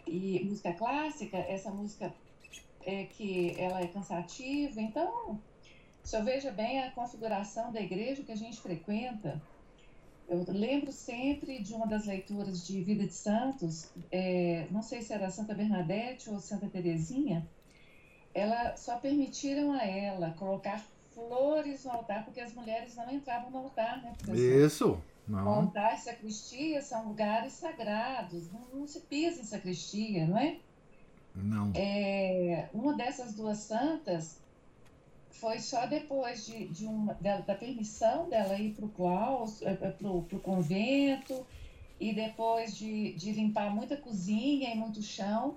E 0.07 0.45
música 0.45 0.75
clássica, 0.75 1.39
essa 1.39 1.71
música 1.71 2.13
é 2.85 3.05
que 3.05 3.59
ela 3.59 3.81
é 3.81 3.87
cansativa, 3.87 4.79
então, 4.79 5.41
se 6.03 6.17
eu 6.17 6.25
veja 6.25 6.51
bem 6.51 6.81
a 6.81 6.91
configuração 6.91 7.73
da 7.73 7.81
igreja 7.81 8.23
que 8.23 8.33
a 8.33 8.37
gente 8.37 8.61
frequenta, 8.61 9.41
eu 10.29 10.45
lembro 10.49 10.91
sempre 10.91 11.63
de 11.63 11.75
uma 11.75 11.87
das 11.87 12.07
leituras 12.07 12.67
de 12.67 12.83
Vida 12.83 13.07
de 13.07 13.15
Santos, 13.15 13.91
é, 14.11 14.67
não 14.71 14.83
sei 14.83 15.03
se 15.03 15.13
era 15.13 15.31
Santa 15.31 15.55
Bernadette 15.55 16.31
ou 16.31 16.41
Santa 16.41 16.69
Teresinha, 16.69 17.47
ela 18.35 18.77
só 18.77 18.97
permitiram 18.97 19.73
a 19.73 19.85
ela 19.85 20.31
colocar 20.33 20.83
flores 21.13 21.85
no 21.85 21.91
altar, 21.93 22.25
porque 22.25 22.41
as 22.41 22.55
mulheres 22.55 22.97
não 22.97 23.11
entravam 23.13 23.51
no 23.51 23.59
altar, 23.59 24.03
né? 24.03 24.15
Isso. 24.35 24.99
Não. 25.29 25.47
Altar 25.47 25.95
e 25.95 25.99
sacristia 25.99 26.83
são 26.83 27.07
lugares 27.07 27.53
sagrados, 27.53 28.51
não, 28.51 28.61
não, 28.73 28.87
se 28.87 29.01
pisa 29.01 29.41
em 29.41 29.45
sacristia, 29.45 30.27
não 30.27 30.37
é? 30.37 30.59
Não. 31.35 31.73
É, 31.75 32.69
uma 32.75 32.95
dessas 32.95 33.35
duas 33.35 33.59
santas 33.59 34.42
foi 35.33 35.59
só 35.59 35.87
depois 35.87 36.47
de, 36.47 36.69
de 36.69 36.87
uma, 36.87 37.15
da, 37.15 37.39
da 37.39 37.55
permissão 37.55 38.29
dela 38.29 38.59
ir 38.59 38.75
para 38.75 38.85
o 38.85 38.89
claustro, 38.89 39.67
é, 39.67 39.73
é, 39.73 39.91
para 39.91 40.09
o 40.09 40.41
convento, 40.41 41.47
e 41.99 42.13
depois 42.13 42.77
de, 42.77 43.13
de 43.15 43.33
limpar 43.33 43.75
muita 43.75 43.97
cozinha 43.97 44.73
e 44.73 44.77
muito 44.77 45.03
chão, 45.03 45.57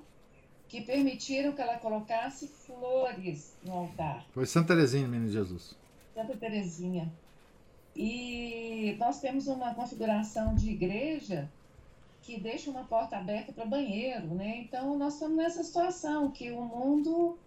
que 0.67 0.81
permitiram 0.81 1.51
que 1.51 1.61
ela 1.61 1.77
colocasse 1.77 2.47
flores 2.47 3.55
no 3.63 3.73
altar. 3.73 4.25
Foi 4.31 4.45
Santa 4.45 4.75
Teresinha, 4.75 5.07
menino 5.07 5.31
Jesus. 5.31 5.75
Santa 6.13 6.35
Teresinha. 6.35 7.11
E 7.95 8.95
nós 8.99 9.19
temos 9.19 9.47
uma 9.47 9.73
configuração 9.73 10.55
de 10.55 10.71
igreja 10.71 11.49
que 12.21 12.39
deixa 12.39 12.71
uma 12.71 12.83
porta 12.83 13.17
aberta 13.17 13.53
para 13.53 13.65
banheiro, 13.65 14.27
né? 14.33 14.57
Então 14.57 14.97
nós 14.97 15.13
estamos 15.13 15.37
nessa 15.37 15.63
situação 15.63 16.31
que 16.31 16.51
o 16.51 16.61
mundo 16.61 17.37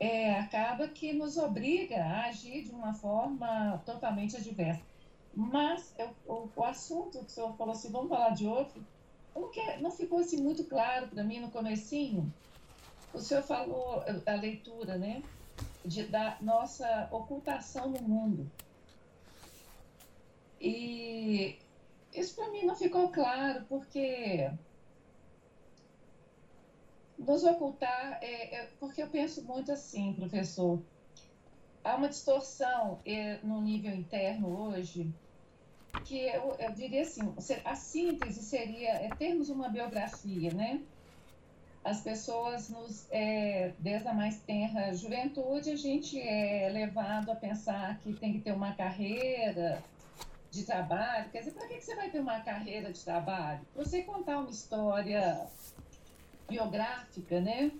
é, 0.00 0.32
acaba 0.32 0.88
que 0.88 1.12
nos 1.12 1.36
obriga 1.36 2.02
a 2.02 2.24
agir 2.24 2.64
de 2.64 2.70
uma 2.70 2.94
forma 2.94 3.82
totalmente 3.84 4.34
adversa. 4.34 4.82
Mas 5.34 5.94
eu, 5.98 6.10
o, 6.26 6.48
o, 6.56 6.64
assunto 6.64 7.18
que 7.18 7.26
o 7.26 7.28
senhor 7.28 7.54
falou 7.56 7.74
assim, 7.74 7.90
vamos 7.90 8.08
falar 8.08 8.30
de 8.30 8.46
outro, 8.46 8.82
não, 9.36 9.50
não 9.82 9.90
ficou 9.90 10.20
assim 10.20 10.42
muito 10.42 10.64
claro 10.64 11.06
para 11.08 11.22
mim 11.22 11.40
no 11.40 11.50
comecinho. 11.50 12.32
O 13.12 13.20
senhor 13.20 13.42
falou 13.42 14.02
a 14.26 14.32
leitura, 14.32 14.96
né? 14.96 15.22
De, 15.84 16.04
da 16.04 16.38
nossa 16.40 17.08
ocultação 17.12 17.90
no 17.90 18.00
mundo. 18.00 18.50
E 20.60 21.58
isso 22.14 22.34
para 22.36 22.50
mim 22.50 22.64
não 22.64 22.74
ficou 22.74 23.10
claro, 23.10 23.64
porque 23.68 24.50
nos 27.20 27.44
ocultar, 27.44 28.18
é, 28.22 28.56
é, 28.56 28.68
porque 28.80 29.02
eu 29.02 29.08
penso 29.08 29.44
muito 29.44 29.70
assim, 29.70 30.12
professor, 30.14 30.82
há 31.84 31.96
uma 31.96 32.08
distorção 32.08 32.98
é, 33.04 33.38
no 33.42 33.60
nível 33.60 33.94
interno 33.94 34.48
hoje, 34.48 35.12
que 36.04 36.18
eu, 36.18 36.56
eu 36.58 36.72
diria 36.72 37.02
assim, 37.02 37.32
a 37.64 37.74
síntese 37.74 38.42
seria 38.42 38.90
é, 38.90 39.08
termos 39.10 39.50
uma 39.50 39.68
biografia, 39.68 40.52
né? 40.52 40.80
As 41.82 42.02
pessoas, 42.02 42.68
nos, 42.68 43.06
é, 43.10 43.72
desde 43.78 44.06
a 44.08 44.12
mais 44.12 44.38
tenra 44.40 44.92
juventude, 44.94 45.70
a 45.70 45.76
gente 45.76 46.20
é 46.20 46.68
levado 46.70 47.30
a 47.30 47.34
pensar 47.34 47.98
que 48.00 48.12
tem 48.12 48.34
que 48.34 48.40
ter 48.40 48.52
uma 48.52 48.74
carreira 48.74 49.82
de 50.50 50.62
trabalho. 50.64 51.30
Quer 51.30 51.38
dizer, 51.38 51.52
para 51.52 51.66
que 51.68 51.80
você 51.80 51.94
vai 51.94 52.10
ter 52.10 52.20
uma 52.20 52.40
carreira 52.40 52.92
de 52.92 53.02
trabalho? 53.02 53.60
Você 53.74 54.02
contar 54.02 54.40
uma 54.40 54.50
história 54.50 55.48
biográfica, 56.50 57.40
né? 57.40 57.72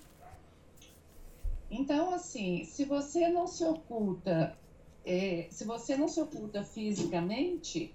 Então, 1.71 2.15
assim, 2.15 2.65
se 2.65 2.85
você 2.85 3.29
não 3.29 3.47
se 3.47 3.65
oculta, 3.65 4.57
é, 5.05 5.47
se 5.51 5.65
você 5.65 5.97
não 5.97 6.09
se 6.09 6.21
oculta 6.21 6.65
fisicamente, 6.65 7.95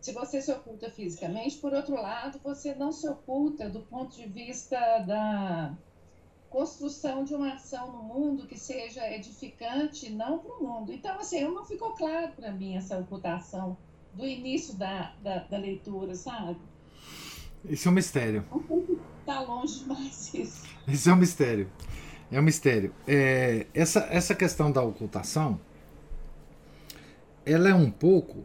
se 0.00 0.12
você 0.12 0.40
se 0.40 0.50
oculta 0.52 0.90
fisicamente, 0.90 1.56
por 1.58 1.72
outro 1.72 1.94
lado, 1.94 2.38
você 2.42 2.74
não 2.74 2.92
se 2.92 3.08
oculta 3.08 3.68
do 3.68 3.80
ponto 3.80 4.16
de 4.16 4.26
vista 4.26 4.78
da 5.00 5.74
construção 6.48 7.24
de 7.24 7.34
uma 7.34 7.54
ação 7.54 7.92
no 7.92 8.02
mundo 8.02 8.46
que 8.46 8.58
seja 8.58 9.08
edificante, 9.12 10.10
não 10.10 10.38
para 10.38 10.52
o 10.56 10.62
mundo. 10.62 10.92
Então, 10.92 11.18
assim, 11.18 11.42
não 11.42 11.64
ficou 11.64 11.92
claro 11.92 12.32
para 12.32 12.50
mim 12.50 12.76
essa 12.76 12.98
ocultação 12.98 13.76
do 14.14 14.26
início 14.26 14.74
da, 14.74 15.14
da, 15.22 15.38
da 15.38 15.58
leitura, 15.58 16.14
sabe? 16.14 16.56
Isso 17.64 17.88
é 17.88 17.90
um 17.90 17.94
mistério. 17.94 18.44
Está 19.30 19.42
longe 19.42 19.78
demais 19.78 20.34
isso. 20.34 20.66
Isso 20.88 21.08
é 21.08 21.12
um 21.12 21.16
mistério. 21.16 21.70
É 22.32 22.40
um 22.40 22.42
mistério. 22.42 22.92
É, 23.06 23.64
essa, 23.72 24.00
essa 24.10 24.34
questão 24.34 24.72
da 24.72 24.82
ocultação, 24.82 25.60
ela 27.46 27.68
é 27.68 27.74
um 27.74 27.92
pouco. 27.92 28.44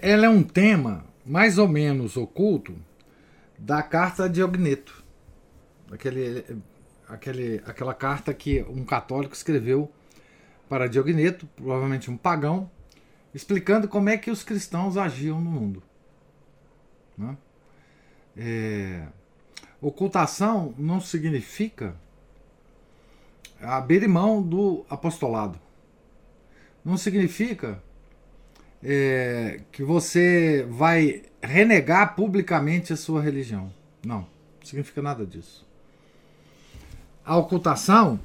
Ela 0.00 0.26
é 0.26 0.28
um 0.28 0.44
tema 0.44 1.04
mais 1.26 1.58
ou 1.58 1.66
menos 1.66 2.16
oculto 2.16 2.76
da 3.58 3.82
carta 3.82 4.28
de 4.28 4.44
Ogneto. 4.44 5.04
Aquele, 5.90 6.44
aquele, 7.08 7.60
aquela 7.66 7.94
carta 7.94 8.32
que 8.32 8.62
um 8.62 8.84
católico 8.84 9.34
escreveu 9.34 9.90
para 10.68 10.88
Diogneto, 10.88 11.48
provavelmente 11.56 12.12
um 12.12 12.16
pagão, 12.16 12.70
explicando 13.34 13.88
como 13.88 14.08
é 14.08 14.16
que 14.16 14.30
os 14.30 14.44
cristãos 14.44 14.96
agiam 14.96 15.40
no 15.40 15.50
mundo. 15.50 15.82
Né? 17.16 17.36
É, 18.38 19.08
Ocultação 19.80 20.74
não 20.76 21.00
significa 21.00 21.94
abrir 23.62 24.08
mão 24.08 24.42
do 24.42 24.84
apostolado. 24.90 25.58
Não 26.84 26.96
significa 26.96 27.80
é, 28.82 29.60
que 29.70 29.84
você 29.84 30.66
vai 30.68 31.22
renegar 31.40 32.16
publicamente 32.16 32.92
a 32.92 32.96
sua 32.96 33.22
religião. 33.22 33.72
Não, 34.04 34.20
não 34.20 34.66
significa 34.66 35.00
nada 35.00 35.24
disso. 35.24 35.64
A 37.24 37.36
ocultação 37.36 38.18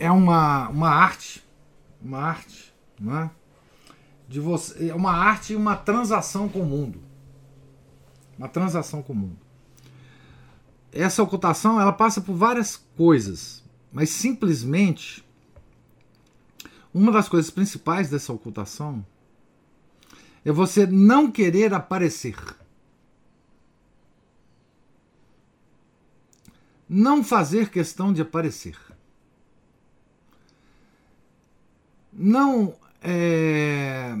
é 0.00 0.10
uma, 0.10 0.68
uma 0.68 0.90
arte, 0.90 1.44
uma 2.02 2.18
arte, 2.18 2.74
não 2.98 3.20
é? 3.20 3.30
De 4.28 4.40
você, 4.40 4.90
é 4.90 4.94
uma 4.94 5.12
arte 5.12 5.52
e 5.52 5.56
uma 5.56 5.76
transação 5.76 6.48
com 6.48 6.60
o 6.60 6.66
mundo. 6.66 7.00
Uma 8.36 8.48
transação 8.48 9.00
com 9.00 9.12
o 9.12 9.16
mundo 9.16 9.47
essa 10.92 11.22
ocultação 11.22 11.80
ela 11.80 11.92
passa 11.92 12.20
por 12.20 12.34
várias 12.34 12.76
coisas, 12.96 13.62
mas 13.92 14.10
simplesmente 14.10 15.24
uma 16.92 17.12
das 17.12 17.28
coisas 17.28 17.50
principais 17.50 18.08
dessa 18.08 18.32
ocultação 18.32 19.04
é 20.44 20.50
você 20.50 20.86
não 20.86 21.30
querer 21.30 21.74
aparecer. 21.74 22.36
Não 26.88 27.22
fazer 27.22 27.70
questão 27.70 28.12
de 28.12 28.22
aparecer. 28.22 28.78
Não 32.10 32.74
é, 33.02 34.18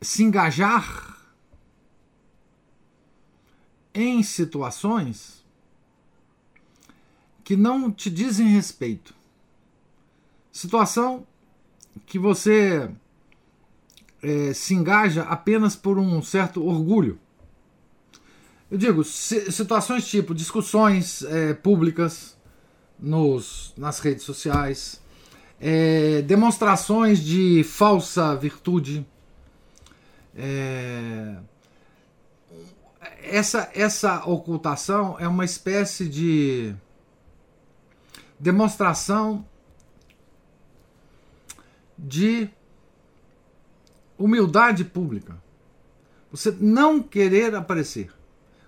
se 0.00 0.22
engajar 0.22 1.18
em 3.92 4.22
situações 4.22 5.43
que 7.44 7.56
não 7.56 7.92
te 7.92 8.10
dizem 8.10 8.48
respeito. 8.48 9.14
Situação 10.50 11.26
que 12.06 12.18
você 12.18 12.90
é, 14.22 14.54
se 14.54 14.74
engaja 14.74 15.22
apenas 15.24 15.76
por 15.76 15.98
um 15.98 16.22
certo 16.22 16.64
orgulho. 16.66 17.20
Eu 18.70 18.78
digo, 18.78 19.04
situações 19.04 20.08
tipo 20.08 20.34
discussões 20.34 21.22
é, 21.22 21.52
públicas 21.52 22.36
nos, 22.98 23.74
nas 23.76 24.00
redes 24.00 24.24
sociais, 24.24 25.00
é, 25.60 26.22
demonstrações 26.22 27.20
de 27.20 27.62
falsa 27.62 28.34
virtude. 28.34 29.06
É, 30.34 31.36
essa, 33.22 33.70
essa 33.74 34.24
ocultação 34.24 35.16
é 35.18 35.28
uma 35.28 35.44
espécie 35.44 36.08
de 36.08 36.74
demonstração 38.44 39.48
de 41.96 42.50
humildade 44.18 44.84
pública. 44.84 45.42
Você 46.30 46.50
não 46.60 47.02
querer 47.02 47.54
aparecer. 47.54 48.12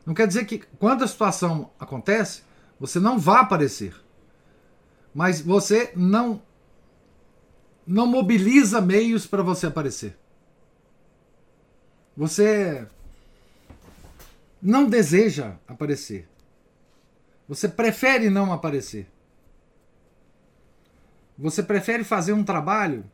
Não 0.07 0.15
quer 0.15 0.27
dizer 0.27 0.47
que 0.47 0.61
quando 0.79 1.05
a 1.05 1.07
situação 1.07 1.71
acontece, 1.79 2.43
você 2.81 2.99
não 2.99 3.19
vá 3.19 3.41
aparecer. 3.41 3.95
Mas 5.15 5.43
você 5.43 5.93
não 5.95 6.41
não 7.87 8.07
mobiliza 8.07 8.81
meios 8.81 9.27
para 9.27 9.43
você 9.43 9.67
aparecer. 9.67 10.17
Você 12.17 12.89
não 14.61 14.89
deseja 14.89 15.57
aparecer. 15.69 16.27
Você 17.47 17.69
prefere 17.69 18.31
não 18.31 18.53
aparecer. 18.55 19.07
Você 21.39 21.63
prefere 21.63 22.03
fazer 22.03 22.33
um 22.33 22.43
trabalho 22.43 23.05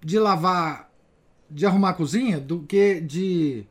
de 0.00 0.18
lavar, 0.18 0.90
de 1.50 1.66
arrumar 1.66 1.90
a 1.90 1.94
cozinha, 1.94 2.40
do 2.40 2.62
que 2.62 3.00
de 3.00 3.66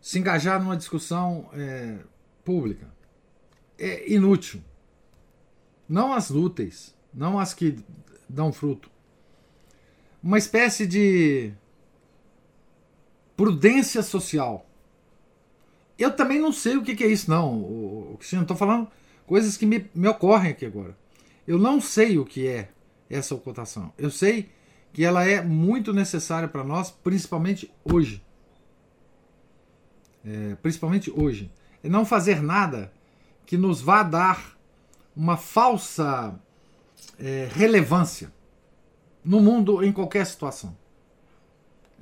se 0.00 0.18
engajar 0.18 0.60
numa 0.62 0.76
discussão 0.76 1.48
é, 1.52 1.98
pública. 2.44 2.86
É 3.78 4.12
inútil. 4.12 4.62
Não 5.88 6.12
as 6.12 6.30
úteis, 6.30 6.94
não 7.12 7.38
as 7.38 7.54
que 7.54 7.78
dão 8.28 8.52
fruto. 8.52 8.90
Uma 10.22 10.38
espécie 10.38 10.86
de 10.86 11.52
prudência 13.36 14.02
social. 14.02 14.66
Eu 15.98 16.14
também 16.14 16.38
não 16.38 16.52
sei 16.52 16.76
o 16.76 16.82
que 16.82 17.02
é 17.02 17.06
isso, 17.06 17.30
não. 17.30 17.54
O, 17.54 18.14
o 18.14 18.18
Não 18.32 18.42
estou 18.42 18.56
falando 18.56 18.88
Coisas 19.30 19.56
que 19.56 19.64
me, 19.64 19.88
me 19.94 20.08
ocorrem 20.08 20.50
aqui 20.50 20.66
agora. 20.66 20.98
Eu 21.46 21.56
não 21.56 21.80
sei 21.80 22.18
o 22.18 22.24
que 22.24 22.48
é 22.48 22.68
essa 23.08 23.32
ocultação. 23.32 23.92
Eu 23.96 24.10
sei 24.10 24.50
que 24.92 25.04
ela 25.04 25.24
é 25.24 25.40
muito 25.40 25.92
necessária 25.92 26.48
para 26.48 26.64
nós, 26.64 26.90
principalmente 26.90 27.72
hoje. 27.84 28.20
É, 30.24 30.56
principalmente 30.56 31.12
hoje. 31.12 31.48
É 31.80 31.88
não 31.88 32.04
fazer 32.04 32.42
nada 32.42 32.92
que 33.46 33.56
nos 33.56 33.80
vá 33.80 34.02
dar 34.02 34.58
uma 35.14 35.36
falsa 35.36 36.36
é, 37.16 37.48
relevância 37.52 38.32
no 39.24 39.38
mundo 39.38 39.84
em 39.84 39.92
qualquer 39.92 40.26
situação. 40.26 40.76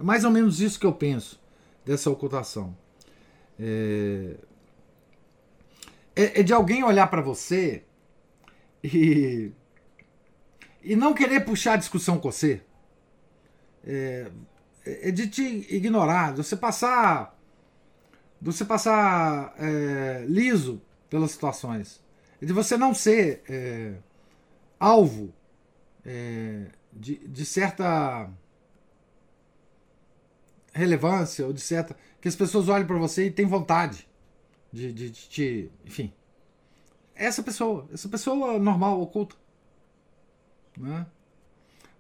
É 0.01 0.03
mais 0.03 0.25
ou 0.25 0.31
menos 0.31 0.63
isso 0.63 0.81
que 0.81 0.87
eu 0.87 0.95
penso 0.95 1.39
dessa 1.85 2.09
ocultação. 2.09 2.75
É, 3.61 4.35
é, 6.19 6.41
é 6.41 6.43
de 6.43 6.53
alguém 6.53 6.83
olhar 6.83 7.07
para 7.07 7.23
você 7.23 7.85
e, 8.83 9.53
e 10.83 10.97
não 10.97 11.15
querer 11.15 11.45
puxar 11.45 11.75
a 11.75 11.77
discussão 11.77 12.19
com 12.19 12.33
você. 12.33 12.61
é, 13.87 14.31
é 14.85 15.11
de 15.13 15.29
te 15.29 15.43
ignorar, 15.73 16.33
de 16.33 16.43
você 16.43 16.57
passar, 16.57 17.39
de 18.41 18.47
você 18.53 18.65
passar 18.65 19.55
é, 19.59 20.25
liso 20.27 20.83
pelas 21.09 21.31
situações, 21.31 22.03
de 22.43 22.53
você 22.53 22.77
não 22.77 22.93
ser 22.93 23.43
é, 23.49 23.95
alvo 24.81 25.33
é, 26.05 26.67
de, 26.93 27.29
de 27.29 27.47
certa 27.47 28.29
relevância 30.73 31.47
ou 31.47 31.53
de 31.53 31.61
certa 31.61 31.97
que 32.21 32.29
as 32.29 32.35
pessoas 32.35 32.69
olhem 32.69 32.87
para 32.87 32.99
você 32.99 33.27
e 33.27 33.31
têm 33.31 33.47
vontade 33.47 34.08
de, 34.73 34.93
de, 34.93 35.11
de 35.11 35.29
te, 35.29 35.73
enfim, 35.85 36.13
essa 37.15 37.43
pessoa, 37.43 37.87
essa 37.93 38.09
pessoa 38.09 38.59
normal, 38.59 39.01
oculta, 39.01 39.35
né? 40.77 41.07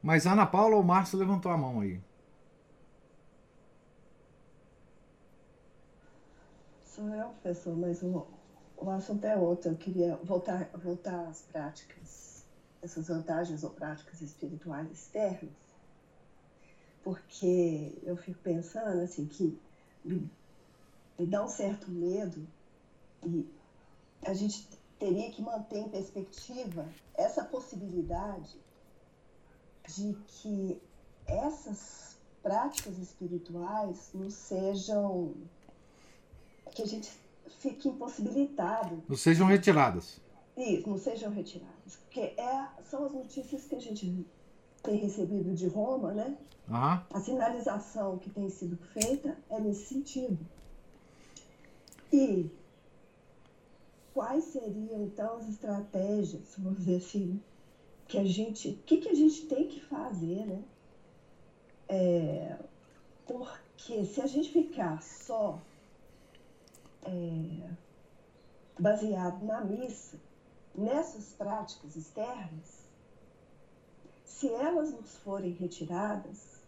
Mas 0.02 0.26
Ana 0.26 0.46
Paula 0.46 0.76
ou 0.76 0.82
Márcio 0.82 1.18
levantou 1.18 1.50
a 1.50 1.56
mão 1.56 1.80
aí. 1.80 2.00
Sou 6.84 7.08
eu, 7.08 7.28
professor, 7.30 7.76
mas 7.76 8.02
o, 8.02 8.26
o 8.76 8.90
assunto 8.90 9.24
é 9.24 9.36
outro. 9.36 9.72
Eu 9.72 9.76
queria 9.76 10.16
voltar, 10.22 10.70
voltar 10.74 11.26
às 11.26 11.42
práticas, 11.42 12.44
essas 12.80 13.08
vantagens 13.08 13.64
ou 13.64 13.70
práticas 13.70 14.20
espirituais 14.20 14.88
externas, 14.90 15.50
porque 17.02 17.98
eu 18.04 18.16
fico 18.16 18.38
pensando 18.40 19.00
assim 19.00 19.26
que 19.26 19.58
me, 20.04 20.30
me 21.18 21.26
dá 21.26 21.44
um 21.44 21.48
certo 21.48 21.90
medo 21.90 22.46
e 23.24 23.46
a 24.22 24.34
gente 24.34 24.68
teria 24.98 25.30
que 25.30 25.40
manter 25.42 25.78
em 25.78 25.88
perspectiva 25.88 26.86
essa 27.14 27.44
possibilidade 27.44 28.56
de 29.86 30.16
que 30.26 30.80
essas 31.26 32.16
práticas 32.42 32.98
espirituais 32.98 34.10
não 34.14 34.30
sejam. 34.30 35.34
que 36.72 36.82
a 36.82 36.86
gente 36.86 37.10
fique 37.60 37.88
impossibilitado. 37.88 39.02
Não 39.08 39.16
sejam 39.16 39.46
retiradas. 39.46 40.20
Isso, 40.56 40.88
não 40.88 40.98
sejam 40.98 41.30
retiradas. 41.30 41.96
Porque 42.04 42.20
é, 42.20 42.68
são 42.84 43.04
as 43.04 43.12
notícias 43.12 43.64
que 43.64 43.76
a 43.76 43.80
gente 43.80 44.26
tem 44.82 44.96
recebido 44.96 45.54
de 45.54 45.68
Roma, 45.68 46.12
né? 46.12 46.36
Uhum. 46.68 47.00
A 47.10 47.20
sinalização 47.20 48.18
que 48.18 48.30
tem 48.30 48.48
sido 48.50 48.76
feita 48.92 49.36
é 49.48 49.60
nesse 49.60 49.86
sentido. 49.86 50.38
E 52.12 52.50
quais 54.18 54.42
seriam 54.46 55.00
então 55.04 55.36
as 55.36 55.48
estratégias, 55.48 56.56
vamos 56.58 56.78
dizer 56.78 56.96
assim, 56.96 57.40
que 58.08 58.18
a 58.18 58.24
gente, 58.24 58.70
o 58.70 58.76
que, 58.78 58.96
que 58.96 59.08
a 59.08 59.14
gente 59.14 59.46
tem 59.46 59.68
que 59.68 59.80
fazer, 59.80 60.44
né? 60.44 60.64
É, 61.88 62.56
porque 63.24 64.04
se 64.06 64.20
a 64.20 64.26
gente 64.26 64.50
ficar 64.50 65.00
só 65.00 65.62
é, 67.04 67.70
baseado 68.76 69.44
na 69.44 69.64
missa, 69.64 70.18
nessas 70.74 71.32
práticas 71.34 71.94
externas, 71.94 72.88
se 74.24 74.48
elas 74.52 74.90
nos 74.90 75.16
forem 75.18 75.52
retiradas, 75.52 76.60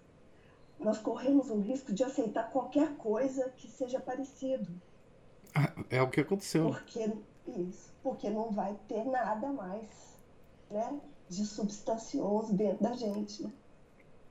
nós 0.79 0.99
corremos 0.99 1.51
um 1.51 1.61
risco 1.61 1.93
de 1.93 2.05
aceitar 2.05 2.49
qualquer 2.53 2.95
coisa 2.97 3.51
que 3.57 3.69
seja 3.69 3.99
parecido. 3.99 4.71
É 5.91 6.01
o 6.01 6.09
que 6.09 6.21
aconteceu. 6.21 6.69
Porque 6.69 7.11
isso, 7.51 7.93
porque 8.03 8.31
não 8.31 8.51
vai 8.51 8.77
ter 8.89 9.05
nada 9.05 9.49
mais, 9.53 10.17
né? 10.71 11.01
de 11.31 11.47
substancioso 11.47 12.53
dentro 12.53 12.83
da 12.83 12.93
gente, 12.93 13.45
né? 13.45 13.53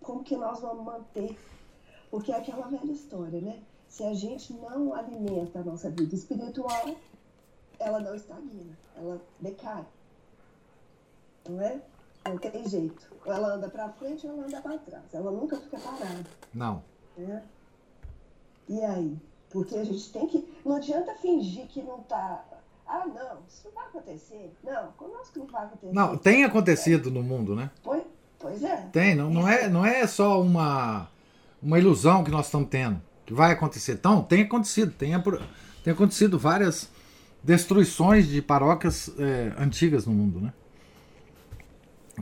Como 0.02 0.24
que 0.24 0.36
nós 0.36 0.60
vamos 0.60 0.84
manter? 0.84 1.40
Porque 2.12 2.32
é 2.32 2.36
aquela 2.36 2.68
velha 2.68 2.91
história, 2.91 3.40
né? 3.40 3.64
Se 3.88 4.04
a 4.04 4.14
gente 4.14 4.54
não 4.54 4.94
alimenta 4.94 5.60
a 5.60 5.64
nossa 5.64 5.90
vida 5.90 6.14
espiritual, 6.14 6.96
ela 7.80 8.00
não 8.02 8.14
estagna, 8.14 8.78
ela 8.98 9.22
decai. 9.40 9.86
Não 11.48 11.62
é? 11.62 11.82
Não 12.26 12.38
tem 12.38 12.68
jeito. 12.68 13.16
Ou 13.26 13.34
ela 13.34 13.54
anda 13.54 13.70
para 13.70 13.90
frente 13.94 14.28
ou 14.28 14.34
ela 14.34 14.46
anda 14.46 14.62
para 14.62 14.78
trás. 14.80 15.14
Ela 15.14 15.32
nunca 15.32 15.58
fica 15.58 15.80
parada. 15.80 16.30
Não. 16.54 16.84
Né? 17.18 17.44
E 18.68 18.82
aí? 18.84 19.18
Porque 19.50 19.76
a 19.76 19.84
gente 19.84 20.12
tem 20.12 20.28
que. 20.28 20.62
Não 20.66 20.76
adianta 20.76 21.16
fingir 21.16 21.68
que 21.68 21.82
não 21.82 22.02
está 22.02 22.46
ah, 22.90 23.06
não, 23.06 23.38
isso 23.48 23.61
não 23.66 23.72
vai 23.72 23.86
acontecer. 23.86 24.52
Não, 24.64 24.91
conosco 24.94 25.38
não 25.38 25.45
vai 25.45 25.66
acontecer. 25.66 25.94
Não, 25.94 26.18
tem 26.18 26.44
acontecido 26.44 27.11
no 27.11 27.22
mundo, 27.22 27.56
né? 27.56 27.70
Pois, 27.84 28.02
pois 28.40 28.64
é. 28.64 28.78
Tem, 28.91 29.14
não, 29.14 29.30
não, 29.30 29.48
é, 29.48 29.70
não 29.70 29.86
é 29.86 30.07
só 30.07 30.41
uma, 30.41 31.07
uma 31.61 31.78
ilusão 31.78 32.24
que 32.24 32.32
nós 32.32 32.48
estamos 32.48 32.68
tendo, 32.68 32.99
que 33.28 33.34
vai 33.34 33.52
acontecer. 33.52 33.94
Então, 33.94 34.24
tem 34.24 34.41
acontecido, 34.41 34.91
tem, 34.91 35.11
tem 35.84 35.94
acontecido 35.94 36.40
várias 36.40 36.90
destruições 37.44 38.28
de 38.28 38.41
paróquias 38.41 39.11
é, 39.20 39.53
antigas 39.61 40.07
no 40.07 40.14
mundo, 40.14 40.41
né? 40.41 40.53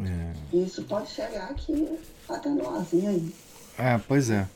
É... 0.06 0.58
Isso 0.58 0.84
pode 0.84 1.10
chegar 1.10 1.50
aqui 1.50 1.98
até 2.28 2.50
nós, 2.50 2.92
e 2.92 3.08
aí? 3.08 3.36
É, 3.78 3.98
pois 3.98 4.30
é. 4.30 4.48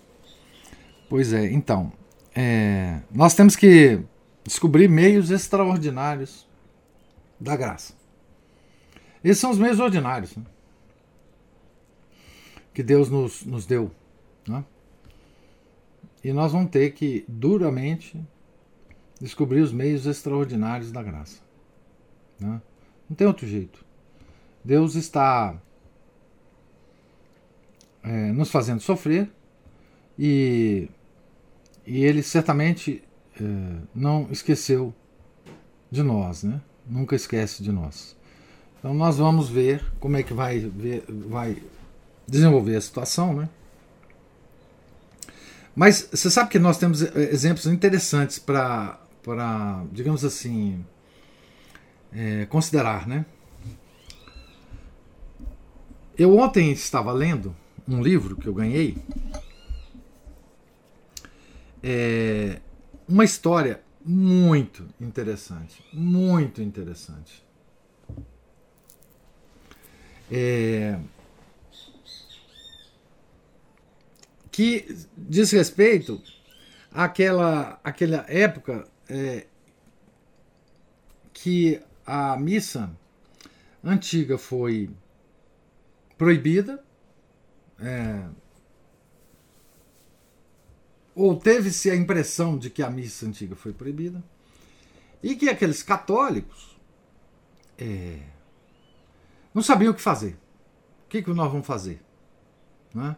Pois 1.09 1.31
é, 1.31 1.51
então, 1.51 1.91
é, 2.35 2.99
nós 3.11 3.33
temos 3.33 3.55
que 3.55 4.03
descobrir 4.43 4.87
meios 4.87 5.31
extraordinários 5.31 6.47
da 7.39 7.55
graça. 7.55 7.93
Esses 9.23 9.39
são 9.39 9.51
os 9.51 9.57
meios 9.57 9.79
ordinários 9.79 10.35
né? 10.35 10.43
que 12.73 12.81
Deus 12.81 13.09
nos, 13.09 13.43
nos 13.45 13.65
deu. 13.65 13.91
Né? 14.47 14.63
E 16.23 16.33
nós 16.33 16.51
vamos 16.51 16.71
ter 16.71 16.91
que 16.93 17.25
duramente 17.27 18.19
descobrir 19.19 19.61
os 19.61 19.71
meios 19.71 20.05
extraordinários 20.05 20.91
da 20.91 21.03
graça. 21.03 21.39
Né? 22.39 22.61
Não 23.09 23.15
tem 23.15 23.27
outro 23.27 23.47
jeito. 23.47 23.85
Deus 24.63 24.95
está 24.95 25.59
é, 28.03 28.31
nos 28.31 28.49
fazendo 28.49 28.79
sofrer 28.79 29.29
e, 30.17 30.89
e 31.85 32.03
Ele 32.03 32.23
certamente 32.23 33.03
é, 33.41 33.81
não 33.93 34.27
esqueceu 34.31 34.93
de 35.89 36.03
nós, 36.03 36.43
né? 36.43 36.61
Nunca 36.87 37.15
esquece 37.15 37.63
de 37.63 37.71
nós. 37.71 38.15
Então 38.79 38.93
nós 38.93 39.17
vamos 39.17 39.49
ver 39.49 39.83
como 39.99 40.17
é 40.17 40.23
que 40.23 40.33
vai, 40.33 40.59
ver, 40.59 41.03
vai 41.07 41.61
desenvolver 42.27 42.75
a 42.75 42.81
situação, 42.81 43.33
né? 43.33 43.49
Mas 45.75 46.07
você 46.11 46.29
sabe 46.29 46.49
que 46.49 46.59
nós 46.59 46.77
temos 46.77 47.01
é, 47.01 47.31
exemplos 47.31 47.65
interessantes 47.65 48.39
para, 48.39 48.99
digamos 49.91 50.25
assim, 50.25 50.83
é, 52.13 52.45
considerar, 52.45 53.07
né? 53.07 53.25
Eu 56.17 56.37
ontem 56.37 56.71
estava 56.71 57.11
lendo 57.11 57.55
um 57.87 58.01
livro 58.01 58.35
que 58.35 58.47
eu 58.47 58.53
ganhei. 58.53 58.97
É, 61.83 62.59
uma 63.11 63.25
história 63.25 63.83
muito 64.05 64.87
interessante, 64.99 65.83
muito 65.93 66.61
interessante. 66.61 67.45
É, 70.31 70.97
que 74.49 74.87
diz 75.17 75.51
respeito 75.51 76.23
àquela, 76.89 77.81
àquela 77.83 78.25
época 78.29 78.87
é, 79.09 79.45
que 81.33 81.81
a 82.05 82.37
missa 82.37 82.89
antiga 83.83 84.37
foi 84.37 84.89
proibida, 86.17 86.81
é, 87.77 88.25
ou 91.21 91.35
teve-se 91.35 91.89
a 91.91 91.95
impressão 91.95 92.57
de 92.57 92.69
que 92.69 92.81
a 92.81 92.89
missa 92.89 93.27
antiga 93.27 93.55
foi 93.55 93.71
proibida, 93.71 94.23
e 95.21 95.35
que 95.35 95.49
aqueles 95.49 95.83
católicos 95.83 96.75
é, 97.77 98.17
não 99.53 99.61
sabiam 99.61 99.91
o 99.91 99.93
que 99.93 100.01
fazer. 100.01 100.33
O 101.05 101.09
que, 101.09 101.21
que 101.21 101.31
nós 101.31 101.51
vamos 101.51 101.67
fazer? 101.67 102.01
Né? 102.93 103.15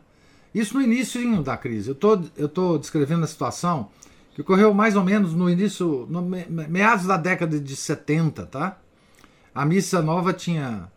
Isso 0.53 0.73
no 0.73 0.81
início 0.81 1.41
da 1.41 1.55
crise. 1.55 1.89
Eu 1.89 1.95
tô, 1.95 2.19
estou 2.35 2.77
descrevendo 2.77 3.23
a 3.23 3.27
situação 3.27 3.89
que 4.33 4.41
ocorreu 4.41 4.73
mais 4.73 4.97
ou 4.97 5.03
menos 5.03 5.33
no 5.33 5.49
início, 5.49 6.05
no 6.09 6.21
meados 6.21 7.05
da 7.05 7.15
década 7.15 7.57
de 7.57 7.75
70, 7.75 8.45
tá? 8.47 8.79
A 9.55 9.65
missa 9.65 10.01
nova 10.01 10.33
tinha, 10.33 10.91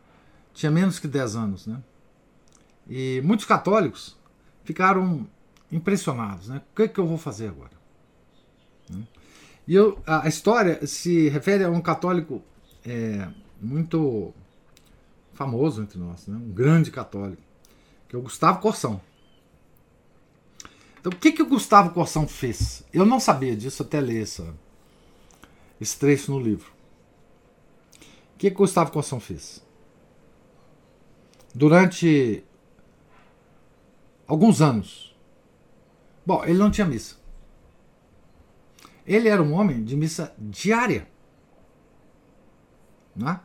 tinha 0.52 0.72
menos 0.72 0.98
que 0.98 1.06
10 1.06 1.36
anos, 1.36 1.66
né? 1.66 1.80
E 2.88 3.20
muitos 3.24 3.46
católicos 3.46 4.18
ficaram 4.64 5.28
impressionados, 5.70 6.48
né? 6.48 6.62
O 6.72 6.76
que, 6.76 6.82
é 6.82 6.88
que 6.88 6.98
eu 6.98 7.06
vou 7.06 7.18
fazer 7.18 7.48
agora? 7.48 7.72
Né? 8.88 9.06
E 9.66 9.74
eu, 9.74 10.00
a 10.06 10.28
história 10.28 10.86
se 10.86 11.28
refere 11.28 11.64
a 11.64 11.70
um 11.70 11.80
católico 11.80 12.42
é, 12.84 13.28
muito 13.60 14.32
famoso 15.34 15.82
entre 15.82 15.98
nós, 15.98 16.26
né? 16.26 16.36
um 16.36 16.52
grande 16.52 16.90
católico, 16.90 17.42
que 18.08 18.14
é 18.14 18.18
o 18.18 18.22
Gustavo 18.22 18.60
Corsão. 18.60 19.00
Então, 20.98 21.12
o 21.12 21.16
que, 21.16 21.32
que 21.32 21.42
o 21.42 21.46
Gustavo 21.46 21.90
Corsão 21.90 22.26
fez? 22.26 22.84
Eu 22.92 23.04
não 23.04 23.20
sabia 23.20 23.56
disso 23.56 23.82
até 23.82 24.00
ler 24.00 24.22
essa, 24.22 24.54
esse 25.80 25.96
trecho 25.96 26.32
no 26.32 26.40
livro. 26.40 26.70
O 28.34 28.38
que, 28.38 28.50
que 28.50 28.56
o 28.56 28.58
Gustavo 28.58 28.90
Corsão 28.90 29.20
fez? 29.20 29.64
Durante 31.54 32.44
alguns 34.26 34.60
anos. 34.60 35.15
Bom, 36.26 36.44
ele 36.44 36.58
não 36.58 36.70
tinha 36.70 36.86
missa. 36.86 37.16
Ele 39.06 39.28
era 39.28 39.40
um 39.40 39.52
homem 39.52 39.84
de 39.84 39.96
missa 39.96 40.34
diária. 40.36 41.06
Né? 43.14 43.38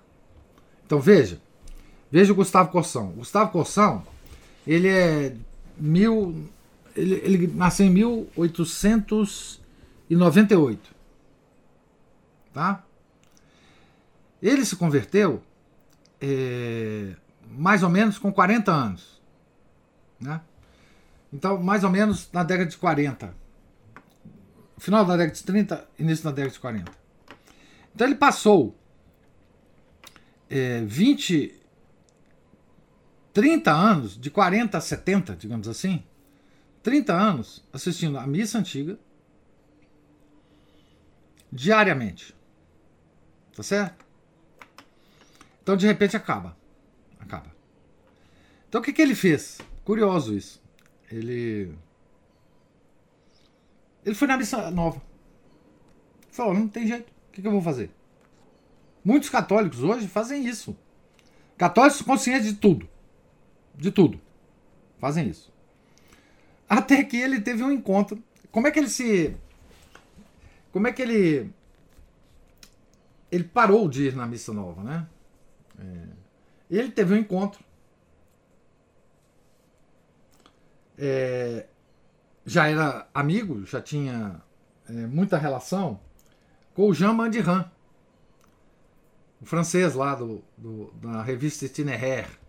Então 0.86 0.99
veja, 0.99 1.40
veja 2.12 2.34
o 2.34 2.36
Gustavo 2.36 2.72
Corsão. 2.72 3.12
Gustavo 3.12 3.52
Corsão, 3.52 4.03
ele 4.66 4.88
é 4.88 5.36
mil, 5.78 6.49
ele, 6.95 7.22
ele 7.24 7.45
nasceu 7.48 7.86
em 7.86 7.91
1898, 7.91 10.90
tá? 12.52 12.84
Ele 14.41 14.66
se 14.66 14.76
converteu 14.76 15.44
é, 16.20 17.16
mais 17.52 17.84
ou 17.84 17.90
menos 17.90 18.18
com 18.18 18.34
40 18.34 18.72
anos, 18.72 19.22
né? 20.20 20.41
Então, 21.32 21.62
mais 21.62 21.84
ou 21.84 21.90
menos 21.90 22.30
na 22.32 22.44
década 22.44 22.70
de 22.70 22.78
40. 22.78 23.34
Final 24.78 25.06
da 25.06 25.16
década 25.16 25.36
de 25.36 25.44
30, 25.44 25.90
início 25.99 26.24
da 26.24 26.32
década 26.32 26.53
de 26.53 26.60
40. 26.60 26.91
Então 27.94 28.08
ele 28.08 28.16
passou 28.16 28.76
é, 30.49 30.82
20, 30.82 31.56
30 33.34 33.72
anos, 33.72 34.20
de 34.20 34.30
40 34.30 34.78
a 34.78 34.82
70, 34.82 35.36
digamos 35.36 35.68
assim, 35.68 36.03
30 36.84 37.14
anos 37.14 37.64
assistindo 37.72 38.18
a 38.18 38.26
missa 38.26 38.58
antiga 38.58 38.98
diariamente. 41.52 42.36
Tá 43.56 43.64
certo? 43.64 44.06
Então 45.62 45.76
de 45.76 45.86
repente 45.86 46.16
acaba. 46.18 46.58
Acaba. 47.20 47.53
Então 48.68 48.82
o 48.82 48.84
que, 48.84 48.94
que 48.94 49.02
ele 49.02 49.16
fez? 49.16 49.60
Curioso 49.84 50.34
isso. 50.36 50.61
Ele. 51.12 51.74
Ele 54.06 54.16
foi 54.16 54.28
na 54.28 54.38
missa 54.38 54.72
nova. 54.72 55.02
Falou: 56.32 56.54
não 56.54 56.68
tem 56.68 56.88
jeito. 56.88 57.10
O 57.10 57.32
que, 57.32 57.42
que 57.42 57.48
eu 57.48 57.52
vou 57.52 57.62
fazer? 57.62 57.92
Muitos 59.04 59.30
católicos 59.30 59.84
hoje 59.84 60.08
fazem 60.08 60.46
isso. 60.46 60.76
Católicos 61.58 62.02
conscientes 62.02 62.48
de 62.48 62.56
tudo. 62.56 62.88
De 63.76 63.92
tudo. 63.92 64.20
Fazem 65.00 65.28
isso. 65.28 65.52
Até 66.70 67.04
que 67.04 67.18
ele 67.18 67.42
teve 67.42 67.64
um 67.64 67.72
encontro. 67.72 68.22
Como 68.52 68.68
é 68.68 68.72
que 68.72 68.80
ele 68.80 68.90
se. 68.90 69.36
Como 70.72 70.88
é 70.88 70.92
que 70.94 71.02
ele. 71.02 71.52
Ele 73.32 73.44
parou 73.44 73.88
de 73.88 74.08
ir 74.08 74.16
na 74.16 74.26
missa 74.26 74.54
nova, 74.54 74.84
né? 74.84 75.08
É, 75.80 76.08
ele 76.70 76.92
teve 76.92 77.14
um 77.14 77.18
encontro. 77.18 77.64
É, 81.03 81.65
já 82.45 82.68
era 82.68 83.07
amigo, 83.11 83.65
já 83.65 83.82
tinha 83.82 84.40
é, 84.88 84.94
muita 84.94 85.38
relação 85.38 85.99
com 86.76 86.88
o 86.88 86.94
Jean 86.94 87.14
Mandiran 87.14 87.65
o 89.41 89.45
francês 89.45 89.95
lá 89.95 90.14
do, 90.14 90.44
do 90.56 90.94
da 91.02 91.23
revista 91.23 91.65
Itinéraire. 91.65 92.40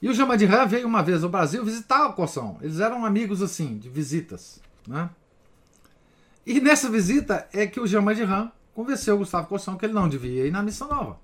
E 0.00 0.08
o 0.08 0.14
Jamadihã 0.14 0.64
veio 0.64 0.86
uma 0.86 1.02
vez 1.02 1.22
ao 1.22 1.28
Brasil 1.28 1.62
visitar 1.62 2.06
o 2.06 2.14
Coção. 2.14 2.56
Eles 2.62 2.80
eram 2.80 3.04
amigos 3.04 3.42
assim, 3.42 3.76
de 3.76 3.90
visitas. 3.90 4.58
Né? 4.88 5.10
E 6.46 6.58
nessa 6.58 6.88
visita 6.88 7.46
é 7.52 7.66
que 7.66 7.78
o 7.78 7.86
Jamadihã 7.86 8.50
convenceu 8.74 9.16
o 9.16 9.18
Gustavo 9.18 9.46
Coção 9.46 9.76
que 9.76 9.84
ele 9.84 9.92
não 9.92 10.08
devia 10.08 10.46
ir 10.46 10.50
na 10.50 10.62
Missa 10.62 10.86
Nova. 10.86 11.20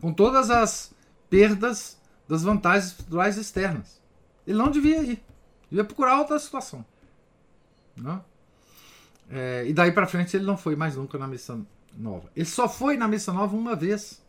Com 0.00 0.12
todas 0.12 0.50
as 0.50 0.92
perdas 1.28 1.96
das 2.28 2.42
vantagens 2.42 2.90
estruturais 2.90 3.36
externas. 3.36 3.99
Ele 4.46 4.58
não 4.58 4.70
devia 4.70 5.02
ir. 5.02 5.22
Devia 5.68 5.84
procurar 5.84 6.18
outra 6.18 6.38
situação. 6.38 6.84
Né? 7.96 8.20
É, 9.30 9.64
e 9.66 9.72
daí 9.72 9.92
para 9.92 10.06
frente 10.06 10.36
ele 10.36 10.44
não 10.44 10.56
foi 10.56 10.74
mais 10.74 10.96
nunca 10.96 11.16
na 11.16 11.26
missa 11.26 11.60
nova. 11.96 12.30
Ele 12.34 12.46
só 12.46 12.68
foi 12.68 12.96
na 12.96 13.06
missa 13.06 13.32
nova 13.32 13.56
uma 13.56 13.76
vez. 13.76 14.22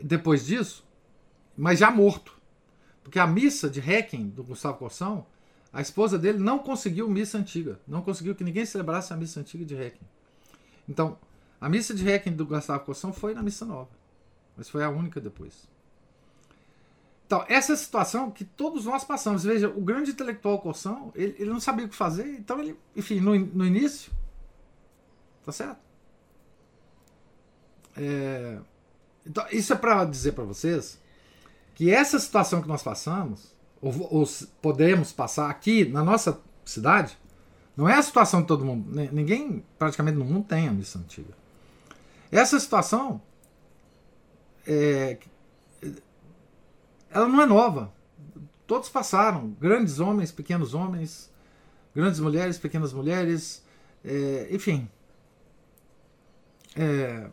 Depois 0.00 0.46
disso, 0.46 0.86
mas 1.56 1.78
já 1.78 1.90
morto. 1.90 2.36
Porque 3.02 3.18
a 3.18 3.26
missa 3.26 3.68
de 3.70 3.80
Requiem 3.80 4.28
do 4.28 4.44
Gustavo 4.44 4.78
Corsão, 4.78 5.26
a 5.72 5.80
esposa 5.80 6.18
dele 6.18 6.38
não 6.38 6.58
conseguiu 6.58 7.08
missa 7.08 7.38
antiga. 7.38 7.80
Não 7.86 8.02
conseguiu 8.02 8.34
que 8.34 8.44
ninguém 8.44 8.66
celebrasse 8.66 9.12
a 9.12 9.16
missa 9.16 9.40
antiga 9.40 9.64
de 9.64 9.74
Requiem. 9.74 10.08
Então, 10.88 11.18
a 11.60 11.68
missa 11.68 11.94
de 11.94 12.04
Requiem 12.04 12.34
do 12.34 12.46
Gustavo 12.46 12.84
Corsão 12.84 13.12
foi 13.12 13.34
na 13.34 13.42
missa 13.42 13.64
nova. 13.64 13.90
Mas 14.56 14.68
foi 14.68 14.84
a 14.84 14.90
única 14.90 15.20
depois. 15.20 15.68
Então, 17.26 17.44
essa 17.48 17.72
é 17.72 17.74
a 17.74 17.76
situação 17.76 18.30
que 18.30 18.44
todos 18.44 18.84
nós 18.84 19.02
passamos. 19.02 19.42
Veja, 19.42 19.68
o 19.68 19.80
grande 19.80 20.12
intelectual 20.12 20.60
Corsão, 20.60 21.12
ele, 21.14 21.34
ele 21.38 21.50
não 21.50 21.60
sabia 21.60 21.84
o 21.84 21.88
que 21.88 21.96
fazer, 21.96 22.28
então 22.38 22.60
ele, 22.60 22.78
enfim, 22.94 23.20
no, 23.20 23.36
no 23.36 23.66
início, 23.66 24.12
Tá 25.46 25.52
certo? 25.52 25.78
É, 27.96 28.58
então, 29.24 29.46
isso 29.52 29.72
é 29.72 29.76
para 29.76 30.04
dizer 30.04 30.32
para 30.32 30.42
vocês 30.42 31.00
que 31.76 31.88
essa 31.88 32.18
situação 32.18 32.60
que 32.60 32.66
nós 32.66 32.82
passamos, 32.82 33.54
ou, 33.80 33.92
ou, 34.12 34.24
podemos 34.60 35.12
passar 35.12 35.48
aqui 35.48 35.84
na 35.84 36.02
nossa 36.02 36.40
cidade, 36.64 37.16
não 37.76 37.88
é 37.88 37.94
a 37.94 38.02
situação 38.02 38.40
de 38.40 38.48
todo 38.48 38.64
mundo. 38.64 38.90
Ninguém 39.12 39.64
praticamente 39.78 40.18
no 40.18 40.24
mundo 40.24 40.48
tem 40.48 40.66
a 40.66 40.72
missa 40.72 40.98
antiga. 40.98 41.32
Essa 42.32 42.58
situação 42.58 43.22
é, 44.66 45.16
ela 47.16 47.28
não 47.28 47.40
é 47.40 47.46
nova. 47.46 47.92
Todos 48.66 48.88
passaram, 48.88 49.50
grandes 49.60 50.00
homens, 50.00 50.30
pequenos 50.30 50.74
homens, 50.74 51.32
grandes 51.94 52.20
mulheres, 52.20 52.58
pequenas 52.58 52.92
mulheres, 52.92 53.64
é, 54.04 54.48
enfim, 54.50 54.88
é, 56.76 57.28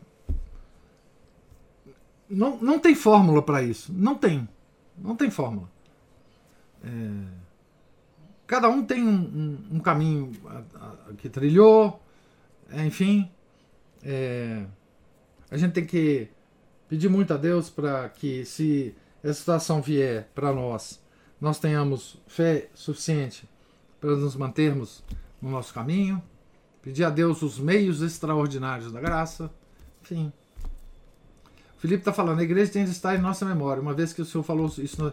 não, 2.28 2.56
não 2.56 2.78
tem 2.78 2.94
fórmula 2.94 3.42
para 3.42 3.62
isso. 3.62 3.92
Não 3.92 4.14
tem. 4.14 4.48
Não 4.96 5.14
tem 5.14 5.30
fórmula. 5.30 5.70
É, 6.82 6.88
cada 8.46 8.68
um 8.68 8.84
tem 8.84 9.02
um, 9.02 9.12
um, 9.12 9.76
um 9.76 9.80
caminho 9.80 10.32
que 11.18 11.28
trilhou, 11.28 12.00
é, 12.70 12.86
enfim. 12.86 13.30
É, 14.02 14.64
a 15.50 15.56
gente 15.56 15.72
tem 15.72 15.84
que 15.84 16.28
pedir 16.88 17.08
muito 17.08 17.34
a 17.34 17.36
Deus 17.36 17.68
para 17.68 18.08
que, 18.08 18.44
se 18.44 18.94
essa 19.24 19.34
situação 19.34 19.82
vier 19.82 20.30
para 20.32 20.52
nós, 20.52 21.02
nós 21.40 21.58
tenhamos 21.58 22.22
fé 22.28 22.68
suficiente 22.74 23.48
para 24.00 24.14
nos 24.14 24.36
mantermos 24.36 25.02
no 25.42 25.50
nosso 25.50 25.74
caminho 25.74 26.22
Pedir 26.84 27.02
a 27.04 27.08
Deus 27.08 27.40
os 27.40 27.58
meios 27.58 28.02
extraordinários 28.02 28.92
da 28.92 29.00
graça. 29.00 29.50
Enfim. 30.02 30.30
O 31.78 31.80
Felipe 31.80 32.02
está 32.02 32.12
falando, 32.12 32.40
a 32.40 32.42
igreja 32.42 32.72
tem 32.72 32.84
de 32.84 32.90
estar 32.90 33.16
em 33.16 33.22
nossa 33.22 33.46
memória. 33.46 33.80
Uma 33.80 33.94
vez 33.94 34.12
que 34.12 34.20
o 34.20 34.24
senhor 34.26 34.44
falou 34.44 34.70
isso 34.76 35.02
no, 35.02 35.12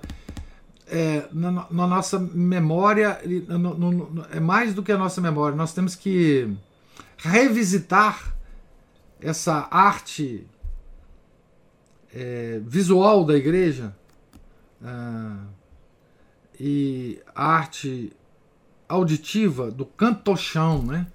é, 0.85 1.29
na, 1.31 1.49
na, 1.49 1.87
nossa 1.87 2.19
memória, 2.19 3.21
no, 3.47 3.73
no, 3.73 4.25
é 4.31 4.39
mais 4.41 4.73
do 4.73 4.83
que 4.83 4.91
a 4.91 4.97
nossa 4.97 5.21
memória. 5.21 5.55
Nós 5.55 5.73
temos 5.73 5.95
que 5.95 6.53
revisitar 7.15 8.35
essa 9.21 9.69
arte 9.71 10.45
é, 12.13 12.59
visual 12.65 13.23
da 13.23 13.37
igreja 13.37 13.95
é, 14.83 15.61
e 16.59 17.21
a 17.33 17.45
arte 17.45 18.11
auditiva 18.87 19.71
do 19.71 19.85
cantochão, 19.85 20.83
né? 20.83 21.07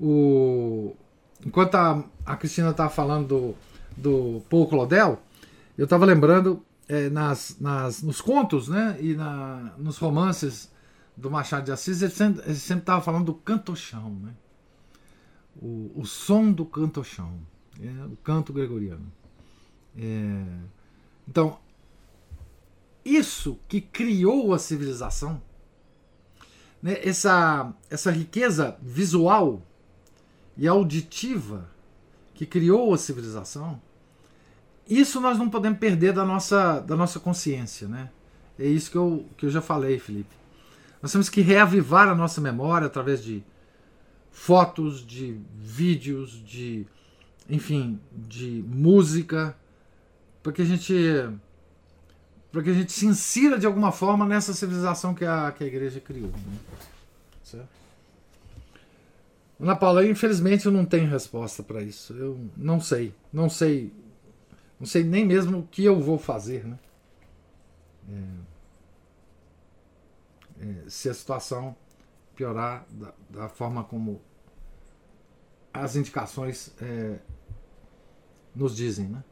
o 0.00 0.94
enquanto 1.44 1.74
a, 1.74 2.04
a 2.24 2.36
Cristina 2.36 2.70
estava 2.70 2.90
falando 2.90 3.26
do, 3.26 3.54
do 3.96 4.42
Paul 4.48 4.68
Claudel, 4.68 5.20
eu 5.76 5.84
estava 5.84 6.04
lembrando 6.04 6.64
é, 6.88 7.08
nas, 7.10 7.56
nas, 7.58 8.02
nos 8.02 8.20
contos 8.20 8.68
né, 8.68 8.96
e 9.00 9.14
na, 9.14 9.72
nos 9.76 9.98
romances 9.98 10.70
do 11.16 11.30
Machado 11.30 11.64
de 11.64 11.72
Assis, 11.72 12.00
ele 12.02 12.12
sempre 12.12 12.78
estava 12.78 13.00
falando 13.00 13.26
do 13.26 13.34
cantochão, 13.34 14.10
né? 14.22 14.32
o, 15.60 15.90
o 15.94 16.06
som 16.06 16.52
do 16.52 16.64
cantochão, 16.64 17.38
é, 17.80 18.04
o 18.06 18.16
canto 18.16 18.52
gregoriano. 18.52 19.12
É, 19.96 20.44
então, 21.28 21.58
isso 23.04 23.58
que 23.68 23.80
criou 23.80 24.52
a 24.52 24.58
civilização, 24.58 25.42
né, 26.82 26.98
essa, 27.02 27.72
essa 27.88 28.10
riqueza 28.10 28.76
visual 28.82 29.62
e 30.56 30.66
auditiva 30.66 31.70
que 32.34 32.44
criou 32.44 32.92
a 32.92 32.98
civilização, 32.98 33.80
isso 34.88 35.20
nós 35.20 35.38
não 35.38 35.48
podemos 35.48 35.78
perder 35.78 36.12
da 36.12 36.24
nossa, 36.24 36.80
da 36.80 36.96
nossa 36.96 37.20
consciência. 37.20 37.86
Né? 37.86 38.10
é 38.58 38.66
isso 38.66 38.90
que 38.90 38.96
eu, 38.96 39.26
que 39.36 39.46
eu 39.46 39.50
já 39.50 39.60
falei, 39.60 39.98
Felipe. 39.98 40.34
Nós 41.00 41.10
temos 41.10 41.28
que 41.28 41.40
reavivar 41.40 42.08
a 42.08 42.14
nossa 42.14 42.40
memória 42.40 42.86
através 42.86 43.22
de 43.22 43.42
fotos, 44.30 45.04
de 45.04 45.38
vídeos, 45.54 46.42
de 46.44 46.86
enfim, 47.48 48.00
de 48.12 48.64
música, 48.66 49.56
para 50.42 50.52
que 50.52 50.62
a 50.62 50.64
gente 50.64 50.94
para 52.52 52.62
que 52.62 52.70
a 52.70 52.74
gente 52.74 52.92
se 52.92 53.06
insira 53.06 53.58
de 53.58 53.64
alguma 53.64 53.90
forma 53.90 54.26
nessa 54.26 54.52
civilização 54.52 55.14
que 55.14 55.24
a, 55.24 55.50
que 55.50 55.64
a 55.64 55.66
igreja 55.66 55.98
criou. 56.00 56.28
Né? 56.28 56.58
Certo? 57.42 57.82
Ana 59.58 59.74
Paula, 59.74 60.04
infelizmente 60.04 60.66
eu 60.66 60.72
não 60.72 60.84
tenho 60.84 61.08
resposta 61.08 61.62
para 61.62 61.80
isso. 61.80 62.12
Eu 62.12 62.38
não 62.56 62.78
sei, 62.78 63.14
não 63.32 63.48
sei, 63.48 63.90
não 64.78 64.86
sei 64.86 65.02
nem 65.02 65.24
mesmo 65.24 65.60
o 65.60 65.66
que 65.66 65.82
eu 65.82 65.98
vou 65.98 66.18
fazer, 66.18 66.66
né? 66.66 66.78
É, 70.60 70.66
é, 70.66 70.88
se 70.88 71.08
a 71.08 71.14
situação 71.14 71.74
piorar 72.34 72.84
da, 72.90 73.14
da, 73.30 73.48
forma 73.48 73.84
como 73.84 74.20
as 75.72 75.94
indicações 75.94 76.74
é, 76.82 77.18
nos 78.54 78.76
dizem, 78.76 79.06
né? 79.06 79.22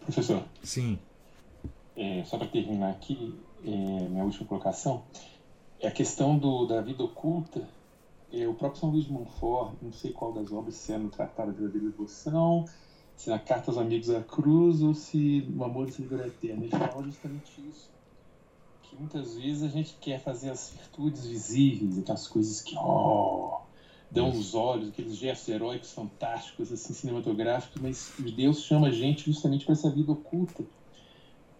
Professor. 0.00 0.42
Sim. 0.62 0.98
É, 1.96 2.24
só 2.24 2.36
para 2.36 2.48
terminar 2.48 2.90
aqui, 2.90 3.38
é, 3.64 3.68
minha 3.68 4.24
última 4.24 4.46
colocação, 4.46 5.02
é 5.80 5.88
a 5.88 5.90
questão 5.90 6.38
do, 6.38 6.66
da 6.66 6.80
vida 6.80 7.04
oculta. 7.04 7.66
É, 8.32 8.48
o 8.48 8.54
próprio 8.54 8.80
São 8.80 8.90
Luís 8.90 9.04
de 9.04 9.12
Montfort, 9.12 9.74
não 9.80 9.92
sei 9.92 10.12
qual 10.12 10.32
das 10.32 10.52
obras, 10.52 10.74
se 10.74 10.92
é 10.92 10.98
no 10.98 11.08
Tratado 11.08 11.52
da 11.52 11.58
Verdadeira 11.58 11.88
Devoção, 11.90 12.64
se 13.16 13.30
na 13.30 13.38
Carta 13.38 13.70
aos 13.70 13.78
Amigos 13.78 14.08
da 14.08 14.22
Cruz 14.22 14.82
ou 14.82 14.92
se 14.92 15.42
no 15.48 15.64
Amor 15.64 15.88
e 15.88 15.92
Sabedoria 15.92 16.26
Eterna, 16.26 16.64
ele 16.64 16.70
fala 16.70 17.04
justamente 17.04 17.52
isso. 17.68 17.88
Que 18.82 18.96
muitas 18.96 19.36
vezes 19.36 19.62
a 19.62 19.68
gente 19.68 19.96
quer 20.00 20.20
fazer 20.20 20.50
as 20.50 20.70
virtudes 20.70 21.26
visíveis, 21.26 21.98
aquelas 21.98 22.26
coisas 22.26 22.60
que, 22.60 22.76
oh, 22.76 23.60
dão 24.14 24.30
os 24.30 24.54
olhos, 24.54 24.90
aqueles 24.90 25.16
gestos 25.16 25.48
heróicos 25.48 25.92
fantásticos, 25.92 26.72
assim, 26.72 26.94
cinematográficos, 26.94 27.82
mas 27.82 28.12
Deus 28.36 28.62
chama 28.62 28.86
a 28.86 28.92
gente 28.92 29.26
justamente 29.26 29.64
para 29.64 29.72
essa 29.72 29.90
vida 29.90 30.12
oculta. 30.12 30.64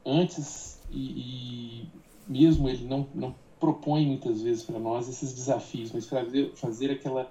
Antes, 0.06 0.80
e, 0.88 1.00
e, 1.00 1.88
mesmo 2.28 2.68
ele 2.68 2.86
não, 2.86 3.08
não 3.12 3.34
propõe 3.58 4.06
muitas 4.06 4.40
vezes 4.40 4.62
para 4.62 4.78
nós 4.78 5.08
esses 5.08 5.34
desafios, 5.34 5.90
mas 5.90 6.06
fazer, 6.06 6.52
fazer 6.54 6.92
aquela 6.92 7.28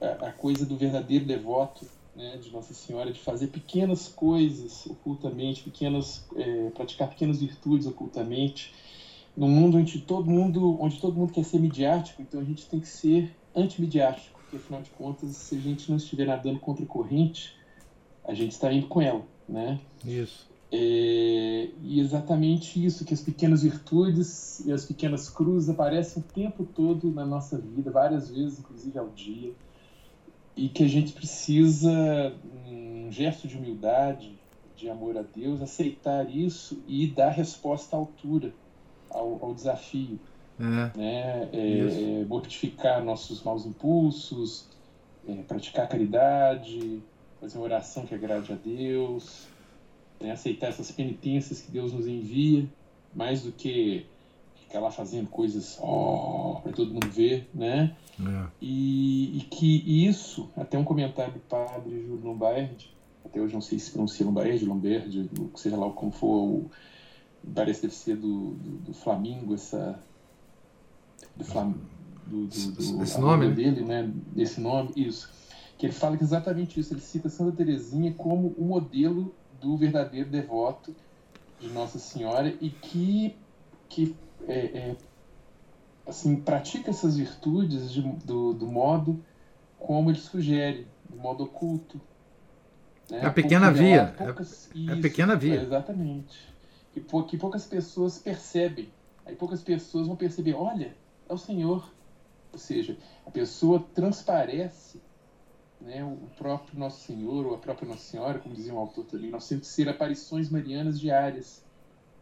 a, 0.00 0.26
a 0.26 0.32
coisa 0.32 0.66
do 0.66 0.76
verdadeiro 0.76 1.24
devoto 1.24 1.86
né, 2.16 2.36
de 2.38 2.50
Nossa 2.50 2.74
Senhora, 2.74 3.12
de 3.12 3.20
fazer 3.20 3.46
pequenas 3.48 4.08
coisas 4.08 4.84
ocultamente, 4.86 5.62
pequenas, 5.62 6.26
é, 6.34 6.70
praticar 6.70 7.08
pequenas 7.08 7.38
virtudes 7.40 7.86
ocultamente, 7.86 8.74
num 9.36 9.48
mundo 9.48 9.78
onde 9.78 10.00
todo 10.00 10.28
mundo, 10.28 10.76
onde 10.82 11.00
todo 11.00 11.14
mundo 11.14 11.32
quer 11.32 11.44
ser 11.44 11.60
midiático, 11.60 12.20
então 12.20 12.40
a 12.40 12.44
gente 12.44 12.66
tem 12.66 12.80
que 12.80 12.88
ser 12.88 13.32
antimidiático 13.54 14.39
porque 14.50 14.56
afinal 14.56 14.82
de 14.82 14.90
contas, 14.90 15.30
se 15.36 15.54
a 15.54 15.58
gente 15.58 15.88
não 15.88 15.96
estiver 15.96 16.26
nadando 16.26 16.58
contra 16.58 16.84
a 16.84 16.86
corrente, 16.86 17.56
a 18.24 18.34
gente 18.34 18.50
está 18.50 18.72
indo 18.72 18.88
com 18.88 19.00
ela, 19.00 19.24
né? 19.48 19.78
Isso. 20.04 20.50
É, 20.72 21.68
e 21.82 22.00
exatamente 22.00 22.84
isso, 22.84 23.04
que 23.04 23.14
as 23.14 23.20
pequenas 23.20 23.62
virtudes 23.62 24.60
e 24.66 24.72
as 24.72 24.84
pequenas 24.84 25.28
cruzes 25.28 25.68
aparecem 25.68 26.20
o 26.20 26.26
tempo 26.26 26.64
todo 26.64 27.12
na 27.12 27.24
nossa 27.24 27.56
vida, 27.58 27.90
várias 27.92 28.28
vezes, 28.28 28.58
inclusive 28.58 28.98
ao 28.98 29.08
dia, 29.10 29.52
e 30.56 30.68
que 30.68 30.82
a 30.82 30.88
gente 30.88 31.12
precisa, 31.12 32.34
um 32.66 33.08
gesto 33.10 33.46
de 33.46 33.56
humildade, 33.56 34.36
de 34.76 34.88
amor 34.88 35.16
a 35.16 35.22
Deus, 35.22 35.62
aceitar 35.62 36.28
isso 36.28 36.82
e 36.88 37.06
dar 37.06 37.30
resposta 37.30 37.94
à 37.94 37.98
altura 37.98 38.52
ao, 39.10 39.38
ao 39.44 39.54
desafio. 39.54 40.18
É. 40.60 40.98
Né? 40.98 41.48
É, 41.52 42.24
mortificar 42.28 43.02
nossos 43.02 43.42
maus 43.42 43.64
impulsos, 43.64 44.66
é, 45.26 45.34
praticar 45.42 45.88
caridade, 45.88 47.02
fazer 47.40 47.56
uma 47.56 47.64
oração 47.64 48.04
que 48.04 48.14
agrade 48.14 48.52
a 48.52 48.56
Deus, 48.56 49.48
né? 50.20 50.30
aceitar 50.30 50.68
essas 50.68 50.90
penitências 50.90 51.62
que 51.62 51.70
Deus 51.70 51.92
nos 51.92 52.06
envia, 52.06 52.68
mais 53.14 53.42
do 53.42 53.52
que 53.52 54.06
ficar 54.54 54.80
lá 54.80 54.90
fazendo 54.90 55.28
coisas 55.28 55.78
oh, 55.80 56.60
para 56.62 56.72
todo 56.72 56.92
mundo 56.92 57.10
ver, 57.10 57.48
né? 57.54 57.96
É. 58.20 58.46
E, 58.60 59.38
e, 59.38 59.40
que 59.50 60.06
isso, 60.06 60.50
até 60.56 60.78
um 60.78 60.84
comentário 60.84 61.32
do 61.32 61.40
padre 61.40 62.06
Júlio 62.06 62.22
Lombardi, 62.22 62.94
até 63.24 63.40
hoje 63.40 63.54
não 63.54 63.62
sei 63.62 63.78
se 63.78 63.90
pronuncia 63.90 64.24
Lombardi, 64.26 64.64
Lombardi, 64.64 65.28
seja 65.56 65.76
lá 65.76 65.90
como 65.90 66.12
for, 66.12 66.26
o, 66.26 66.70
parece 67.54 67.82
deve 67.82 67.94
ser 67.94 68.16
do, 68.16 68.50
do, 68.50 68.78
do 68.78 68.94
Flamingo, 68.94 69.54
essa 69.54 69.98
do 71.40 71.44
Flamengo, 71.44 71.80
do, 72.26 72.46
do, 72.46 72.72
do 72.96 73.02
esse 73.02 73.18
nome 73.18 73.50
dele, 73.50 73.82
né? 73.82 74.12
Esse 74.36 74.60
nome, 74.60 74.92
isso. 74.94 75.32
Que 75.78 75.86
ele 75.86 75.92
fala 75.92 76.16
exatamente 76.20 76.78
isso. 76.78 76.92
Ele 76.92 77.00
cita 77.00 77.28
Santa 77.28 77.56
Teresinha 77.56 78.12
como 78.12 78.54
o 78.58 78.64
modelo 78.64 79.34
do 79.60 79.76
verdadeiro 79.76 80.28
devoto 80.28 80.94
de 81.58 81.68
Nossa 81.68 81.98
Senhora 81.98 82.54
e 82.60 82.70
que, 82.70 83.34
que 83.88 84.14
é, 84.46 84.58
é, 84.58 84.96
assim, 86.06 86.36
pratica 86.36 86.90
essas 86.90 87.16
virtudes 87.16 87.90
de, 87.90 88.02
do, 88.02 88.52
do 88.52 88.66
modo 88.66 89.22
como 89.78 90.10
ele 90.10 90.18
sugere, 90.18 90.86
do 91.08 91.16
modo 91.16 91.44
oculto. 91.44 92.00
Né? 93.10 93.24
A 93.24 93.30
pequena 93.30 93.72
via. 93.72 94.14
Poucas, 94.16 94.70
é, 94.76 94.92
a 94.92 94.96
pequena 94.96 95.34
via. 95.34 95.62
exatamente. 95.62 96.48
Que, 96.92 97.00
que 97.00 97.38
poucas 97.38 97.64
pessoas 97.66 98.18
percebem. 98.18 98.90
Aí 99.24 99.34
poucas 99.34 99.62
pessoas 99.62 100.06
vão 100.06 100.16
perceber, 100.16 100.54
olha, 100.54 100.94
é 101.30 101.34
o 101.34 101.38
Senhor. 101.38 101.88
Ou 102.52 102.58
seja, 102.58 102.98
a 103.24 103.30
pessoa 103.30 103.84
transparece 103.94 105.00
né, 105.80 106.04
o 106.04 106.28
próprio 106.36 106.78
Nosso 106.78 107.06
Senhor 107.06 107.46
ou 107.46 107.54
a 107.54 107.58
própria 107.58 107.88
Nossa 107.88 108.02
Senhora, 108.02 108.38
como 108.38 108.54
dizia 108.54 108.74
o 108.74 108.78
autor 108.78 109.04
também. 109.04 109.30
Nós 109.30 109.48
temos 109.48 109.68
que 109.68 109.72
ser 109.72 109.88
aparições 109.88 110.50
marianas 110.50 110.98
diárias. 110.98 111.62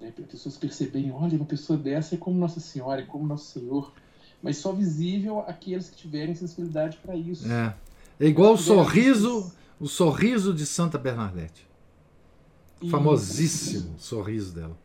Né, 0.01 0.12
para 0.12 0.24
as 0.24 0.30
pessoas 0.30 0.56
perceberem: 0.56 1.10
olha, 1.10 1.36
uma 1.36 1.47
pessoa 1.47 1.78
dessa 1.78 2.14
é 2.14 2.18
como 2.18 2.39
Nossa 2.39 2.60
Senhora, 2.60 3.01
é 3.01 3.06
como 3.06 3.26
Nosso 3.26 3.59
Senhor. 3.59 3.93
Mas 4.40 4.59
só 4.59 4.70
visível 4.72 5.40
aqueles 5.40 5.89
que 5.89 5.97
tiverem 5.97 6.35
sensibilidade 6.35 6.98
para 6.98 7.16
isso. 7.16 7.51
É. 7.51 7.74
É 8.20 8.26
igual 8.26 8.55
o 8.55 8.59
sorriso, 8.59 9.52
o 9.80 9.89
sorriso 9.89 10.52
de 10.52 10.66
Santa 10.66 10.98
Bernadette. 10.98 11.66
Famosíssimo 12.90 13.98
sorriso 13.98 14.55
dela. 14.55 14.78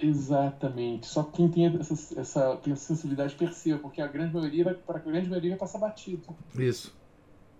Exatamente. 0.00 1.06
Só 1.06 1.22
quem 1.22 1.48
tem 1.48 1.66
essa, 1.78 1.94
essa, 2.18 2.60
essa 2.66 2.76
sensibilidade 2.76 3.34
perceba, 3.34 3.78
porque 3.78 4.00
a 4.00 4.06
grande 4.06 4.34
maioria 4.34 4.64
vai, 4.64 4.74
para 4.74 4.98
a 4.98 5.02
grande 5.02 5.28
maioria 5.28 5.50
vai 5.50 5.58
passar 5.58 5.78
batido. 5.78 6.22
Isso. 6.54 6.94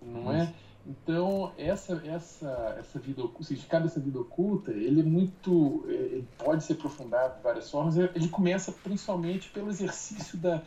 Não 0.02 0.32
é? 0.32 0.44
Isso. 0.44 0.52
é? 0.52 0.70
Então, 0.86 1.52
essa, 1.58 2.02
essa, 2.06 2.76
essa 2.78 2.98
vida, 2.98 3.22
o 3.22 3.44
significado 3.44 3.84
dessa 3.84 4.00
vida 4.00 4.18
oculta, 4.18 4.72
ele 4.72 5.00
é 5.00 5.04
muito. 5.04 5.84
É, 5.88 5.92
ele 5.92 6.28
pode 6.38 6.64
ser 6.64 6.72
aprofundado 6.74 7.36
de 7.36 7.42
várias 7.42 7.70
formas. 7.70 7.96
Ele 7.96 8.28
começa 8.28 8.72
principalmente 8.72 9.50
pelo 9.50 9.68
exercício 9.68 10.38
da, 10.38 10.62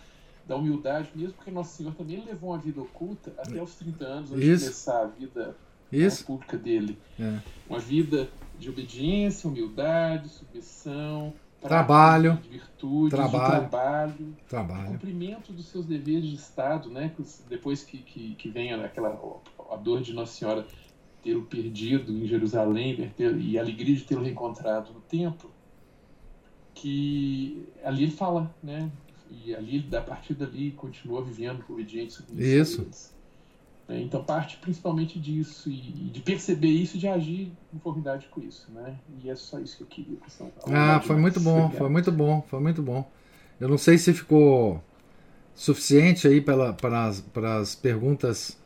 da 0.47 0.55
humildade 0.55 1.09
mesmo, 1.15 1.33
porque 1.33 1.49
Nosso 1.49 1.75
Senhor 1.75 1.93
também 1.95 2.23
levou 2.23 2.51
uma 2.51 2.59
vida 2.59 2.79
oculta 2.81 3.33
até 3.37 3.61
os 3.61 3.73
30 3.75 4.05
anos, 4.05 4.31
antes 4.31 4.43
Isso. 4.43 4.57
de 4.57 4.65
começar 4.65 5.01
a 5.01 5.07
vida 5.07 5.57
Isso. 5.91 6.25
pública 6.25 6.57
dele. 6.57 6.97
É. 7.19 7.39
Uma 7.67 7.79
vida 7.79 8.29
de 8.59 8.69
obediência, 8.69 9.49
humildade, 9.49 10.29
submissão, 10.29 11.33
trabalho, 11.67 12.39
de 12.43 12.49
virtude, 12.49 13.09
trabalho, 13.09 13.63
de 13.63 13.69
trabalho, 13.69 14.37
trabalho. 14.47 14.91
cumprimento 14.91 15.51
dos 15.51 15.67
seus 15.67 15.85
deveres 15.85 16.29
de 16.29 16.35
Estado, 16.35 16.89
né? 16.89 17.11
Depois 17.49 17.83
que, 17.83 17.97
que, 17.97 18.35
que 18.35 18.49
vem 18.49 18.73
aquela 18.73 19.19
a 19.71 19.75
dor 19.75 20.01
de 20.01 20.13
Nossa 20.13 20.33
Senhora 20.33 20.65
tê-lo 21.23 21.43
perdido 21.43 22.11
em 22.11 22.27
Jerusalém 22.27 23.11
ter, 23.15 23.35
e 23.39 23.57
a 23.57 23.61
alegria 23.61 23.95
de 23.95 24.03
tê-lo 24.03 24.21
reencontrado 24.21 24.93
no 24.93 24.99
templo, 25.01 25.49
que 26.75 27.65
ali 27.83 28.03
ele 28.03 28.11
fala, 28.11 28.53
né? 28.61 28.91
E 29.31 29.55
ali, 29.55 29.87
a 29.95 30.01
partir 30.01 30.35
dali, 30.35 30.71
continua 30.71 31.23
vivendo 31.23 31.63
obediente. 31.67 32.23
Isso. 32.37 32.87
Né? 33.93 34.01
Então 34.01 34.23
parte 34.23 34.57
principalmente 34.57 35.19
disso 35.19 35.69
e, 35.69 35.75
de 35.75 36.19
perceber 36.21 36.69
isso 36.69 36.97
e 36.97 36.99
de 36.99 37.07
agir 37.07 37.51
em 37.73 37.77
conformidade 37.77 38.27
com 38.31 38.41
isso, 38.41 38.67
né? 38.73 38.95
E 39.23 39.29
é 39.29 39.35
só 39.35 39.59
isso 39.59 39.77
que 39.77 39.83
eu 39.83 39.87
queria. 39.87 40.17
Ah, 40.67 40.99
foi 40.99 41.15
muito 41.15 41.39
bom, 41.39 41.69
foi 41.69 41.89
muito 41.89 42.11
bom, 42.11 42.45
foi 42.49 42.59
muito 42.59 42.81
bom. 42.81 43.09
Eu 43.59 43.69
não 43.69 43.77
sei 43.77 43.97
se 43.97 44.13
ficou 44.13 44.83
suficiente 45.53 46.27
aí 46.27 46.41
para, 46.41 46.73
para, 46.73 47.05
as, 47.05 47.21
para 47.21 47.57
as 47.57 47.75
perguntas 47.75 48.57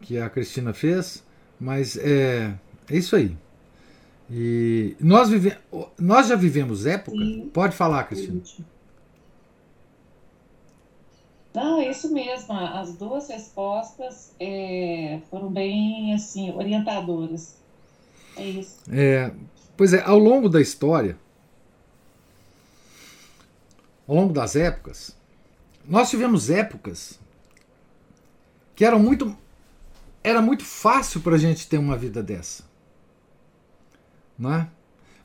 que 0.00 0.18
a 0.18 0.30
Cristina 0.30 0.72
fez, 0.72 1.22
mas 1.60 1.96
é, 1.98 2.54
é 2.90 2.96
isso 2.96 3.14
aí. 3.14 3.36
E 4.30 4.96
nós, 4.98 5.28
vive, 5.28 5.54
nós 5.98 6.28
já 6.28 6.36
vivemos 6.36 6.86
época. 6.86 7.16
Sim. 7.16 7.50
Pode 7.52 7.76
falar, 7.76 8.04
Cristina. 8.04 8.40
Não, 11.54 11.80
é 11.80 11.88
isso 11.88 12.12
mesmo. 12.12 12.52
As 12.52 12.94
duas 12.96 13.28
respostas 13.28 14.32
é, 14.40 15.20
foram 15.30 15.48
bem 15.48 16.12
assim 16.12 16.50
orientadoras. 16.50 17.56
É 18.36 18.44
isso. 18.44 18.78
É, 18.90 19.32
pois 19.76 19.92
é, 19.92 20.02
ao 20.02 20.18
longo 20.18 20.48
da 20.48 20.60
história, 20.60 21.16
ao 24.08 24.16
longo 24.16 24.32
das 24.32 24.56
épocas, 24.56 25.16
nós 25.86 26.10
tivemos 26.10 26.50
épocas 26.50 27.20
que 28.74 28.84
eram 28.84 28.98
muito. 28.98 29.36
Era 30.22 30.40
muito 30.40 30.64
fácil 30.64 31.20
para 31.20 31.36
a 31.36 31.38
gente 31.38 31.68
ter 31.68 31.78
uma 31.78 31.96
vida 31.96 32.22
dessa. 32.22 32.64
Não 34.38 34.52
é? 34.52 34.68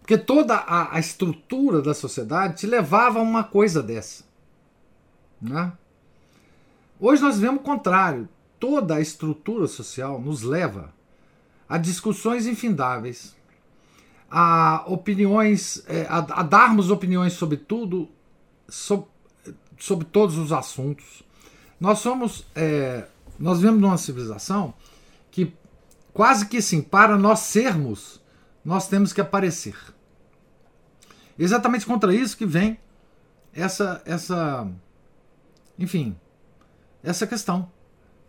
Porque 0.02 0.18
toda 0.18 0.56
a, 0.56 0.96
a, 0.96 1.00
estrutura 1.00 1.82
da 1.82 1.94
sociedade 1.94 2.58
te 2.58 2.68
levava 2.68 3.20
a 3.20 3.22
uma 3.22 3.44
coisa 3.44 3.82
dessa. 3.82 4.26
Não 5.42 5.58
é? 5.58 5.72
Hoje 7.00 7.22
nós 7.22 7.40
vemos 7.40 7.62
o 7.62 7.64
contrário. 7.64 8.28
Toda 8.60 8.96
a 8.96 9.02
estrutura 9.02 9.68
social 9.68 10.20
nos 10.20 10.42
leva 10.42 10.94
a 11.68 11.78
discussões 11.78 12.46
infindáveis, 12.46 13.36
a 14.30 14.84
opiniões, 14.86 15.82
é, 15.88 16.06
a, 16.10 16.18
a 16.18 16.44
darmos 16.44 16.92
opiniões 16.92 17.34
sobre 17.34 17.56
tudo, 17.56 18.10
sobre, 18.68 19.08
sobre 19.78 20.06
todos 20.06 20.38
os 20.38 20.52
assuntos. 20.52 21.24
Nós 21.80 22.00
somos, 22.00 22.46
é, 22.54 23.08
nós 23.40 23.60
vivemos 23.60 23.80
numa 23.80 23.98
civilização 23.98 24.74
que 25.32 25.54
quase 26.14 26.48
que 26.48 26.62
sim, 26.62 26.82
para 26.82 27.18
nós 27.18 27.40
sermos, 27.40 28.22
nós 28.66 28.90
temos 28.90 29.14
que 29.14 29.22
aparecer. 29.22 29.78
Exatamente 31.38 31.86
contra 31.86 32.14
isso 32.14 32.36
que 32.36 32.46
vem 32.46 32.78
essa, 33.54 34.02
essa, 34.06 34.70
enfim, 35.78 36.18
essa 37.04 37.26
questão, 37.26 37.72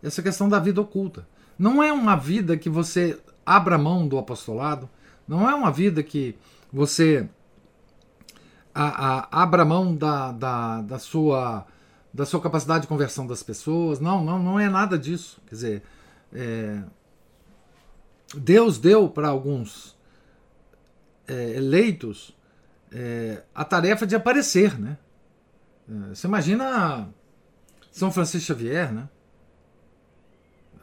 essa 0.01 0.21
questão 0.21 0.47
da 0.47 0.59
vida 0.59 0.81
oculta. 0.81 1.27
Não 1.57 1.81
é 1.81 1.91
uma 1.91 2.15
vida 2.15 2.57
que 2.57 2.69
você 2.69 3.19
abra 3.45 3.77
mão 3.77 4.07
do 4.07 4.17
apostolado, 4.17 4.89
não 5.27 5.49
é 5.49 5.53
uma 5.53 5.71
vida 5.71 6.01
que 6.01 6.35
você 6.71 7.29
a, 8.73 9.27
a, 9.29 9.43
abra 9.43 9.65
mão 9.65 9.95
da, 9.95 10.31
da, 10.31 10.81
da, 10.81 10.99
sua, 10.99 11.65
da 12.13 12.25
sua 12.25 12.41
capacidade 12.41 12.83
de 12.83 12.87
conversão 12.87 13.27
das 13.27 13.43
pessoas. 13.43 13.99
Não, 13.99 14.23
não, 14.23 14.39
não 14.39 14.59
é 14.59 14.69
nada 14.69 14.97
disso. 14.97 15.41
Quer 15.47 15.55
dizer, 15.55 15.83
é, 16.33 16.81
Deus 18.35 18.77
deu 18.77 19.09
para 19.09 19.27
alguns 19.27 19.97
é, 21.27 21.51
eleitos 21.51 22.35
é, 22.91 23.43
a 23.53 23.63
tarefa 23.63 24.05
de 24.05 24.15
aparecer, 24.15 24.79
né? 24.79 24.97
É, 25.89 26.15
você 26.15 26.27
imagina 26.27 27.09
São 27.91 28.11
Francisco 28.11 28.47
Xavier, 28.47 28.91
né? 28.91 29.09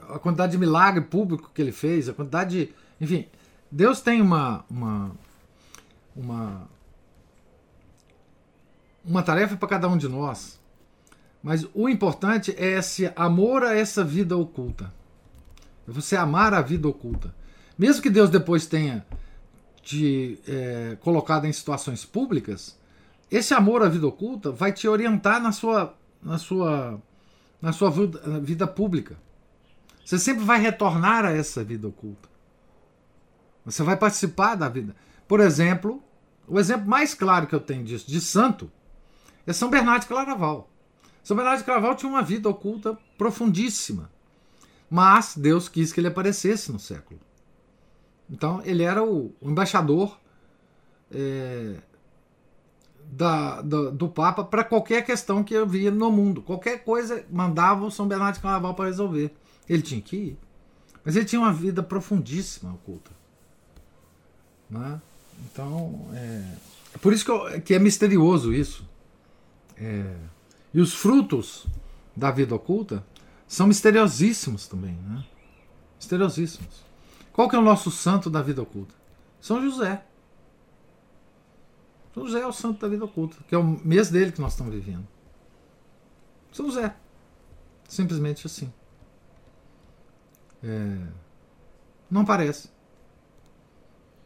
A 0.08 0.18
quantidade 0.18 0.52
de 0.52 0.58
milagre 0.58 1.02
público 1.02 1.50
que 1.52 1.60
ele 1.60 1.72
fez, 1.72 2.08
a 2.08 2.14
quantidade 2.14 2.66
de, 2.66 2.74
enfim, 3.00 3.26
Deus 3.70 4.00
tem 4.00 4.20
uma 4.20 4.64
uma 4.70 5.10
uma 6.16 6.68
uma 9.04 9.22
tarefa 9.22 9.56
para 9.56 9.68
cada 9.68 9.88
um 9.88 9.96
de 9.96 10.08
nós. 10.08 10.58
Mas 11.42 11.66
o 11.74 11.88
importante 11.88 12.54
é 12.58 12.78
esse 12.78 13.10
amor 13.14 13.62
a 13.62 13.74
essa 13.74 14.04
vida 14.04 14.36
oculta. 14.36 14.92
É 15.86 15.90
você 15.90 16.16
amar 16.16 16.52
a 16.52 16.60
vida 16.60 16.88
oculta. 16.88 17.34
Mesmo 17.78 18.02
que 18.02 18.10
Deus 18.10 18.28
depois 18.28 18.66
tenha 18.66 19.06
te 19.82 20.38
é, 20.46 20.96
colocado 21.00 21.46
em 21.46 21.52
situações 21.52 22.04
públicas, 22.04 22.76
esse 23.30 23.54
amor 23.54 23.82
à 23.82 23.88
vida 23.88 24.06
oculta 24.06 24.50
vai 24.50 24.72
te 24.72 24.88
orientar 24.88 25.40
na 25.40 25.52
sua, 25.52 25.96
na 26.22 26.38
sua, 26.38 27.00
na 27.60 27.72
sua 27.72 27.90
vida, 28.40 28.66
pública. 28.66 29.16
Você 30.04 30.18
sempre 30.18 30.44
vai 30.44 30.60
retornar 30.60 31.24
a 31.24 31.32
essa 31.32 31.62
vida 31.62 31.86
oculta. 31.86 32.28
Você 33.64 33.82
vai 33.82 33.96
participar 33.96 34.54
da 34.54 34.68
vida. 34.68 34.96
Por 35.26 35.40
exemplo, 35.40 36.02
o 36.46 36.58
exemplo 36.58 36.88
mais 36.88 37.14
claro 37.14 37.46
que 37.46 37.54
eu 37.54 37.60
tenho 37.60 37.84
disso, 37.84 38.08
de 38.08 38.20
santo, 38.20 38.70
é 39.46 39.52
São 39.52 39.68
Bernardo 39.68 40.02
de 40.02 40.08
Claraval. 40.08 40.70
São 41.22 41.36
Bernardo 41.36 41.58
de 41.58 41.64
Claraval 41.64 41.94
tinha 41.94 42.10
uma 42.10 42.22
vida 42.22 42.48
oculta 42.48 42.98
profundíssima. 43.18 44.10
Mas 44.88 45.36
Deus 45.36 45.68
quis 45.68 45.92
que 45.92 46.00
ele 46.00 46.08
aparecesse 46.08 46.72
no 46.72 46.78
século. 46.78 47.20
Então 48.30 48.62
ele 48.64 48.82
era 48.82 49.04
o, 49.04 49.34
embaixador 49.42 50.18
é, 51.10 51.76
da, 53.10 53.62
do, 53.62 53.90
do, 53.90 54.08
Papa 54.08 54.44
para 54.44 54.62
qualquer 54.62 55.04
questão 55.04 55.42
que 55.42 55.56
havia 55.56 55.90
no 55.90 56.10
mundo. 56.10 56.42
Qualquer 56.42 56.84
coisa 56.84 57.24
mandava 57.30 57.84
o 57.84 57.90
São 57.90 58.06
Bernardo 58.06 58.34
de 58.34 58.40
Claraval 58.40 58.74
para 58.74 58.86
resolver. 58.86 59.34
Ele 59.68 59.82
tinha 59.82 60.00
que 60.00 60.16
ir. 60.16 60.38
Mas 61.04 61.16
ele 61.16 61.24
tinha 61.24 61.40
uma 61.40 61.52
vida 61.52 61.82
profundíssima 61.82 62.72
oculta. 62.72 63.10
Né? 64.68 65.00
Então, 65.44 66.06
é, 66.12 66.44
é 66.94 66.98
por 66.98 67.12
isso 67.12 67.24
que, 67.24 67.30
eu, 67.30 67.60
que 67.62 67.74
é 67.74 67.78
misterioso 67.78 68.52
isso. 68.52 68.86
É, 69.76 70.14
e 70.74 70.80
os 70.80 70.94
frutos 70.94 71.66
da 72.14 72.30
vida 72.30 72.54
oculta 72.54 73.04
são 73.46 73.66
misteriosíssimos 73.66 74.66
também, 74.66 74.98
né? 75.08 75.24
Misteriosíssimos. 75.96 76.84
Qual 77.32 77.48
que 77.48 77.56
é 77.56 77.58
o 77.58 77.62
nosso 77.62 77.90
santo 77.90 78.28
da 78.28 78.42
vida 78.42 78.60
oculta? 78.60 78.94
São 79.40 79.62
José. 79.62 80.04
São 82.18 82.26
José 82.26 82.40
é 82.40 82.46
o 82.46 82.52
santo 82.52 82.80
da 82.80 82.88
vida 82.88 83.04
oculta, 83.04 83.36
que 83.46 83.54
é 83.54 83.58
o 83.58 83.62
mês 83.62 84.10
dele 84.10 84.32
que 84.32 84.40
nós 84.40 84.52
estamos 84.52 84.74
vivendo. 84.74 85.06
São 86.50 86.66
José. 86.66 86.94
Simplesmente 87.88 88.44
assim. 88.44 88.72
É... 90.62 91.06
Não 92.10 92.24
parece. 92.24 92.70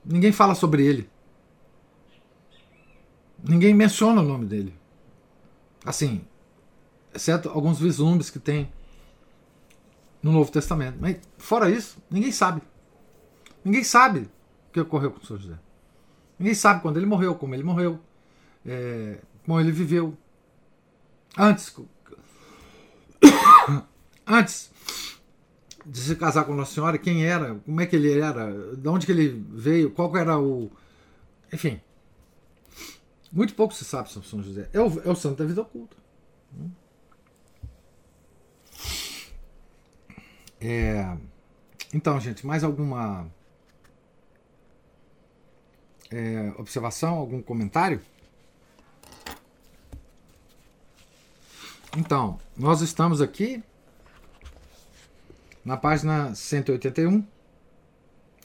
Ninguém 0.02 0.32
fala 0.32 0.55
sobre 0.55 0.86
ele. 0.86 1.10
Ninguém 3.44 3.74
menciona 3.74 4.23
o 4.23 4.24
nome 4.24 4.47
dele. 4.47 4.74
Assim, 5.85 6.24
exceto 7.12 7.51
alguns 7.51 7.78
vislumbres 7.78 8.31
que 8.31 8.39
tem 8.39 8.73
no 10.23 10.32
Novo 10.32 10.51
Testamento. 10.51 10.97
Mas 10.98 11.19
fora 11.36 11.70
isso, 11.70 11.98
ninguém 12.10 12.32
sabe. 12.32 12.62
Ninguém 13.62 13.85
sabe 13.85 14.31
o 14.69 14.73
que 14.73 14.81
ocorreu 14.81 15.10
com 15.10 15.20
o 15.20 15.27
São 15.27 15.36
José. 15.36 15.59
Ninguém 16.43 16.56
sabe 16.56 16.82
quando 16.82 16.97
ele 16.97 17.06
morreu, 17.06 17.36
como 17.36 17.55
ele 17.55 17.62
morreu, 17.62 18.01
é, 18.66 19.19
como 19.47 19.60
ele 19.60 19.70
viveu. 19.70 20.19
Antes, 21.39 21.73
antes 24.27 24.73
de 25.86 26.01
se 26.01 26.16
casar 26.16 26.44
com 26.44 26.52
Nossa 26.52 26.74
Senhora, 26.74 26.98
quem 26.98 27.24
era, 27.24 27.55
como 27.55 27.81
é 27.81 27.86
que 27.86 27.94
ele 27.94 28.19
era, 28.19 28.52
de 28.74 28.89
onde 28.89 29.06
que 29.06 29.12
ele 29.12 29.40
veio, 29.51 29.93
qual 29.93 30.16
era 30.16 30.36
o. 30.36 30.69
Enfim, 31.52 31.81
muito 33.31 33.55
pouco 33.55 33.73
se 33.73 33.85
sabe 33.85 34.10
sobre 34.10 34.28
São 34.28 34.43
José. 34.43 34.69
É 34.73 34.81
o, 34.81 35.01
é 35.05 35.10
o 35.12 35.14
santo 35.14 35.39
da 35.39 35.44
vida 35.44 35.62
oculta. 35.62 35.97
É, 40.60 41.16
então, 41.94 42.19
gente, 42.19 42.44
mais 42.44 42.64
alguma 42.64 43.31
é, 46.12 46.52
observação, 46.59 47.14
algum 47.14 47.40
comentário? 47.40 48.01
Então, 51.97 52.39
nós 52.56 52.80
estamos 52.80 53.20
aqui 53.20 53.62
na 55.64 55.76
página 55.76 56.34
181. 56.34 57.24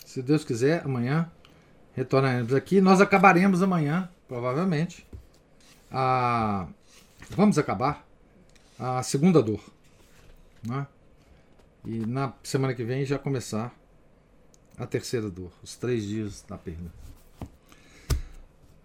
Se 0.06 0.22
Deus 0.22 0.44
quiser, 0.44 0.84
amanhã 0.84 1.32
retornaremos 1.94 2.54
aqui. 2.54 2.82
Nós 2.82 3.02
acabaremos 3.02 3.62
amanhã 3.62 4.10
provavelmente, 4.28 5.08
a, 5.90 6.68
vamos 7.30 7.58
acabar 7.58 8.06
a 8.78 9.02
segunda 9.02 9.42
dor. 9.42 9.64
Né? 10.62 10.86
E 11.86 12.06
na 12.06 12.34
semana 12.44 12.74
que 12.74 12.84
vem 12.84 13.06
já 13.06 13.18
começar 13.18 13.74
a 14.78 14.86
terceira 14.86 15.30
dor, 15.30 15.52
os 15.64 15.76
três 15.76 16.04
dias 16.04 16.44
da 16.48 16.58
perda. 16.58 17.07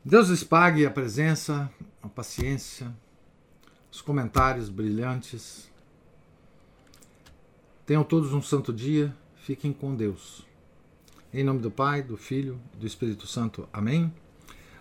Deus 0.05 0.29
lhes 0.29 0.43
pague 0.43 0.85
a 0.85 0.91
presença, 0.91 1.71
a 2.03 2.09
paciência, 2.09 2.93
os 3.89 4.01
comentários 4.01 4.69
brilhantes. 4.69 5.71
Tenham 7.87 8.03
todos 8.03 8.33
um 8.33 8.43
santo 8.43 8.73
dia, 8.73 9.15
fiquem 9.37 9.73
com 9.73 9.95
Deus. 9.95 10.45
Em 11.33 11.45
nome 11.45 11.61
do 11.61 11.71
Pai, 11.71 12.03
do 12.03 12.17
Filho 12.17 12.61
do 12.77 12.85
Espírito 12.85 13.29
Santo. 13.29 13.69
Amém. 13.73 14.13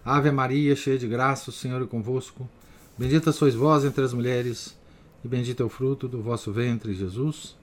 Ave 0.03 0.31
Maria, 0.31 0.75
cheia 0.75 0.97
de 0.97 1.07
graça, 1.07 1.51
o 1.51 1.53
Senhor 1.53 1.79
é 1.83 1.85
convosco. 1.85 2.49
Bendita 2.97 3.31
sois 3.31 3.53
vós 3.53 3.85
entre 3.85 4.03
as 4.03 4.13
mulheres, 4.13 4.75
e 5.23 5.27
bendito 5.27 5.61
é 5.61 5.65
o 5.65 5.69
fruto 5.69 6.07
do 6.07 6.19
vosso 6.19 6.51
ventre, 6.51 6.95
Jesus. 6.95 7.55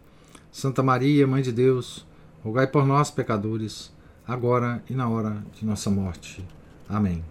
Santa 0.52 0.80
Maria, 0.80 1.26
Mãe 1.26 1.42
de 1.42 1.50
Deus, 1.50 2.06
rogai 2.44 2.68
por 2.68 2.86
nós, 2.86 3.10
pecadores, 3.10 3.92
agora 4.24 4.80
e 4.88 4.94
na 4.94 5.08
hora 5.08 5.44
de 5.58 5.66
nossa 5.66 5.90
morte. 5.90 6.46
Amém. 6.88 7.24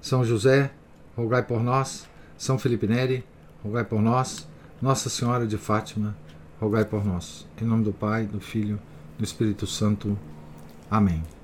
São 0.00 0.24
José, 0.24 0.70
rogai 1.16 1.42
por 1.42 1.62
nós. 1.62 2.08
São 2.36 2.58
Felipe 2.58 2.86
Neri, 2.86 3.24
rogai 3.62 3.84
por 3.84 4.00
nós. 4.00 4.46
Nossa 4.80 5.08
Senhora 5.08 5.46
de 5.46 5.58
Fátima, 5.58 6.16
rogai 6.60 6.84
por 6.84 7.04
nós. 7.04 7.46
Em 7.60 7.64
nome 7.64 7.84
do 7.84 7.92
Pai, 7.92 8.26
do 8.26 8.40
Filho 8.40 8.78
do 9.18 9.24
Espírito 9.24 9.66
Santo. 9.66 10.16
Amém. 10.90 11.37